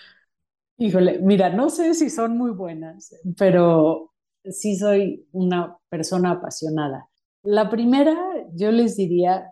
Híjole, 0.78 1.20
mira, 1.22 1.50
no 1.50 1.70
sé 1.70 1.94
si 1.94 2.10
son 2.10 2.38
muy 2.38 2.52
buenas, 2.52 3.14
pero 3.38 4.14
sí 4.46 4.78
soy 4.78 5.28
una 5.34 5.78
persona 5.90 6.32
apasionada. 6.32 7.10
La 7.44 7.70
primera, 7.70 8.18
yo 8.54 8.72
les 8.72 8.96
diría, 8.96 9.50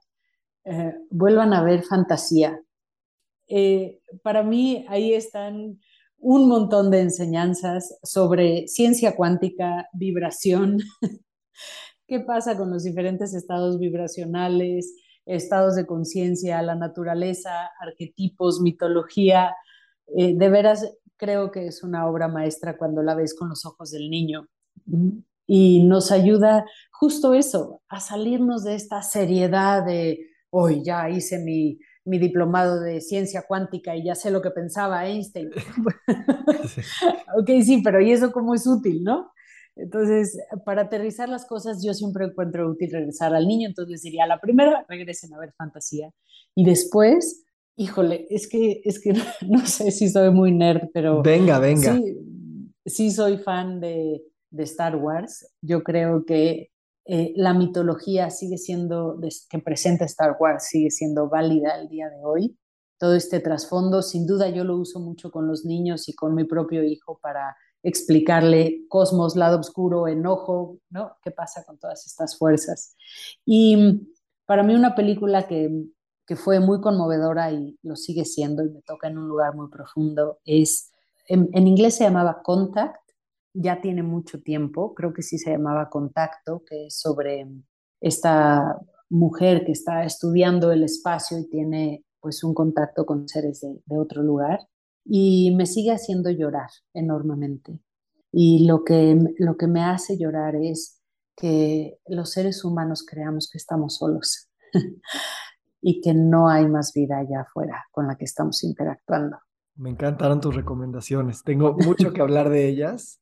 eh, 0.69 0.95
vuelvan 1.09 1.53
a 1.53 1.63
ver 1.63 1.83
fantasía. 1.83 2.61
Eh, 3.47 4.01
para 4.21 4.43
mí 4.43 4.85
ahí 4.89 5.13
están 5.13 5.79
un 6.17 6.49
montón 6.49 6.91
de 6.91 6.99
enseñanzas 6.99 7.97
sobre 8.03 8.67
ciencia 8.67 9.15
cuántica, 9.15 9.87
vibración, 9.93 10.79
qué 12.07 12.19
pasa 12.19 12.57
con 12.57 12.69
los 12.69 12.83
diferentes 12.83 13.33
estados 13.33 13.79
vibracionales, 13.79 14.93
estados 15.25 15.77
de 15.77 15.85
conciencia, 15.85 16.61
la 16.61 16.75
naturaleza, 16.75 17.69
arquetipos, 17.79 18.59
mitología. 18.59 19.55
Eh, 20.17 20.35
de 20.35 20.49
veras, 20.49 20.85
creo 21.15 21.49
que 21.49 21.67
es 21.67 21.81
una 21.81 22.09
obra 22.09 22.27
maestra 22.27 22.77
cuando 22.77 23.03
la 23.03 23.15
ves 23.15 23.33
con 23.33 23.47
los 23.47 23.65
ojos 23.65 23.91
del 23.91 24.09
niño. 24.09 24.49
Y 25.45 25.83
nos 25.85 26.11
ayuda 26.11 26.65
justo 26.91 27.33
eso, 27.33 27.81
a 27.87 28.01
salirnos 28.01 28.65
de 28.65 28.75
esta 28.75 29.01
seriedad 29.01 29.85
de, 29.85 30.27
hoy 30.49 30.83
ya 30.83 31.09
hice 31.09 31.39
mi, 31.39 31.79
mi 32.05 32.19
diplomado 32.19 32.79
de 32.79 33.01
ciencia 33.01 33.43
cuántica 33.47 33.95
y 33.95 34.05
ya 34.05 34.15
sé 34.15 34.31
lo 34.31 34.41
que 34.41 34.51
pensaba 34.51 35.07
Einstein. 35.07 35.49
ok, 37.37 37.49
sí, 37.63 37.81
pero 37.83 38.01
¿y 38.01 38.11
eso 38.11 38.31
cómo 38.31 38.55
es 38.55 38.65
útil, 38.65 39.03
no? 39.03 39.31
Entonces, 39.75 40.39
para 40.65 40.83
aterrizar 40.83 41.29
las 41.29 41.45
cosas, 41.45 41.83
yo 41.83 41.93
siempre 41.93 42.25
encuentro 42.25 42.67
útil 42.67 42.91
regresar 42.91 43.35
al 43.35 43.47
niño, 43.47 43.67
entonces 43.67 44.01
diría, 44.01 44.25
la 44.25 44.39
primera, 44.39 44.85
regresen 44.89 45.33
a 45.33 45.39
ver 45.39 45.53
fantasía. 45.55 46.11
Y 46.55 46.65
después, 46.65 47.45
híjole, 47.75 48.25
es 48.29 48.47
que, 48.47 48.81
es 48.83 48.99
que 48.99 49.13
no 49.47 49.65
sé 49.67 49.91
si 49.91 50.09
soy 50.09 50.31
muy 50.31 50.51
nerd, 50.51 50.89
pero... 50.93 51.21
Venga, 51.21 51.59
venga. 51.59 51.93
Sí, 51.93 52.17
sí 52.85 53.11
soy 53.11 53.37
fan 53.37 53.79
de, 53.79 54.23
de 54.49 54.63
Star 54.63 54.95
Wars. 54.95 55.47
Yo 55.61 55.83
creo 55.83 56.25
que 56.25 56.71
eh, 57.09 57.31
la 57.37 57.53
mitología 57.53 58.29
sigue 58.29 58.57
siendo, 58.57 59.17
que 59.49 59.59
presenta 59.59 60.03
Star 60.05 60.35
Wars, 60.37 60.65
sigue 60.65 60.91
siendo 60.91 61.29
válida 61.29 61.79
el 61.79 61.87
día 61.87 62.09
de 62.09 62.21
hoy. 62.21 62.57
Todo 62.99 63.15
este 63.15 63.39
trasfondo, 63.39 64.01
sin 64.01 64.27
duda 64.27 64.49
yo 64.49 64.65
lo 64.65 64.75
uso 64.75 64.99
mucho 64.99 65.31
con 65.31 65.47
los 65.47 65.63
niños 65.63 66.09
y 66.09 66.15
con 66.15 66.35
mi 66.35 66.43
propio 66.43 66.83
hijo 66.83 67.17
para 67.21 67.55
explicarle 67.81 68.85
cosmos, 68.89 69.37
lado 69.37 69.59
oscuro, 69.59 70.09
enojo, 70.09 70.79
¿no? 70.89 71.15
¿Qué 71.23 71.31
pasa 71.31 71.63
con 71.63 71.77
todas 71.77 72.05
estas 72.05 72.37
fuerzas? 72.37 72.97
Y 73.45 74.09
para 74.45 74.63
mí 74.63 74.75
una 74.75 74.93
película 74.93 75.47
que, 75.47 75.85
que 76.25 76.35
fue 76.35 76.59
muy 76.59 76.81
conmovedora 76.81 77.51
y 77.53 77.77
lo 77.83 77.95
sigue 77.95 78.25
siendo 78.25 78.65
y 78.65 78.69
me 78.69 78.81
toca 78.81 79.07
en 79.07 79.17
un 79.17 79.29
lugar 79.29 79.55
muy 79.55 79.69
profundo 79.69 80.39
es, 80.43 80.91
en 81.27 81.67
inglés 81.67 81.95
se 81.95 82.03
llamaba 82.03 82.41
Contact, 82.43 83.06
ya 83.59 83.81
tiene 83.81 84.03
mucho 84.03 84.41
tiempo, 84.41 84.93
creo 84.93 85.13
que 85.13 85.23
sí 85.23 85.37
se 85.37 85.51
llamaba 85.51 85.89
Contacto, 85.89 86.63
que 86.63 86.87
es 86.87 86.99
sobre 86.99 87.47
esta 87.99 88.79
mujer 89.09 89.65
que 89.65 89.71
está 89.71 90.03
estudiando 90.03 90.71
el 90.71 90.83
espacio 90.83 91.39
y 91.39 91.49
tiene 91.49 92.05
pues 92.19 92.43
un 92.43 92.53
contacto 92.53 93.05
con 93.05 93.27
seres 93.27 93.61
de, 93.61 93.97
otro 93.97 94.21
lugar 94.21 94.59
y 95.05 95.55
me 95.55 95.65
sigue 95.65 95.91
haciendo 95.91 96.29
llorar 96.29 96.69
enormemente. 96.93 97.79
Y 98.31 98.67
lo 98.67 98.83
que, 98.83 99.17
lo 99.39 99.57
que 99.57 99.67
me 99.67 99.81
hace 99.81 100.17
llorar 100.17 100.55
es 100.55 101.01
que 101.35 101.97
los 102.07 102.31
seres 102.31 102.63
humanos 102.63 103.05
creamos 103.07 103.49
que 103.49 103.57
estamos 103.57 103.95
solos 103.95 104.49
y 105.81 106.01
que 106.01 106.13
no 106.13 106.49
hay 106.49 106.67
más 106.67 106.91
vida 106.93 107.19
allá 107.19 107.41
afuera 107.41 107.85
con 107.91 108.07
la 108.07 108.17
que 108.17 108.25
estamos 108.25 108.63
interactuando. 108.63 109.37
Me 109.75 109.91
encantaron 109.91 110.41
tus 110.41 110.55
recomendaciones. 110.55 111.43
Tengo 111.43 111.73
mucho 111.73 112.11
que 112.11 112.21
hablar 112.21 112.49
de 112.49 112.67
ellas. 112.67 113.21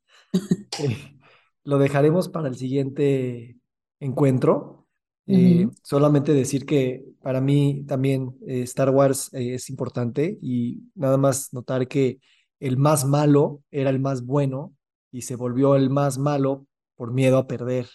Eh, 0.79 1.17
lo 1.63 1.77
dejaremos 1.77 2.29
para 2.29 2.47
el 2.47 2.55
siguiente 2.55 3.57
encuentro. 3.99 4.87
Eh, 5.27 5.67
solamente 5.81 6.35
decir 6.35 6.67
que 6.67 7.03
para 7.23 7.41
mí 7.41 7.83
también 7.87 8.35
eh, 8.45 8.61
Star 8.61 8.91
Wars 8.91 9.31
es 9.33 9.71
importante 9.71 10.37
y 10.39 10.83
nada 10.93 11.17
más 11.17 11.51
notar 11.51 11.87
que 11.87 12.19
el 12.59 12.77
más 12.77 13.05
malo 13.05 13.63
era 13.71 13.89
el 13.89 13.99
más 13.99 14.23
bueno 14.23 14.75
y 15.11 15.23
se 15.23 15.35
volvió 15.35 15.75
el 15.75 15.89
más 15.89 16.19
malo 16.19 16.67
por 16.95 17.11
miedo 17.11 17.39
a 17.39 17.47
perder, 17.47 17.87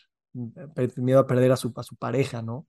miedo 0.97 1.21
a 1.21 1.27
perder 1.29 1.53
a 1.53 1.57
su, 1.57 1.73
a 1.77 1.85
su 1.85 1.95
pareja, 1.95 2.43
¿no? 2.43 2.67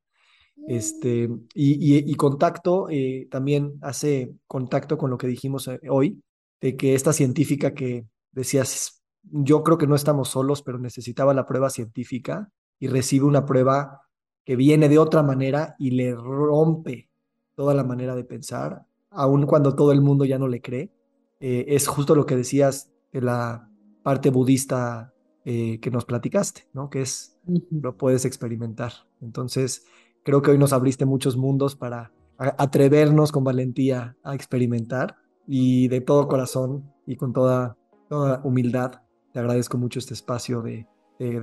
Este, 0.67 1.27
y, 1.55 1.95
y, 1.95 2.11
y 2.11 2.13
contacto 2.13 2.87
también 3.31 3.79
hace 3.81 4.31
contacto 4.45 4.95
con 4.95 5.09
lo 5.09 5.17
que 5.17 5.25
dijimos 5.25 5.67
hoy, 5.89 6.21
de 6.61 6.77
que 6.77 6.93
esta 6.93 7.13
científica 7.13 7.73
que 7.73 8.05
decías 8.31 9.00
yo 9.23 9.63
creo 9.63 9.77
que 9.77 9.87
no 9.87 9.95
estamos 9.95 10.29
solos, 10.29 10.61
pero 10.61 10.79
necesitaba 10.79 11.33
la 11.33 11.45
prueba 11.45 11.69
científica 11.69 12.51
y 12.79 12.87
recibe 12.87 13.25
una 13.25 13.45
prueba 13.45 14.01
que 14.43 14.55
viene 14.55 14.89
de 14.89 14.97
otra 14.97 15.23
manera 15.23 15.75
y 15.77 15.91
le 15.91 16.15
rompe 16.15 17.09
toda 17.55 17.73
la 17.73 17.83
manera 17.83 18.15
de 18.15 18.23
pensar, 18.23 18.85
aun 19.09 19.45
cuando 19.45 19.75
todo 19.75 19.91
el 19.91 20.01
mundo 20.01 20.25
ya 20.25 20.39
no 20.39 20.47
le 20.47 20.61
cree. 20.61 20.91
Eh, 21.39 21.65
es 21.69 21.87
justo 21.87 22.15
lo 22.15 22.25
que 22.25 22.35
decías 22.35 22.91
de 23.11 23.21
la 23.21 23.69
parte 24.03 24.29
budista 24.29 25.13
eh, 25.45 25.79
que 25.79 25.91
nos 25.91 26.05
platicaste, 26.05 26.67
¿no? 26.73 26.89
Que 26.89 27.01
es, 27.01 27.39
lo 27.69 27.97
puedes 27.97 28.25
experimentar. 28.25 28.93
Entonces, 29.21 29.85
creo 30.23 30.41
que 30.41 30.51
hoy 30.51 30.57
nos 30.57 30.73
abriste 30.73 31.05
muchos 31.05 31.37
mundos 31.37 31.75
para 31.75 32.11
atrevernos 32.37 33.31
con 33.31 33.43
valentía 33.43 34.17
a 34.23 34.33
experimentar 34.33 35.17
y 35.47 35.87
de 35.89 36.01
todo 36.01 36.27
corazón 36.27 36.91
y 37.05 37.15
con 37.15 37.33
toda, 37.33 37.77
toda 38.09 38.41
humildad 38.43 39.01
te 39.33 39.39
agradezco 39.39 39.77
mucho 39.77 39.99
este 39.99 40.13
espacio 40.13 40.61
de, 40.61 40.87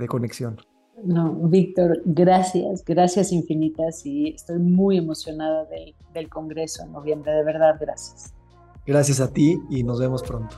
conexión. 0.07 0.57
No, 1.03 1.33
Víctor, 1.47 2.01
gracias, 2.03 2.83
gracias 2.83 3.31
infinitas 3.31 4.05
y 4.05 4.33
estoy 4.33 4.59
muy 4.59 4.97
emocionada 4.97 5.65
del, 5.65 5.95
del 6.13 6.27
Congreso 6.27 6.83
en 6.83 6.91
noviembre, 6.91 7.31
de 7.31 7.43
verdad, 7.43 7.75
gracias. 7.79 8.33
Gracias 8.85 9.21
a 9.21 9.31
ti 9.31 9.57
y 9.69 9.83
nos 9.83 9.99
vemos 9.99 10.23
pronto. 10.23 10.57